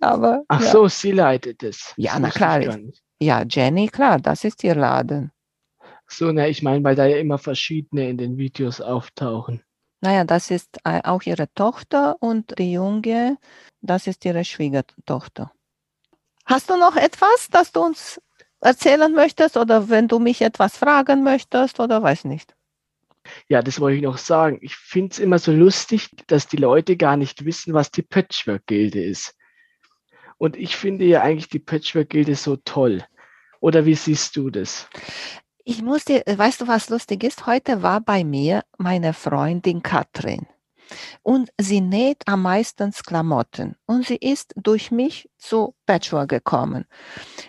Aber 0.00 0.42
Ach 0.48 0.60
ja. 0.60 0.70
so, 0.70 0.88
sie 0.88 1.12
leitet 1.12 1.62
es. 1.62 1.94
Ja, 1.96 2.12
Das 2.12 2.20
na 2.20 2.30
klar. 2.30 2.60
Ja, 3.20 3.44
Jenny, 3.48 3.86
klar, 3.88 4.18
das 4.18 4.42
ist 4.44 4.64
ihr 4.64 4.74
Laden. 4.74 5.30
So, 6.08 6.32
ne, 6.32 6.48
ich 6.48 6.62
meine, 6.62 6.82
weil 6.84 6.96
da 6.96 7.06
ja 7.06 7.16
immer 7.18 7.38
verschiedene 7.38 8.10
in 8.10 8.18
den 8.18 8.36
Videos 8.36 8.80
auftauchen. 8.80 9.62
Naja, 10.04 10.24
das 10.24 10.50
ist 10.50 10.76
äh, 10.84 11.00
auch 11.02 11.22
ihre 11.22 11.50
Tochter 11.54 12.16
und 12.20 12.58
die 12.58 12.72
Junge, 12.72 13.38
das 13.80 14.06
ist 14.06 14.22
ihre 14.26 14.44
Schwiegertochter. 14.44 15.50
Hast 16.44 16.68
du 16.68 16.76
noch 16.76 16.96
etwas, 16.96 17.48
das 17.50 17.72
du 17.72 17.80
uns 17.80 18.20
erzählen 18.60 19.14
möchtest 19.14 19.56
oder 19.56 19.88
wenn 19.88 20.06
du 20.06 20.18
mich 20.18 20.42
etwas 20.42 20.76
fragen 20.76 21.22
möchtest 21.22 21.80
oder 21.80 22.02
weiß 22.02 22.24
nicht? 22.24 22.54
Ja, 23.48 23.62
das 23.62 23.80
wollte 23.80 23.96
ich 23.96 24.02
noch 24.02 24.18
sagen. 24.18 24.58
Ich 24.60 24.76
finde 24.76 25.12
es 25.12 25.18
immer 25.18 25.38
so 25.38 25.52
lustig, 25.52 26.10
dass 26.26 26.48
die 26.48 26.58
Leute 26.58 26.98
gar 26.98 27.16
nicht 27.16 27.46
wissen, 27.46 27.72
was 27.72 27.90
die 27.90 28.02
Patchwork-Gilde 28.02 29.02
ist. 29.02 29.34
Und 30.36 30.56
ich 30.56 30.76
finde 30.76 31.06
ja 31.06 31.22
eigentlich 31.22 31.48
die 31.48 31.60
Patchwork-Gilde 31.60 32.34
so 32.34 32.56
toll. 32.56 33.02
Oder 33.58 33.86
wie 33.86 33.94
siehst 33.94 34.36
du 34.36 34.50
das? 34.50 34.86
Ich 35.66 35.80
muss 35.80 36.04
dir, 36.04 36.22
weißt 36.26 36.60
du, 36.60 36.68
was 36.68 36.90
lustig 36.90 37.24
ist? 37.24 37.46
Heute 37.46 37.82
war 37.82 38.02
bei 38.02 38.22
mir 38.22 38.64
meine 38.76 39.14
Freundin 39.14 39.82
Katrin. 39.82 40.46
Und 41.22 41.48
sie 41.58 41.80
näht 41.80 42.22
am 42.26 42.42
meisten 42.42 42.92
Klamotten. 42.92 43.74
Und 43.86 44.04
sie 44.06 44.16
ist 44.16 44.52
durch 44.56 44.90
mich 44.90 45.30
zu 45.38 45.74
Patchwork 45.86 46.28
gekommen. 46.28 46.84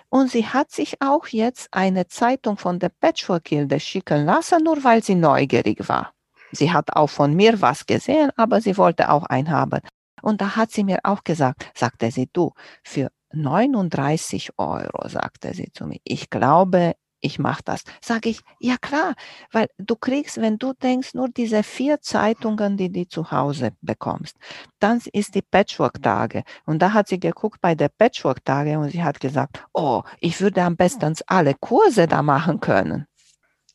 Und 0.08 0.32
sie 0.32 0.47
hat 0.47 0.71
sich 0.71 1.01
auch 1.01 1.28
jetzt 1.28 1.67
eine 1.71 2.08
Zeitung 2.08 2.58
von 2.58 2.80
der 2.80 2.88
Patchwork-Gilde 2.88 3.82
schicken 3.82 4.23
lassen, 4.25 4.63
nur 4.63 4.82
weil 4.86 5.04
sie 5.04 5.15
neugierig 5.15 5.89
war. 5.89 6.13
Sie 6.54 6.71
hat 6.71 6.95
auch 6.95 7.10
von 7.10 7.34
mir 7.34 7.62
was 7.62 7.86
gesehen, 7.86 8.32
aber 8.38 8.62
sie 8.62 8.78
wollte 8.78 9.12
auch 9.12 9.25
einen 9.25 9.49
haben. 9.49 9.82
Und 10.21 10.39
da 10.39 10.56
hat 10.56 10.71
sie 10.71 10.86
mir 10.86 10.99
auch 11.04 11.25
gesagt, 11.25 11.69
sagte 11.75 12.12
sie, 12.12 12.30
du, 12.32 12.54
für 12.82 13.12
39 13.34 14.58
Euro, 14.58 15.10
sagte 15.10 15.54
sie 15.54 15.69
zu 15.73 15.86
mir, 15.86 15.99
ich 16.06 16.30
glaube, 16.30 16.95
ich 17.25 17.39
mache 17.39 17.61
das. 17.65 17.83
Sage 18.01 18.29
ich, 18.29 18.39
ja 18.59 18.75
klar, 18.79 19.13
weil 19.51 19.67
du 19.77 19.95
kriegst, 19.95 20.39
wenn 20.39 20.57
du 20.57 20.73
denkst, 20.73 21.13
nur 21.15 21.27
diese 21.29 21.63
vier 21.63 21.99
Zeitungen, 22.01 22.77
die 22.77 22.91
du 22.91 23.07
zu 23.07 23.31
Hause 23.31 23.71
bekommst, 23.81 24.38
dann 24.79 25.01
ist 25.13 25.35
die 25.35 25.41
Patchwork-Tage. 25.41 26.43
Und 26.65 26.81
da 26.81 26.93
hat 26.93 27.07
sie 27.07 27.19
geguckt 27.19 27.59
bei 27.61 27.75
der 27.75 27.89
Patchwork-Tage 27.89 28.77
und 28.79 28.89
sie 28.91 29.03
hat 29.03 29.19
gesagt, 29.19 29.63
oh, 29.73 30.03
ich 30.19 30.39
würde 30.41 30.61
am 30.63 30.75
besten 30.75 31.13
alle 31.27 31.53
Kurse 31.55 32.07
da 32.07 32.21
machen 32.21 32.59
können. 32.59 33.07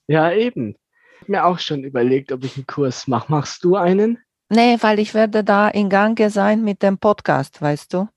Ja, 0.07 0.33
eben. 0.33 0.71
Ich 1.15 1.21
habe 1.23 1.33
mir 1.33 1.45
auch 1.45 1.59
schon 1.59 1.85
überlegt, 1.85 2.33
ob 2.33 2.45
ich 2.45 2.57
einen 2.57 2.67
Kurs 2.67 3.07
mache. 3.07 3.31
Machst 3.31 3.63
du 3.65 3.77
einen? 3.77 4.19
Nee, 4.49 4.77
weil 4.81 4.99
ich 4.99 5.15
werde 5.15 5.45
da 5.45 5.69
in 5.69 5.89
Gange 5.89 6.31
sein 6.31 6.63
mit 6.65 6.83
dem 6.83 6.99
Podcast, 6.99 7.61
weißt 7.63 7.93
du? 7.95 8.09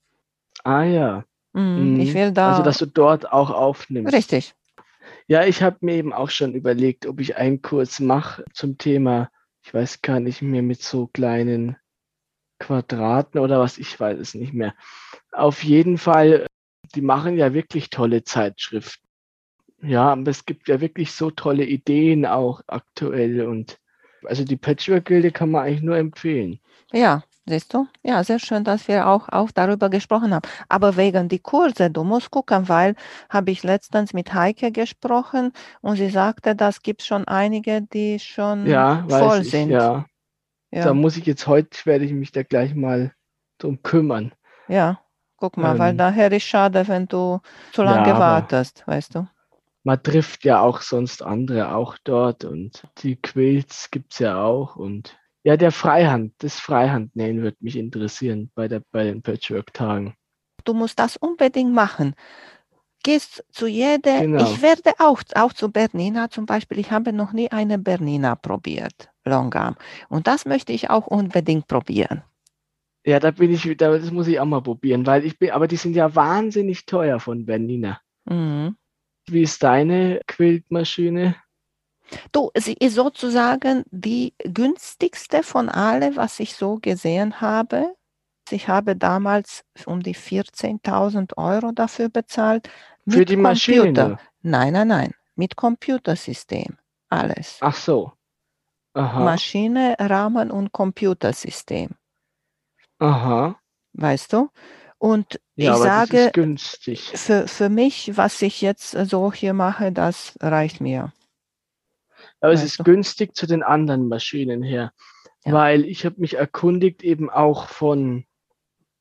Ah 0.64 0.84
ja. 0.84 1.24
Mm, 1.54 2.00
Ich 2.00 2.10
Mhm. 2.10 2.14
will 2.16 2.32
da. 2.32 2.52
Also, 2.52 2.64
dass 2.64 2.80
du 2.80 2.88
dort 2.88 3.32
auch 3.32 3.52
aufnimmst. 3.52 4.14
richtig. 4.14 4.56
Ja, 5.34 5.48
ich 5.48 5.64
habe 5.64 5.78
mir 5.82 5.96
eben 5.96 6.14
auch 6.14 6.30
schon 6.30 6.54
überlegt, 6.54 7.08
ob 7.08 7.20
ich 7.20 7.38
einen 7.38 7.64
Kurs 7.64 8.00
mache 8.00 8.46
zum 8.54 8.78
Thema, 8.78 9.32
ich 9.64 9.74
weiß 9.74 10.04
gar 10.04 10.20
nicht 10.20 10.44
mehr, 10.44 10.62
mit 10.62 10.84
so 10.84 11.08
kleinen 11.08 11.76
Quadraten 12.60 13.40
oder 13.40 13.60
was, 13.60 13.80
ich 13.80 14.00
weiß 14.00 14.20
es 14.20 14.36
nicht 14.36 14.54
mehr. 14.54 14.76
Auf 15.32 15.64
jeden 15.64 15.98
Fall, 15.98 16.46
die 16.94 17.02
machen 17.02 17.36
ja 17.36 17.52
wirklich 17.56 17.90
tolle 17.90 18.24
Zeitschriften. 18.24 19.08
Ja, 19.82 20.12
aber 20.12 20.30
es 20.30 20.46
gibt 20.46 20.68
ja 20.68 20.82
wirklich 20.82 21.12
so 21.14 21.32
tolle 21.32 21.66
Ideen 21.66 22.28
auch 22.28 22.62
aktuell 22.68 23.48
und 23.48 23.80
also 24.26 24.44
die 24.44 24.56
Patchwork-Gilde 24.56 25.32
kann 25.32 25.50
man 25.50 25.66
eigentlich 25.66 25.82
nur 25.82 25.98
empfehlen. 25.98 26.60
Ja, 26.92 27.24
siehst 27.46 27.74
du? 27.74 27.88
Ja, 28.04 28.24
sehr 28.24 28.40
schön, 28.40 28.64
dass 28.66 28.88
wir 28.88 29.08
auch, 29.08 29.30
auch 29.30 29.52
darüber 29.52 29.90
gesprochen 29.90 30.34
haben. 30.34 30.48
Aber 30.70 30.98
wegen 30.98 31.30
die 31.30 31.40
Kurse, 31.40 31.90
du 31.90 32.04
musst 32.04 32.32
gucken, 32.32 32.68
weil 32.70 32.96
habe 33.30 33.52
ich 33.52 33.64
letztens 33.64 34.14
mit 34.14 34.34
Heike 34.34 34.72
gesprochen 34.72 35.54
und 35.82 35.96
sie 35.98 36.10
sagte, 36.10 36.56
das 36.56 36.82
gibt 36.82 37.02
schon 37.04 37.26
einige, 37.28 37.82
die 37.82 38.20
schon 38.20 38.88
Ja, 39.06 39.06
voll 39.08 39.44
ich, 39.44 39.46
sind. 39.46 39.68
ja. 39.68 40.06
Ja, 40.72 40.92
Da 40.92 40.94
muss 40.94 41.18
ich 41.18 41.26
jetzt 41.28 41.48
heute, 41.48 41.86
werde 41.86 42.06
ich 42.06 42.14
mich 42.14 42.32
da 42.34 42.44
gleich 42.44 42.76
mal 42.76 43.16
drum 43.60 43.84
kümmern. 43.84 44.34
ja. 44.68 45.00
Guck 45.38 45.58
mal, 45.58 45.78
weil 45.78 45.94
Ähm, 45.94 45.98
daher 45.98 46.32
ist 46.32 46.44
schade, 46.44 46.88
wenn 46.88 47.08
du 47.08 47.40
zu 47.72 47.84
lange 47.84 48.18
Ja, 48.18 48.18
wartest, 48.18 48.84
weißt 48.88 49.16
du? 49.16 49.28
man 49.84 50.02
trifft 50.04 50.44
ja 50.46 50.60
auch 50.62 50.82
sonst 50.82 51.22
andere 51.24 51.74
auch 51.76 51.98
dort 52.04 52.44
und 52.46 52.84
die 53.00 53.16
Quilts 53.16 53.92
gibt 53.92 54.14
es 54.14 54.20
ja 54.20 54.42
auch 54.44 54.76
und 54.76 55.18
ja, 55.44 55.58
der 55.58 55.72
Freihand, 55.72 56.34
das 56.40 56.60
Freihandnähen 56.60 57.42
würde 57.42 57.58
mich 57.60 57.76
interessieren 57.76 58.50
bei, 58.56 58.68
der, 58.68 58.82
bei 58.92 59.04
den 59.04 59.22
Patchwork-Tagen. 59.22 60.16
Du 60.64 60.74
musst 60.74 61.00
das 61.00 61.18
unbedingt 61.18 61.74
machen. 61.74 62.16
Gehst 63.04 63.44
zu 63.52 63.68
jeder, 63.68 64.22
Genau. 64.22 64.42
ich 64.44 64.62
werde 64.62 64.94
auch, 65.00 65.22
auch 65.36 65.52
zu 65.52 65.70
Bernina 65.70 66.30
zum 66.30 66.46
Beispiel, 66.46 66.80
ich 66.80 66.92
habe 66.92 67.12
noch 67.12 67.34
nie 67.34 67.52
eine 67.52 67.78
Bernina 67.78 68.36
probiert, 68.36 69.10
Longarm. 69.26 69.76
Und 70.08 70.28
das 70.28 70.46
möchte 70.46 70.72
ich 70.72 70.90
auch 70.90 71.08
unbedingt 71.08 71.68
probieren. 71.68 72.24
Ja, 73.06 73.20
da 73.20 73.32
bin 73.32 73.52
ich 73.52 73.66
wieder, 73.68 74.00
das 74.00 74.12
muss 74.12 74.28
ich 74.28 74.40
auch 74.40 74.46
mal 74.46 74.62
probieren, 74.62 75.06
weil 75.06 75.26
ich 75.26 75.38
bin, 75.38 75.52
aber 75.52 75.68
die 75.68 75.76
sind 75.76 75.94
ja 75.94 76.16
wahnsinnig 76.16 76.86
teuer 76.86 77.20
von 77.20 77.46
Bernina. 77.46 78.00
Mhm. 78.24 78.78
Wie 79.28 79.42
ist 79.42 79.62
deine 79.62 80.22
Quiltmaschine? 80.28 81.36
Du, 82.32 82.52
sie 82.56 82.74
ist 82.74 82.96
sozusagen 82.96 83.84
die 83.92 84.34
günstigste 84.44 85.44
von 85.44 85.70
alle, 85.70 86.16
was 86.16 86.40
ich 86.40 86.56
so 86.56 86.78
gesehen 86.82 87.42
habe. 87.42 87.96
Ich 88.50 88.68
habe 88.68 88.96
damals 88.96 89.64
um 89.86 90.04
die 90.04 90.16
14.000 90.16 91.38
Euro 91.38 91.72
dafür 91.72 92.10
bezahlt. 92.10 92.70
Für 93.08 93.26
die 93.26 93.38
Maschine? 93.38 94.18
Nein, 94.42 94.74
nein, 94.74 94.88
nein. 94.88 95.14
Mit 95.36 95.56
Computersystem. 95.56 96.78
Alles. 97.10 97.58
Ach 97.62 97.76
so. 97.76 98.14
Aha. 98.94 99.24
Maschine, 99.24 99.96
Rahmen 100.00 100.52
und 100.52 100.72
Computersystem. 100.72 101.92
Aha. 103.00 103.60
Weißt 103.94 104.34
du? 104.34 104.50
Und 104.98 105.42
ja, 105.56 105.74
ich 105.74 105.82
sage, 105.82 106.32
Für, 107.16 107.48
für 107.48 107.70
mich, 107.70 108.16
was 108.16 108.42
ich 108.42 108.62
jetzt 108.62 108.92
so 108.92 109.34
hier 109.34 109.54
mache, 109.54 109.92
das 109.92 110.38
reicht 110.40 110.80
mir. 110.80 111.12
Aber 112.44 112.52
es 112.52 112.62
ist 112.62 112.84
günstig 112.84 113.38
zu 113.38 113.48
den 113.48 113.64
anderen 113.64 114.10
Maschinen 114.10 114.64
her. 114.64 114.92
Ja. 115.46 115.54
Weil 115.54 115.86
ich 115.86 116.06
habe 116.06 116.20
mich 116.20 116.36
erkundigt 116.36 117.02
eben 117.02 117.30
auch 117.30 117.70
von 117.70 118.26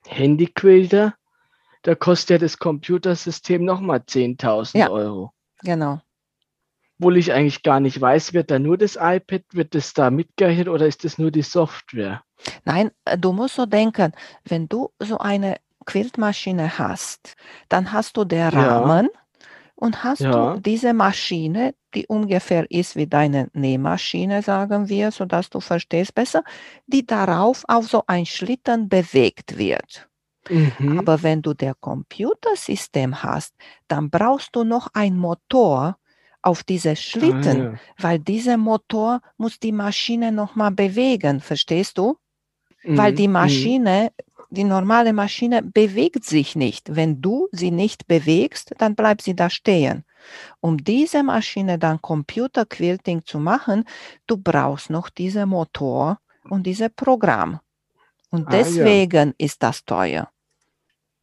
Handyquilter. 0.07 1.17
Da 1.83 1.97
kostet 1.97 2.31
ja 2.31 2.39
das 2.39 2.59
Computersystem 2.59 3.65
nochmal 3.65 3.99
10.000 3.99 4.79
ja, 4.79 4.91
Euro. 4.91 5.33
Genau. 5.65 6.01
Obwohl 7.01 7.17
ich 7.17 7.33
eigentlich 7.33 7.65
gar 7.65 7.81
nicht 7.81 8.01
weiß, 8.01 8.33
wird 8.33 8.53
da 8.53 8.61
nur 8.61 8.79
das 8.79 8.95
iPad, 8.95 9.43
wird 9.51 9.75
das 9.75 9.93
da 9.93 10.11
mitgerechnet 10.11 10.69
oder 10.69 10.87
ist 10.87 11.03
das 11.03 11.19
nur 11.19 11.33
die 11.33 11.43
Software? 11.43 12.23
Nein, 12.65 12.93
äh, 13.05 13.19
du 13.19 13.33
musst 13.33 13.57
so 13.57 13.67
denken, 13.67 14.13
wenn 14.45 14.69
du 14.69 14.93
so 15.01 15.19
eine 15.19 15.57
Quiltmaschine 15.85 16.79
hast, 16.79 17.35
dann 17.69 17.91
hast 17.93 18.17
du 18.17 18.25
den 18.25 18.51
Rahmen 18.51 19.09
ja. 19.13 19.22
Und 19.83 20.05
hast 20.05 20.21
ja. 20.21 20.55
du 20.55 20.61
diese 20.61 20.95
Maschine, 20.95 21.75
die 21.93 22.07
ungefähr 22.07 22.71
ist 22.71 22.95
wie 22.95 23.09
deine 23.09 23.49
Nähmaschine, 23.53 24.41
sagen 24.41 24.89
wir, 24.89 25.11
sodass 25.11 25.51
du 25.51 25.59
verstehst 25.59 26.15
besser, 26.15 26.45
die 26.87 27.05
darauf 27.05 27.65
auf 27.67 27.89
so 27.89 28.05
ein 28.07 28.25
Schlitten 28.25 28.89
bewegt 28.89 29.59
wird. 29.59 30.09
Mhm. 30.49 31.01
Aber 31.01 31.25
wenn 31.25 31.43
du 31.43 31.53
der 31.53 31.75
Computersystem 31.75 33.25
hast, 33.25 33.57
dann 33.89 34.09
brauchst 34.09 34.55
du 34.55 34.63
noch 34.63 34.87
ein 34.95 35.17
Motor 35.17 35.97
auf 36.43 36.63
diese 36.63 36.95
Schlitten, 36.95 37.61
ah, 37.61 37.73
ja. 37.73 37.75
weil 37.99 38.21
dieser 38.21 38.59
Motor 38.59 39.21
muss 39.37 39.59
die 39.59 39.73
Maschine 39.73 40.31
noch 40.31 40.55
mal 40.55 40.71
bewegen, 40.71 41.41
verstehst 41.41 41.99
du? 41.99 42.17
Mhm. 42.85 42.99
Weil 42.99 43.15
die 43.15 43.27
mhm. 43.27 43.33
Maschine 43.33 44.13
die 44.53 44.65
normale 44.65 45.13
Maschine 45.13 45.63
bewegt 45.63 46.25
sich 46.25 46.55
nicht. 46.57 46.95
Wenn 46.95 47.23
du 47.23 47.49
sie 47.53 47.71
nicht 47.71 48.07
bewegst, 48.07 48.75
dann 48.79 48.95
bleibt 48.95 49.23
sie 49.23 49.35
da 49.35 49.49
stehen. 49.49 50.05
Um 50.61 50.77
diese 50.77 51.23
Maschine 51.23 51.79
dann 51.79 52.01
Computerquilting 52.01 53.25
zu 53.25 53.39
machen, 53.39 53.85
du 54.27 54.37
brauchst 54.37 54.91
noch 54.91 55.09
diesen 55.09 55.49
Motor 55.49 56.19
und 56.49 56.67
dieses 56.67 56.91
Programm. 56.91 57.61
Und 58.31 58.47
ah, 58.49 58.51
deswegen 58.51 59.29
ja. 59.29 59.47
ist 59.47 59.63
das 59.63 59.85
teuer. 59.85 60.29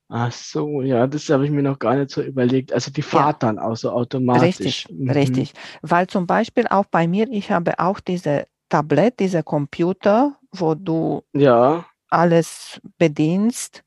Ach 0.10 0.32
so, 0.32 0.82
ja, 0.82 1.06
das 1.06 1.30
habe 1.30 1.46
ich 1.46 1.52
mir 1.52 1.62
noch 1.62 1.78
gar 1.78 1.96
nicht 1.96 2.10
so 2.10 2.24
überlegt. 2.24 2.74
Also 2.74 2.92
die 2.92 3.04
Fahrt 3.04 3.44
ja. 3.44 3.50
dann 3.52 3.60
auch 3.60 3.76
so 3.76 3.92
automatisch. 3.92 4.44
Richtig, 4.44 4.88
mhm. 4.90 5.12
richtig. 5.12 5.54
Weil 5.84 6.08
zum 6.08 6.26
Beispiel 6.26 6.66
auch 6.68 6.86
bei 6.86 7.08
mir, 7.08 7.30
ich 7.30 7.52
habe 7.52 7.78
auch 7.80 8.00
diese 8.00 8.48
Tablet, 8.70 9.20
diese 9.20 9.44
Computer, 9.44 10.36
wo 10.52 10.74
du 10.74 11.22
ja 11.34 11.86
alles 12.10 12.82
bedienst, 12.98 13.84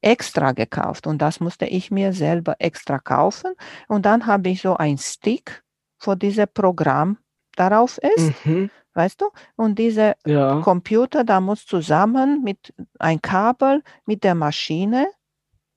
extra 0.00 0.52
gekauft. 0.52 1.06
Und 1.06 1.18
das 1.18 1.40
musste 1.40 1.66
ich 1.66 1.90
mir 1.90 2.12
selber 2.12 2.56
extra 2.58 2.98
kaufen. 2.98 3.54
Und 3.88 4.04
dann 4.06 4.26
habe 4.26 4.50
ich 4.50 4.62
so 4.62 4.76
ein 4.76 4.98
Stick, 4.98 5.62
wo 6.00 6.14
dieses 6.14 6.46
Programm 6.52 7.18
darauf 7.56 7.98
ist. 7.98 8.44
Mhm. 8.44 8.70
Weißt 8.94 9.20
du? 9.20 9.30
Und 9.56 9.78
dieser 9.78 10.14
ja. 10.24 10.60
Computer, 10.60 11.24
da 11.24 11.40
muss 11.40 11.66
zusammen 11.66 12.42
mit 12.44 12.72
ein 12.98 13.20
Kabel 13.20 13.82
mit 14.06 14.22
der 14.22 14.36
Maschine 14.36 15.08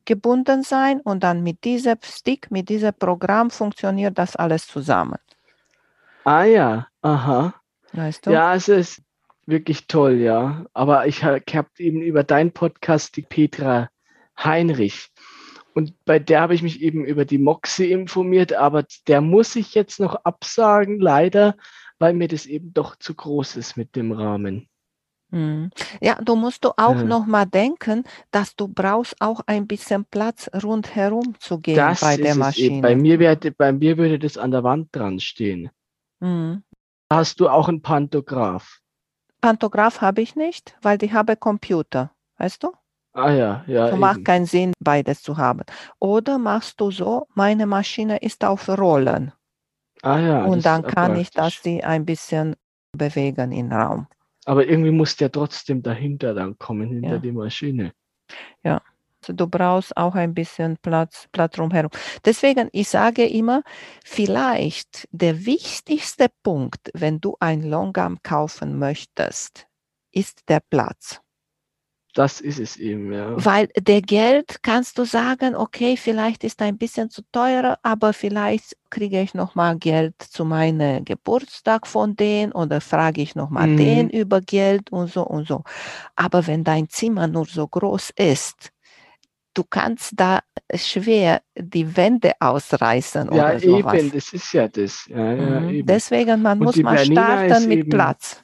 gebunden 0.05 0.63
sein 0.63 1.01
und 1.01 1.23
dann 1.23 1.41
mit 1.41 1.63
diesem 1.63 1.97
Stick, 2.03 2.51
mit 2.51 2.69
diesem 2.69 2.93
Programm 2.93 3.49
funktioniert 3.49 4.17
das 4.17 4.35
alles 4.35 4.67
zusammen. 4.67 5.19
Ah 6.23 6.43
ja, 6.43 6.87
aha. 7.01 7.53
Weißt 7.93 8.25
du? 8.25 8.31
Ja, 8.31 8.53
es 8.53 8.67
ist 8.67 9.01
wirklich 9.47 9.87
toll, 9.87 10.15
ja. 10.15 10.65
Aber 10.73 11.07
ich 11.07 11.23
habe 11.23 11.41
eben 11.77 12.01
über 12.01 12.23
deinen 12.23 12.51
Podcast 12.51 13.15
die 13.15 13.23
Petra 13.23 13.89
Heinrich. 14.37 15.09
Und 15.73 15.93
bei 16.05 16.19
der 16.19 16.41
habe 16.41 16.55
ich 16.55 16.63
mich 16.63 16.81
eben 16.81 17.05
über 17.05 17.25
die 17.25 17.37
Moxie 17.37 17.91
informiert, 17.91 18.53
aber 18.53 18.85
der 19.07 19.21
muss 19.21 19.55
ich 19.55 19.75
jetzt 19.75 19.99
noch 19.99 20.15
absagen, 20.15 20.99
leider, 20.99 21.55
weil 21.99 22.13
mir 22.13 22.27
das 22.27 22.45
eben 22.45 22.73
doch 22.73 22.95
zu 22.95 23.13
groß 23.13 23.57
ist 23.57 23.77
mit 23.77 23.95
dem 23.95 24.11
Rahmen. 24.11 24.67
Hm. 25.31 25.71
Ja, 26.01 26.15
du 26.21 26.35
musst 26.35 26.63
du 26.63 26.69
auch 26.77 26.95
ja. 26.95 27.03
noch 27.03 27.25
mal 27.25 27.45
denken, 27.45 28.05
dass 28.31 28.55
du 28.55 28.67
brauchst 28.67 29.15
auch 29.19 29.41
ein 29.45 29.67
bisschen 29.67 30.05
Platz 30.05 30.49
rundherum 30.63 31.35
zu 31.39 31.59
gehen 31.59 31.75
das 31.75 31.99
bei 31.99 32.17
der 32.17 32.35
Maschine. 32.35 32.81
Bei 32.81 32.95
mir, 32.95 33.19
werde, 33.19 33.51
bei 33.51 33.73
mir 33.73 33.97
würde 33.97 34.19
das 34.19 34.37
an 34.37 34.51
der 34.51 34.63
Wand 34.63 34.95
dran 34.95 35.19
stehen. 35.19 35.69
Mhm. 36.21 36.63
Hast 37.11 37.39
du 37.39 37.49
auch 37.49 37.67
einen 37.67 37.81
Pantograph? 37.81 38.79
Pantograph 39.41 40.01
habe 40.01 40.21
ich 40.21 40.35
nicht, 40.35 40.75
weil 40.81 41.01
ich 41.03 41.13
habe 41.13 41.35
Computer, 41.35 42.11
weißt 42.37 42.63
du? 42.63 42.73
Ah 43.13 43.31
ja, 43.31 43.63
ja. 43.65 43.89
So 43.89 43.97
macht 43.97 44.25
keinen 44.25 44.45
Sinn, 44.45 44.73
beides 44.79 45.23
zu 45.23 45.37
haben. 45.37 45.63
Oder 45.99 46.37
machst 46.37 46.79
du 46.79 46.91
so, 46.91 47.27
meine 47.33 47.65
Maschine 47.65 48.17
ist 48.17 48.45
auf 48.45 48.69
Rollen. 48.69 49.31
Ah 50.03 50.19
ja. 50.19 50.43
Und 50.45 50.65
dann 50.65 50.83
kann 50.83 51.13
praktisch. 51.13 51.21
ich 51.21 51.29
das 51.31 51.61
die 51.61 51.83
ein 51.83 52.05
bisschen 52.05 52.55
bewegen 52.91 53.51
im 53.51 53.71
Raum. 53.71 54.07
Aber 54.45 54.67
irgendwie 54.67 54.91
muss 54.91 55.15
der 55.15 55.31
trotzdem 55.31 55.81
dahinter 55.81 56.33
dann 56.33 56.57
kommen, 56.57 56.89
hinter 56.89 57.13
ja. 57.13 57.17
die 57.17 57.31
Maschine. 57.31 57.93
Ja. 58.63 58.81
Du 59.27 59.47
brauchst 59.47 59.95
auch 59.97 60.15
ein 60.15 60.33
bisschen 60.33 60.77
Platz, 60.81 61.27
Platz 61.31 61.55
drumherum. 61.55 61.91
Deswegen, 62.23 62.69
ich 62.71 62.89
sage 62.89 63.25
immer, 63.25 63.63
vielleicht 64.05 65.07
der 65.11 65.45
wichtigste 65.45 66.27
Punkt, 66.43 66.91
wenn 66.93 67.19
du 67.19 67.35
ein 67.39 67.63
Longarm 67.63 68.19
kaufen 68.23 68.77
möchtest, 68.79 69.67
ist 70.11 70.47
der 70.47 70.61
Platz. 70.69 71.21
Das 72.17 72.41
ist 72.41 72.59
es 72.59 72.77
eben, 72.77 73.13
ja. 73.13 73.33
Weil 73.35 73.67
der 73.77 74.01
Geld 74.01 74.63
kannst 74.63 74.97
du 74.97 75.05
sagen, 75.05 75.55
okay, 75.55 75.95
vielleicht 75.97 76.43
ist 76.43 76.63
ein 76.63 76.75
bisschen 76.75 77.11
zu 77.11 77.21
teuer, 77.31 77.77
aber 77.83 78.11
vielleicht 78.11 78.75
kriege 78.89 79.21
ich 79.21 79.35
noch 79.35 79.53
mal 79.53 79.77
Geld 79.77 80.15
zu 80.19 80.43
meinem 80.43 81.05
Geburtstag 81.05 81.85
von 81.85 82.15
denen 82.15 82.53
oder 82.53 82.81
frage 82.81 83.21
ich 83.21 83.35
noch 83.35 83.51
mal 83.51 83.67
mhm. 83.67 83.77
den 83.77 84.09
über 84.09 84.41
Geld 84.41 84.91
und 84.91 85.11
so 85.11 85.27
und 85.27 85.47
so. 85.47 85.63
Aber 86.15 86.47
wenn 86.47 86.63
dein 86.63 86.89
Zimmer 86.89 87.27
nur 87.27 87.45
so 87.45 87.67
groß 87.67 88.13
ist, 88.15 88.71
du 89.57 89.63
kannst 89.63 90.13
da 90.15 90.41
schwer 90.73 91.41
die 91.55 91.97
Wände 91.97 92.33
ausreißen 92.39 93.25
ja, 93.25 93.31
oder 93.31 93.59
sowas. 93.59 93.93
eben, 93.95 94.11
das 94.11 94.33
ist 94.33 94.53
ja 94.53 94.67
das. 94.67 95.07
Ja, 95.07 95.33
ja, 95.33 95.59
mhm. 95.61 95.85
Deswegen, 95.85 96.41
man 96.41 96.59
muss 96.59 96.75
mal 96.77 96.99
starten 96.99 97.67
mit 97.67 97.79
eben, 97.79 97.89
Platz. 97.89 98.43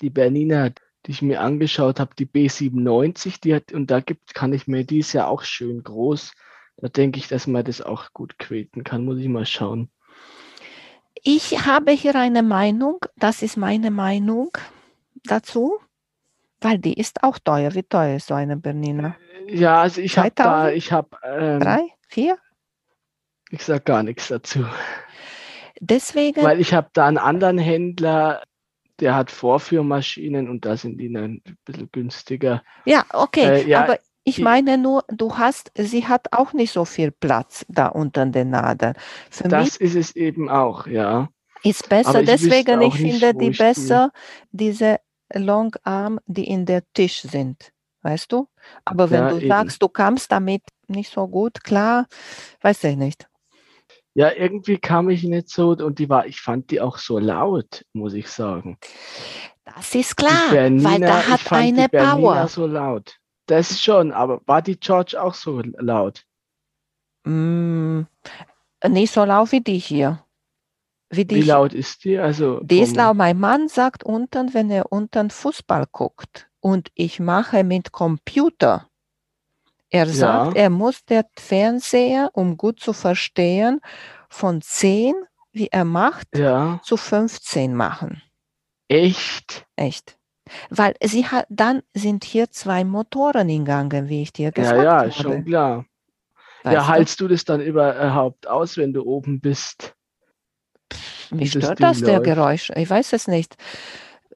Die 0.00 0.10
Bernina, 0.10 0.70
die 1.06 1.10
ich 1.10 1.22
mir 1.22 1.40
angeschaut 1.40 1.98
habe, 1.98 2.14
die 2.16 2.26
B97, 2.26 3.40
die 3.40 3.54
hat, 3.54 3.72
und 3.72 3.90
da 3.90 4.00
gibt, 4.00 4.34
kann 4.34 4.52
ich 4.52 4.68
mir, 4.68 4.84
die 4.84 5.00
ist 5.00 5.12
ja 5.12 5.26
auch 5.26 5.42
schön 5.42 5.82
groß. 5.82 6.32
Da 6.76 6.88
denke 6.88 7.18
ich, 7.18 7.28
dass 7.28 7.46
man 7.46 7.64
das 7.64 7.82
auch 7.82 8.12
gut 8.12 8.38
quäten 8.38 8.84
kann. 8.84 9.04
Muss 9.04 9.18
ich 9.18 9.28
mal 9.28 9.46
schauen. 9.46 9.90
Ich 11.22 11.66
habe 11.66 11.90
hier 11.90 12.14
eine 12.14 12.42
Meinung, 12.42 12.98
das 13.16 13.42
ist 13.42 13.56
meine 13.58 13.90
Meinung 13.90 14.56
dazu, 15.24 15.78
weil 16.60 16.78
die 16.78 16.94
ist 16.94 17.22
auch 17.22 17.38
teuer. 17.38 17.74
Wie 17.74 17.82
teuer 17.82 18.16
ist 18.16 18.28
so 18.28 18.34
eine 18.34 18.56
Bernina? 18.56 19.16
Ja, 19.46 19.82
also 19.82 20.00
ich 20.00 20.18
habe 20.18 20.32
da, 20.34 20.70
ich 20.70 20.92
habe. 20.92 21.16
Ähm, 21.24 21.60
Drei, 21.60 21.82
vier? 22.08 22.38
Ich 23.50 23.64
sage 23.64 23.82
gar 23.82 24.02
nichts 24.02 24.28
dazu. 24.28 24.64
Deswegen. 25.80 26.42
Weil 26.42 26.60
ich 26.60 26.72
habe 26.74 26.88
da 26.92 27.06
einen 27.06 27.18
anderen 27.18 27.58
Händler, 27.58 28.42
der 29.00 29.14
hat 29.14 29.30
Vorführmaschinen 29.30 30.48
und 30.48 30.64
da 30.64 30.76
sind 30.76 30.98
die 30.98 31.12
dann 31.12 31.42
ein 31.44 31.58
bisschen 31.64 31.88
günstiger. 31.90 32.62
Ja, 32.84 33.04
okay. 33.12 33.62
Äh, 33.62 33.68
ja, 33.68 33.82
aber 33.82 33.98
ich 34.24 34.38
meine 34.38 34.76
nur, 34.76 35.04
du 35.08 35.36
hast, 35.38 35.72
sie 35.74 36.06
hat 36.06 36.32
auch 36.32 36.52
nicht 36.52 36.72
so 36.72 36.84
viel 36.84 37.10
Platz 37.10 37.64
da 37.68 37.86
unter 37.86 38.26
den 38.26 38.50
Nadeln. 38.50 38.94
Für 39.30 39.48
das 39.48 39.76
ist 39.76 39.96
es 39.96 40.14
eben 40.14 40.48
auch, 40.48 40.86
ja. 40.86 41.28
Ist 41.62 41.88
besser, 41.88 42.22
deswegen 42.22 42.80
ich 42.82 42.94
finde 42.94 43.34
die 43.34 43.50
besser, 43.50 44.12
diese 44.50 45.00
Long 45.34 45.74
Arm, 45.82 46.20
die 46.26 46.46
in 46.46 46.66
der 46.66 46.82
Tisch 46.92 47.22
sind 47.22 47.72
weißt 48.02 48.32
du? 48.32 48.48
Aber 48.84 49.10
wenn 49.10 49.22
ja, 49.22 49.30
du 49.30 49.36
eben. 49.38 49.48
sagst, 49.48 49.82
du 49.82 49.88
kamst 49.88 50.32
damit 50.32 50.62
nicht 50.88 51.12
so 51.12 51.28
gut 51.28 51.62
klar, 51.64 52.06
weiß 52.62 52.84
ich 52.84 52.96
nicht. 52.96 53.28
Ja, 54.14 54.32
irgendwie 54.32 54.78
kam 54.78 55.08
ich 55.08 55.22
nicht 55.22 55.48
so 55.48 55.70
und 55.70 55.98
die 55.98 56.08
war, 56.08 56.26
ich 56.26 56.40
fand 56.40 56.70
die 56.70 56.80
auch 56.80 56.98
so 56.98 57.18
laut, 57.18 57.84
muss 57.92 58.12
ich 58.14 58.28
sagen. 58.28 58.78
Das 59.64 59.94
ist 59.94 60.16
klar, 60.16 60.50
Bernina, 60.50 60.90
weil 60.90 61.00
da 61.00 61.28
hat 61.28 61.52
eine 61.52 61.88
die 61.88 61.96
Power. 61.96 62.48
so 62.48 62.66
laut. 62.66 63.16
Das 63.46 63.80
schon, 63.80 64.12
aber 64.12 64.40
war 64.46 64.62
die 64.62 64.78
George 64.78 65.20
auch 65.20 65.34
so 65.34 65.60
laut? 65.78 66.24
Mm, 67.24 68.02
nicht 68.88 69.12
so 69.12 69.24
laut 69.24 69.52
wie 69.52 69.60
die 69.60 69.78
hier. 69.78 70.24
Wie, 71.10 71.28
Wie 71.28 71.42
laut 71.42 71.72
ist 71.72 72.04
die? 72.04 72.18
Also 72.18 72.60
die 72.60 72.80
ist 72.80 72.94
laut. 72.94 73.16
Mein 73.16 73.38
Mann 73.38 73.68
sagt 73.68 74.04
unten, 74.04 74.54
wenn 74.54 74.70
er 74.70 74.92
unten 74.92 75.30
Fußball 75.30 75.86
guckt 75.90 76.49
und 76.60 76.90
ich 76.94 77.20
mache 77.20 77.64
mit 77.64 77.92
Computer. 77.92 78.86
Er 79.90 80.06
sagt, 80.06 80.54
Ja. 80.54 80.62
er 80.62 80.70
muss 80.70 81.04
der 81.04 81.26
Fernseher, 81.36 82.30
um 82.34 82.56
gut 82.56 82.80
zu 82.80 82.92
verstehen, 82.92 83.80
von 84.28 84.62
10, 84.62 85.14
wie 85.52 85.66
er 85.68 85.84
macht, 85.84 86.28
Ja, 86.36 86.80
zu 86.84 86.96
15 86.96 87.74
machen. 87.74 88.22
echt? 88.88 89.66
Echt. 89.76 90.16
Weil 90.68 90.94
sie 91.02 91.26
hat, 91.26 91.46
dann 91.48 91.82
sind 91.94 92.24
hier 92.24 92.50
zwei 92.50 92.84
Motoren 92.84 93.48
in 93.48 93.64
Gange, 93.64 94.08
wie 94.08 94.22
ich 94.22 94.32
dir 94.32 94.46
Ja, 94.48 94.52
gesagt 94.52 94.82
ja, 94.84 94.98
habe. 94.98 95.08
ist 95.08 95.16
schon 95.16 95.44
klar. 95.44 95.86
weißt 96.64 96.74
Ja, 96.74 96.86
haltst 96.86 97.20
du 97.20 97.28
das 97.28 97.44
dann 97.44 97.60
überhaupt 97.60 98.46
aus, 98.46 98.76
wenn 98.76 98.92
du 98.92 99.02
oben 99.02 99.40
bist? 99.40 99.94
Mich 101.30 101.52
das 101.52 101.62
stört 101.62 101.78
Ding 101.78 101.86
das, 101.88 102.02
der? 102.02 102.20
Geräusch. 102.20 102.70
Ich 102.74 102.90
weiß 102.90 103.12
es 103.12 103.28
nicht. 103.28 103.56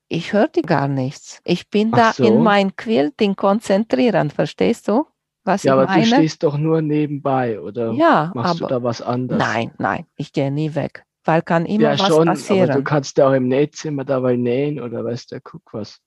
Ich 0.08 0.32
höre 0.32 0.48
die 0.48 0.62
gar 0.62 0.88
nichts. 0.88 1.40
Ich 1.44 1.70
bin 1.70 1.92
Ach 1.92 1.96
da 1.98 2.10
so. 2.12 2.26
in 2.26 2.42
mein 2.42 2.76
Quilting 2.76 3.36
konzentrieren, 3.36 4.30
verstehst 4.30 4.88
du, 4.88 5.06
was 5.44 5.64
Ja, 5.64 5.72
ich 5.72 5.78
aber 5.78 5.86
du 5.86 5.92
meine? 5.92 6.16
stehst 6.16 6.42
doch 6.42 6.58
nur 6.58 6.82
nebenbei, 6.82 7.60
oder 7.60 7.92
ja, 7.94 8.30
machst 8.34 8.60
du 8.60 8.64
aber 8.64 8.74
da 8.74 8.82
was 8.82 9.00
anderes? 9.02 9.38
nein, 9.38 9.72
nein, 9.78 10.06
ich 10.16 10.32
gehe 10.32 10.50
nie 10.50 10.74
weg, 10.74 11.04
weil 11.24 11.42
kann 11.42 11.66
immer 11.66 11.84
Ja, 11.84 11.98
was 11.98 11.98
schon, 11.98 12.28
aber 12.28 12.34
passieren. 12.36 12.78
du 12.78 12.84
kannst 12.84 13.16
ja 13.18 13.28
auch 13.28 13.32
im 13.32 13.48
Nähzimmer 13.48 14.04
dabei 14.04 14.36
nähen 14.36 14.80
oder 14.80 15.04
weißt 15.04 15.32
der 15.32 15.40
guck 15.40 15.72
was. 15.72 16.00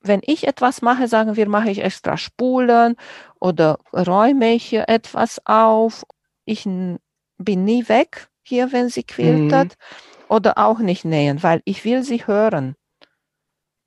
Wenn 0.00 0.20
ich 0.24 0.46
etwas 0.46 0.80
mache, 0.82 1.08
sagen 1.08 1.36
wir, 1.36 1.48
mache 1.48 1.70
ich 1.70 1.82
extra 1.82 2.16
Spulen 2.16 2.94
oder 3.40 3.78
räume 3.92 4.54
ich 4.54 4.64
hier 4.64 4.88
etwas 4.88 5.40
auf. 5.44 6.04
Ich 6.44 6.64
bin 6.64 7.64
nie 7.64 7.88
weg 7.88 8.28
hier, 8.42 8.72
wenn 8.72 8.88
sie 8.88 9.02
Mhm. 9.02 9.12
quiltet 9.12 9.76
oder 10.28 10.58
auch 10.58 10.78
nicht 10.78 11.04
nähen, 11.04 11.42
weil 11.42 11.62
ich 11.64 11.84
will 11.84 12.02
sie 12.02 12.26
hören. 12.26 12.74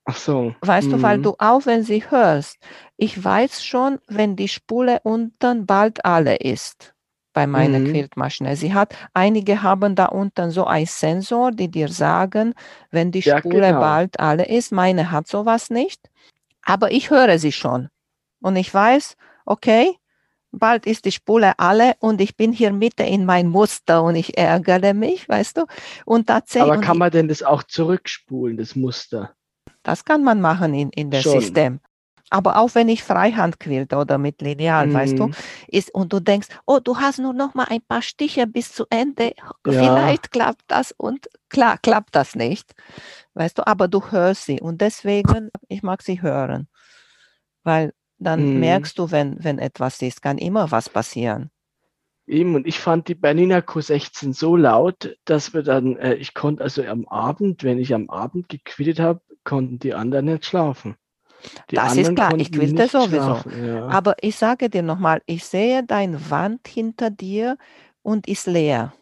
Ach 0.06 0.16
so. 0.18 0.56
Weißt 0.62 0.91
du, 0.91 1.02
weil 1.02 1.18
mhm. 1.18 1.24
du 1.24 1.36
auch, 1.39 1.66
wenn 1.66 1.84
sie 1.84 2.04
hörst, 2.10 2.58
ich 2.97 3.24
weiß 3.24 3.64
schon, 3.64 3.99
wenn 4.08 4.36
die 4.36 4.47
Spule 4.47 4.99
unten 5.04 5.66
bald 5.66 6.06
alle 6.06 6.36
ist 6.38 6.93
bei 7.34 7.47
meiner 7.47 7.80
Mhm. 7.80 7.86
Quiltmaschine. 7.86 8.56
Sie 8.56 8.74
hat, 8.74 8.95
einige 9.14 9.64
haben 9.64 9.95
da 9.95 10.06
unten 10.08 10.52
so 10.52 10.66
ein 10.66 10.86
Sensor, 10.86 11.52
die 11.52 11.70
dir 11.72 11.88
sagen, 11.88 12.54
wenn 12.91 13.12
die 13.12 13.22
Ja, 13.22 13.39
Spule 13.39 13.74
genau. 13.74 13.80
bald 13.80 14.20
alle 14.20 14.47
ist. 14.47 14.72
Meine 14.72 15.12
hat 15.12 15.28
sowas 15.28 15.70
nicht, 15.70 16.10
aber 16.64 16.91
ich 16.91 17.10
höre 17.10 17.39
sie 17.39 17.52
schon 17.54 17.89
und 18.41 18.56
ich 18.58 18.74
weiß, 18.74 19.16
okay, 19.45 19.95
bald 20.52 20.86
ist 20.86 21.06
die 21.06 21.12
Spule 21.12 21.58
alle 21.60 21.95
und 21.99 22.22
ich 22.22 22.36
bin 22.38 22.52
hier 22.54 22.74
mitten 22.74 23.04
in 23.08 23.26
mein 23.26 23.47
Muster 23.47 24.04
und 24.04 24.16
ich 24.16 24.38
ärgere 24.38 24.93
mich, 24.93 25.28
weißt 25.30 25.58
du? 25.58 25.66
Und 26.06 26.28
tatsächlich, 26.28 26.72
Aber 26.74 26.82
kann 26.82 26.97
man 26.97 27.12
denn 27.12 27.28
das 27.30 27.43
auch 27.43 27.64
zurückspulen, 27.64 28.58
das 28.58 28.76
Muster? 28.76 29.36
Das 29.84 30.05
kann 30.05 30.24
man 30.24 30.41
machen 30.41 30.74
in, 30.74 30.89
in 30.89 31.12
der 31.12 31.22
Schon. 31.22 31.41
System. 31.41 31.80
Aber 32.30 32.57
auch 32.57 32.76
wenn 32.76 32.88
ich 32.88 33.03
Freihand 33.03 33.59
quilte 33.59 33.97
oder 33.97 34.18
mit 34.18 34.41
Lineal, 34.41 34.93
weißt 34.93 35.20
du, 35.20 35.26
Mhm. 35.26 35.34
ist, 35.68 35.93
und 35.93 36.14
du 36.14 36.22
denkst, 36.22 36.47
oh, 36.66 36.80
du 36.80 36.97
hast 36.97 37.20
nur 37.20 37.34
noch 37.34 37.55
mal 37.55 37.66
ein 37.70 37.82
paar 37.82 38.01
Stiche 38.01 38.47
bis 38.47 38.72
zu 38.74 38.86
Ende, 38.89 39.34
Ja. 39.66 39.74
vielleicht 39.74 40.32
klappt 40.32 40.64
das 40.68 40.93
und 40.93 41.28
klar 41.49 41.78
klappt 41.78 42.16
das 42.16 42.36
nicht, 42.36 42.74
weißt 43.34 43.57
du, 43.57 43.68
aber 43.68 43.89
du 43.89 44.12
hörst 44.12 44.45
sie 44.45 44.62
und 44.62 44.80
deswegen, 44.80 45.49
ich 45.68 45.84
mag 45.84 46.01
sie 46.03 46.22
hören, 46.22 46.70
weil 47.64 47.93
dann 48.18 48.53
Mhm. 48.53 48.59
merkst 48.62 48.97
du, 48.97 49.12
wenn, 49.12 49.43
wenn 49.43 49.59
etwas 49.59 50.01
ist, 50.01 50.22
kann 50.22 50.38
immer 50.38 50.72
was 50.72 50.88
passieren. 50.88 51.51
Eben, 52.28 52.55
und 52.55 52.66
ich 52.66 52.80
fand 52.80 53.09
die 53.09 53.16
Bernina 53.16 53.57
Q16 53.59 54.34
so 54.34 54.55
laut, 54.55 55.18
dass 55.26 55.53
wir 55.53 55.64
dann, 55.64 55.97
äh, 55.97 56.14
ich 56.14 56.34
konnte 56.34 56.64
also 56.64 56.82
am 56.84 57.05
Abend, 57.07 57.64
wenn 57.64 57.78
ich 57.78 57.93
am 57.93 58.09
Abend 58.09 58.47
gequittet 58.47 58.99
habe, 59.01 59.22
konnten 59.44 59.80
die 59.80 59.94
anderen 59.94 60.26
nicht 60.26 60.46
schlafen. 60.46 60.96
Die 61.72 61.76
Das 61.76 61.98
ist 61.98 62.16
klar, 62.16 62.34
ich 62.38 62.52
quilte 62.52 62.74
nicht 62.76 62.92
sowieso. 62.92 63.16
schlafen, 63.18 63.66
Ja. 63.66 63.88
Aber 63.88 64.16
ich 64.22 64.36
sage 64.36 64.70
dir 64.70 64.84
nochmal, 64.84 65.22
ich 65.26 65.44
sehe 65.46 65.84
deine 65.84 66.30
Wand 66.30 66.68
hinter 66.68 67.10
dir 67.10 67.58
und 68.04 68.28
ist 68.28 68.48
leer. 68.48 68.94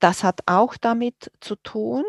Das 0.00 0.24
hat 0.24 0.40
auch 0.46 0.76
damit 0.76 1.30
zu 1.40 1.56
tun, 1.56 2.04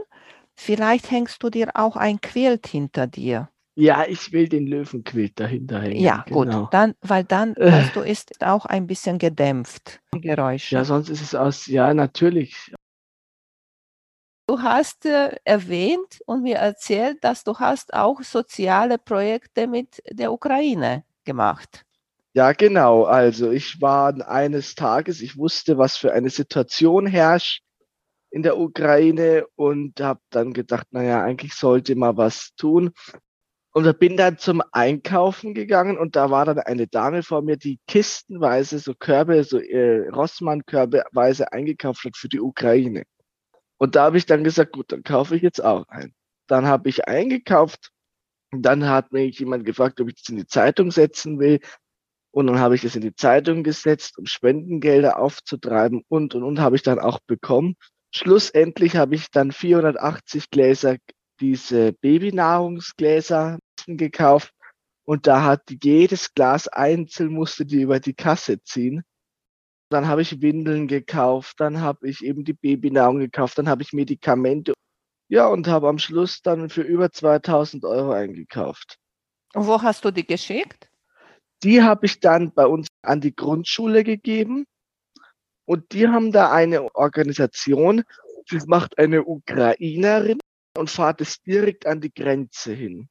vielleicht 0.56 1.12
hängst 1.12 1.42
du 1.44 1.50
dir 1.50 1.70
auch 1.76 1.96
ein 1.96 2.22
Quilt 2.22 2.68
hinter 2.68 3.08
dir. 3.08 3.50
ja, 3.78 4.06
ich 4.08 4.32
will 4.32 4.48
den 4.48 4.68
Löwenquilt 4.68 5.40
dahinter 5.40 5.82
hängen. 5.82 6.00
Ja, 6.02 6.26
gut, 6.30 6.48
genau. 6.48 6.68
dann, 6.72 6.96
weil 7.02 7.24
dann, 7.26 7.56
Äh. 7.56 7.72
weißt 7.72 7.96
du, 7.96 8.02
ist 8.02 8.44
auch 8.44 8.66
ein 8.66 8.88
bisschen 8.88 9.18
gedämpft, 9.18 10.02
Geräusche. 10.14 10.76
Ja, 10.76 10.84
sonst 10.86 11.10
ist 11.10 11.22
es 11.22 11.36
aus, 11.36 11.68
ja, 11.68 11.94
natürlich. 11.94 12.74
Du 14.48 14.62
hast 14.62 15.06
äh, 15.06 15.36
erwähnt 15.44 16.20
und 16.28 16.44
mir 16.44 16.58
erzählt, 16.58 17.24
dass 17.24 17.44
du 17.44 17.58
hast 17.58 17.94
auch 17.94 18.22
soziale 18.22 19.00
Projekte 19.00 19.68
mit 19.68 20.04
der 20.10 20.32
Ukraine 20.32 21.04
gemacht. 21.24 21.84
Ja, 22.34 22.52
genau. 22.52 23.06
Also 23.06 23.50
ich 23.52 23.82
war 23.82 24.14
eines 24.28 24.76
Tages, 24.76 25.22
ich 25.22 25.38
wusste, 25.38 25.78
was 25.78 25.98
für 25.98 26.14
eine 26.14 26.30
Situation 26.30 27.08
herrscht 27.08 27.64
in 28.30 28.44
der 28.44 28.58
Ukraine 28.58 29.46
und 29.56 30.00
habe 30.02 30.20
dann 30.30 30.54
gedacht, 30.54 30.88
naja, 30.92 31.24
eigentlich 31.24 31.56
sollte 31.56 31.96
man 31.96 32.18
was 32.18 32.54
tun. 32.56 32.92
Und 33.72 34.00
bin 34.00 34.16
dann 34.16 34.38
zum 34.38 34.62
Einkaufen 34.72 35.54
gegangen 35.54 35.98
und 35.98 36.16
da 36.16 36.30
war 36.30 36.46
dann 36.46 36.60
eine 36.60 36.88
Dame 36.88 37.24
vor 37.24 37.42
mir, 37.42 37.58
die 37.58 37.80
kistenweise 37.88 38.80
so 38.80 38.94
Körbe, 38.94 39.44
so 39.44 39.58
äh, 39.60 40.08
Rossmann-Körbeweise 40.10 41.52
eingekauft 41.52 42.06
hat 42.06 42.16
für 42.16 42.30
die 42.30 42.40
Ukraine. 42.40 43.04
Und 43.78 43.96
da 43.96 44.06
habe 44.06 44.18
ich 44.18 44.26
dann 44.26 44.44
gesagt, 44.44 44.74
gut, 44.74 44.92
dann 44.92 45.04
kaufe 45.04 45.36
ich 45.36 45.42
jetzt 45.42 45.64
auch 45.64 45.88
ein. 45.88 46.14
Dann 46.48 46.66
habe 46.66 46.90
ich 46.90 47.08
eingekauft 47.08 47.92
und 48.52 48.62
dann 48.62 48.88
hat 48.88 49.12
mich 49.12 49.40
jemand 49.40 49.66
gefragt, 49.66 50.00
ob 50.00 50.10
ich 50.10 50.16
das 50.16 50.30
in 50.30 50.38
die 50.38 50.48
Zeitung 50.48 50.92
setzen 50.92 51.40
will. 51.40 51.60
Und 52.32 52.48
dann 52.48 52.60
habe 52.60 52.76
ich 52.76 52.82
das 52.82 52.96
in 52.96 53.02
die 53.02 53.16
Zeitung 53.16 53.64
gesetzt, 53.64 54.18
um 54.18 54.26
Spendengelder 54.26 55.20
aufzutreiben 55.20 56.04
und, 56.08 56.36
und, 56.36 56.44
und 56.44 56.60
habe 56.60 56.76
ich 56.76 56.84
dann 56.84 57.00
auch 57.00 57.20
bekommen. 57.28 57.76
Schlussendlich 58.14 58.96
habe 58.96 59.16
ich 59.16 59.32
dann 59.32 59.52
480 59.52 60.50
Gläser, 60.50 60.98
diese 61.40 61.94
Babynahrungsgläser 61.94 63.60
gekauft 63.88 64.54
und 65.06 65.28
da 65.28 65.44
hat 65.44 65.64
jedes 65.84 66.34
Glas 66.34 66.68
einzeln 66.68 67.32
musste 67.32 67.66
die 67.66 67.82
über 67.82 68.00
die 68.00 68.14
Kasse 68.14 68.62
ziehen. 68.64 69.04
Dann 69.96 70.10
habe 70.10 70.24
ich 70.24 70.42
Windeln 70.42 70.90
gekauft, 70.90 71.62
dann 71.62 71.80
habe 71.80 72.10
ich 72.10 72.22
eben 72.22 72.44
die 72.44 72.52
Babynahrung 72.52 73.20
gekauft, 73.20 73.58
dann 73.58 73.70
habe 73.70 73.82
ich 73.82 73.94
Medikamente. 73.94 74.74
Ja, 75.30 75.48
und 75.48 75.70
habe 75.70 75.88
am 75.88 76.00
Schluss 76.00 76.42
dann 76.42 76.68
für 76.70 76.82
über 76.82 77.14
2000 77.14 77.86
Euro 77.86 78.12
eingekauft. 78.12 78.98
Und 79.54 79.68
wo 79.68 79.82
hast 79.82 80.04
du 80.04 80.12
die 80.12 80.28
geschickt? 80.28 80.90
Die 81.64 81.82
habe 81.82 82.08
ich 82.08 82.20
dann 82.20 82.52
bei 82.54 82.66
uns 82.66 82.90
an 83.04 83.22
die 83.22 83.34
Grundschule 83.34 84.04
gegeben. 84.04 84.66
Und 85.64 85.94
die 85.94 86.10
haben 86.10 86.34
da 86.34 86.52
eine 86.52 86.94
Organisation, 86.94 88.04
das 88.52 88.66
macht 88.68 88.98
eine 88.98 89.24
Ukrainerin 89.24 90.40
und 90.78 90.90
fahrt 90.90 91.22
es 91.22 91.42
direkt 91.42 91.86
an 91.86 92.02
die 92.02 92.14
Grenze 92.14 92.74
hin. 92.74 93.08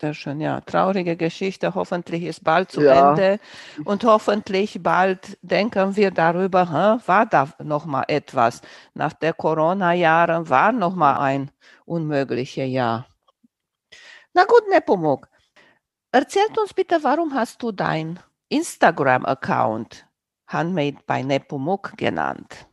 Sehr 0.00 0.14
schön, 0.14 0.40
ja. 0.40 0.62
Traurige 0.62 1.14
Geschichte. 1.16 1.74
Hoffentlich 1.74 2.22
ist 2.22 2.42
bald 2.42 2.70
zu 2.70 2.80
Ja. 2.80 3.10
Ende 3.10 3.38
und 3.84 4.02
hoffentlich 4.04 4.82
bald 4.82 5.36
denken 5.42 5.94
wir 5.94 6.10
darüber, 6.10 6.70
hä, 6.70 7.02
war 7.06 7.26
da 7.26 7.48
noch 7.62 7.84
mal 7.84 8.04
etwas. 8.08 8.62
Nach 8.94 9.12
der 9.12 9.34
Corona-Jahren 9.34 10.48
war 10.48 10.72
noch 10.72 10.94
mal 10.94 11.18
ein 11.18 11.50
unmögliches 11.84 12.70
Jahr. 12.70 13.06
Na 14.32 14.44
gut, 14.44 14.62
Nepomuk, 14.70 15.28
erzählt 16.12 16.56
uns 16.58 16.72
bitte, 16.72 17.02
warum 17.02 17.34
hast 17.34 17.62
du 17.62 17.72
dein 17.72 18.18
Instagram-Account 18.48 20.06
Handmade 20.46 20.98
by 21.06 21.22
Nepomuk 21.22 21.92
genannt? 21.98 22.69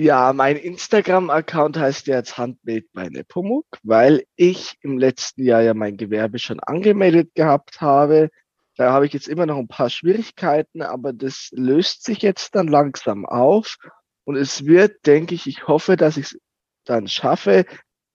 Ja, 0.00 0.32
mein 0.32 0.54
Instagram-Account 0.54 1.76
heißt 1.76 2.06
jetzt 2.06 2.38
Handmade 2.38 2.86
bei 2.92 3.08
Nepomuk, 3.08 3.66
weil 3.82 4.22
ich 4.36 4.76
im 4.80 4.96
letzten 4.96 5.42
Jahr 5.42 5.60
ja 5.62 5.74
mein 5.74 5.96
Gewerbe 5.96 6.38
schon 6.38 6.60
angemeldet 6.60 7.34
gehabt 7.34 7.80
habe. 7.80 8.30
Da 8.76 8.92
habe 8.92 9.06
ich 9.06 9.12
jetzt 9.12 9.26
immer 9.26 9.44
noch 9.44 9.58
ein 9.58 9.66
paar 9.66 9.90
Schwierigkeiten, 9.90 10.82
aber 10.82 11.12
das 11.12 11.48
löst 11.50 12.04
sich 12.04 12.22
jetzt 12.22 12.54
dann 12.54 12.68
langsam 12.68 13.26
auf. 13.26 13.76
Und 14.22 14.36
es 14.36 14.64
wird, 14.64 15.04
denke 15.04 15.34
ich, 15.34 15.48
ich 15.48 15.66
hoffe, 15.66 15.96
dass 15.96 16.16
ich 16.16 16.26
es 16.26 16.38
dann 16.84 17.08
schaffe, 17.08 17.66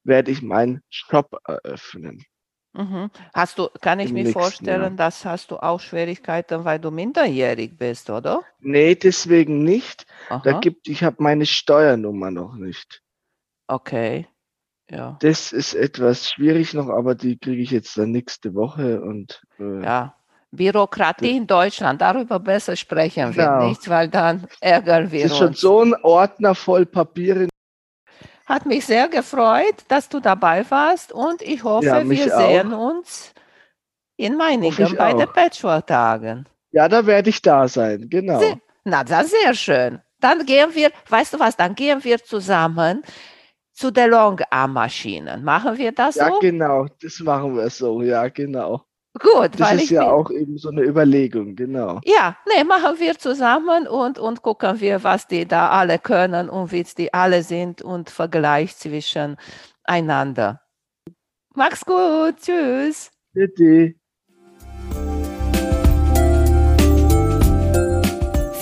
werde 0.05 0.31
ich 0.31 0.41
meinen 0.41 0.83
Shop 0.89 1.37
eröffnen. 1.45 2.23
Mhm. 2.71 3.11
Hast 3.33 3.59
du, 3.59 3.67
kann 3.81 3.99
ich 3.99 4.09
Im 4.09 4.13
mir 4.13 4.31
vorstellen, 4.31 4.81
Jahr. 4.81 4.91
dass 4.91 5.25
hast 5.25 5.51
du 5.51 5.57
auch 5.57 5.81
Schwierigkeiten, 5.81 6.63
weil 6.63 6.79
du 6.79 6.91
minderjährig 6.91 7.77
bist, 7.77 8.09
oder? 8.09 8.41
Nee, 8.59 8.95
deswegen 8.95 9.65
nicht. 9.65 10.05
Da 10.29 10.37
Aha, 10.51 10.59
gibt, 10.59 10.87
ich 10.87 11.03
habe 11.03 11.17
meine 11.19 11.45
Steuernummer 11.45 12.31
noch 12.31 12.55
nicht. 12.55 13.01
okay. 13.67 14.27
Ja. 14.91 15.17
Das 15.21 15.53
ist 15.53 15.73
etwas 15.73 16.29
schwierig 16.29 16.73
noch, 16.73 16.89
aber 16.89 17.15
die 17.15 17.37
kriege 17.39 17.61
ich 17.61 17.71
jetzt 17.71 17.97
dann 17.97 18.11
nächste 18.11 18.53
Woche 18.53 19.01
und 19.01 19.41
äh, 19.59 19.81
Ja, 19.83 20.15
Bürokratie 20.51 21.37
in 21.37 21.47
Deutschland, 21.47 22.01
darüber 22.01 22.39
besser 22.39 22.75
sprechen 22.75 23.33
wir 23.35 23.45
Genau. 23.45 23.67
nicht, 23.67 23.89
weil 23.89 24.09
dann 24.09 24.45
ärgern 24.59 25.11
wir 25.11 25.25
es 25.25 25.31
ist 25.31 25.37
schon 25.37 25.47
uns. 25.47 25.61
so 25.61 25.81
ein 25.83 25.95
Ordner 26.03 26.53
voll 26.53 26.85
Papiere 26.85 27.47
Hat 28.45 28.65
mich 28.65 28.85
sehr 28.85 29.07
gefreut, 29.07 29.85
dass 29.87 30.09
du 30.09 30.19
dabei 30.19 30.69
warst 30.69 31.11
und 31.13 31.41
ich 31.41 31.63
hoffe, 31.63 31.85
Ja, 31.85 32.07
wir 32.09 32.37
auch. 32.37 32.39
sehen 32.49 32.73
uns 32.73 33.33
in 34.17 34.35
Meiningen 34.35 34.95
bei 34.97 35.13
den 35.13 35.27
auch. 35.29 35.33
Patchwork-Tagen. 35.33 36.45
Ja, 36.71 36.89
da 36.89 37.05
werde 37.05 37.29
ich 37.29 37.41
da 37.41 37.67
sein, 37.67 38.09
genau. 38.09 38.39
Sehr, 38.39 38.59
na, 38.83 39.03
das 39.03 39.27
ist 39.27 39.41
sehr 39.41 39.53
schön. 39.53 40.01
Dann 40.23 40.45
gehen 40.45 40.73
wir, 40.73 40.89
weißt 41.09 41.33
du 41.33 41.39
was, 41.39 41.57
dann 41.57 41.75
gehen 41.75 42.03
wir 42.03 42.17
zusammen 42.23 43.03
zu 43.73 43.91
den 43.91 44.09
Longarm-Maschinen. 44.11 45.43
Machen 45.43 45.77
wir 45.77 45.91
das 45.91 46.15
Ja, 46.15 46.29
so? 46.29 46.39
genau, 46.39 46.87
das 47.01 47.19
machen 47.19 47.57
wir 47.57 47.69
so, 47.69 48.01
ja, 48.01 48.29
genau. 48.29 48.85
Gut, 49.19 49.59
Das 49.59 49.73
ist 49.73 49.89
ja 49.91 50.09
auch 50.11 50.31
eben 50.31 50.57
so 50.57 50.69
eine 50.69 50.81
Überlegung, 50.83 51.55
genau. 51.55 51.99
Ja, 52.05 52.37
nee, 52.47 52.63
machen 52.63 52.99
wir 52.99 53.17
zusammen 53.19 53.85
und, 53.87 54.17
und 54.17 54.41
gucken 54.41 54.79
wir, 54.79 55.03
was 55.03 55.27
die 55.27 55.45
da 55.47 55.69
alle 55.69 55.99
können 55.99 56.49
und 56.49 56.71
wie 56.71 56.81
es 56.81 56.95
die 56.95 57.13
alle 57.13 57.43
sind 57.43 57.81
und 57.81 58.09
Vergleich 58.09 58.75
zwischen 58.77 59.37
einander. 59.83 60.61
Mach's 61.53 61.85
gut, 61.85 62.37
tschüss. 62.41 63.11
Bitte. 63.33 63.93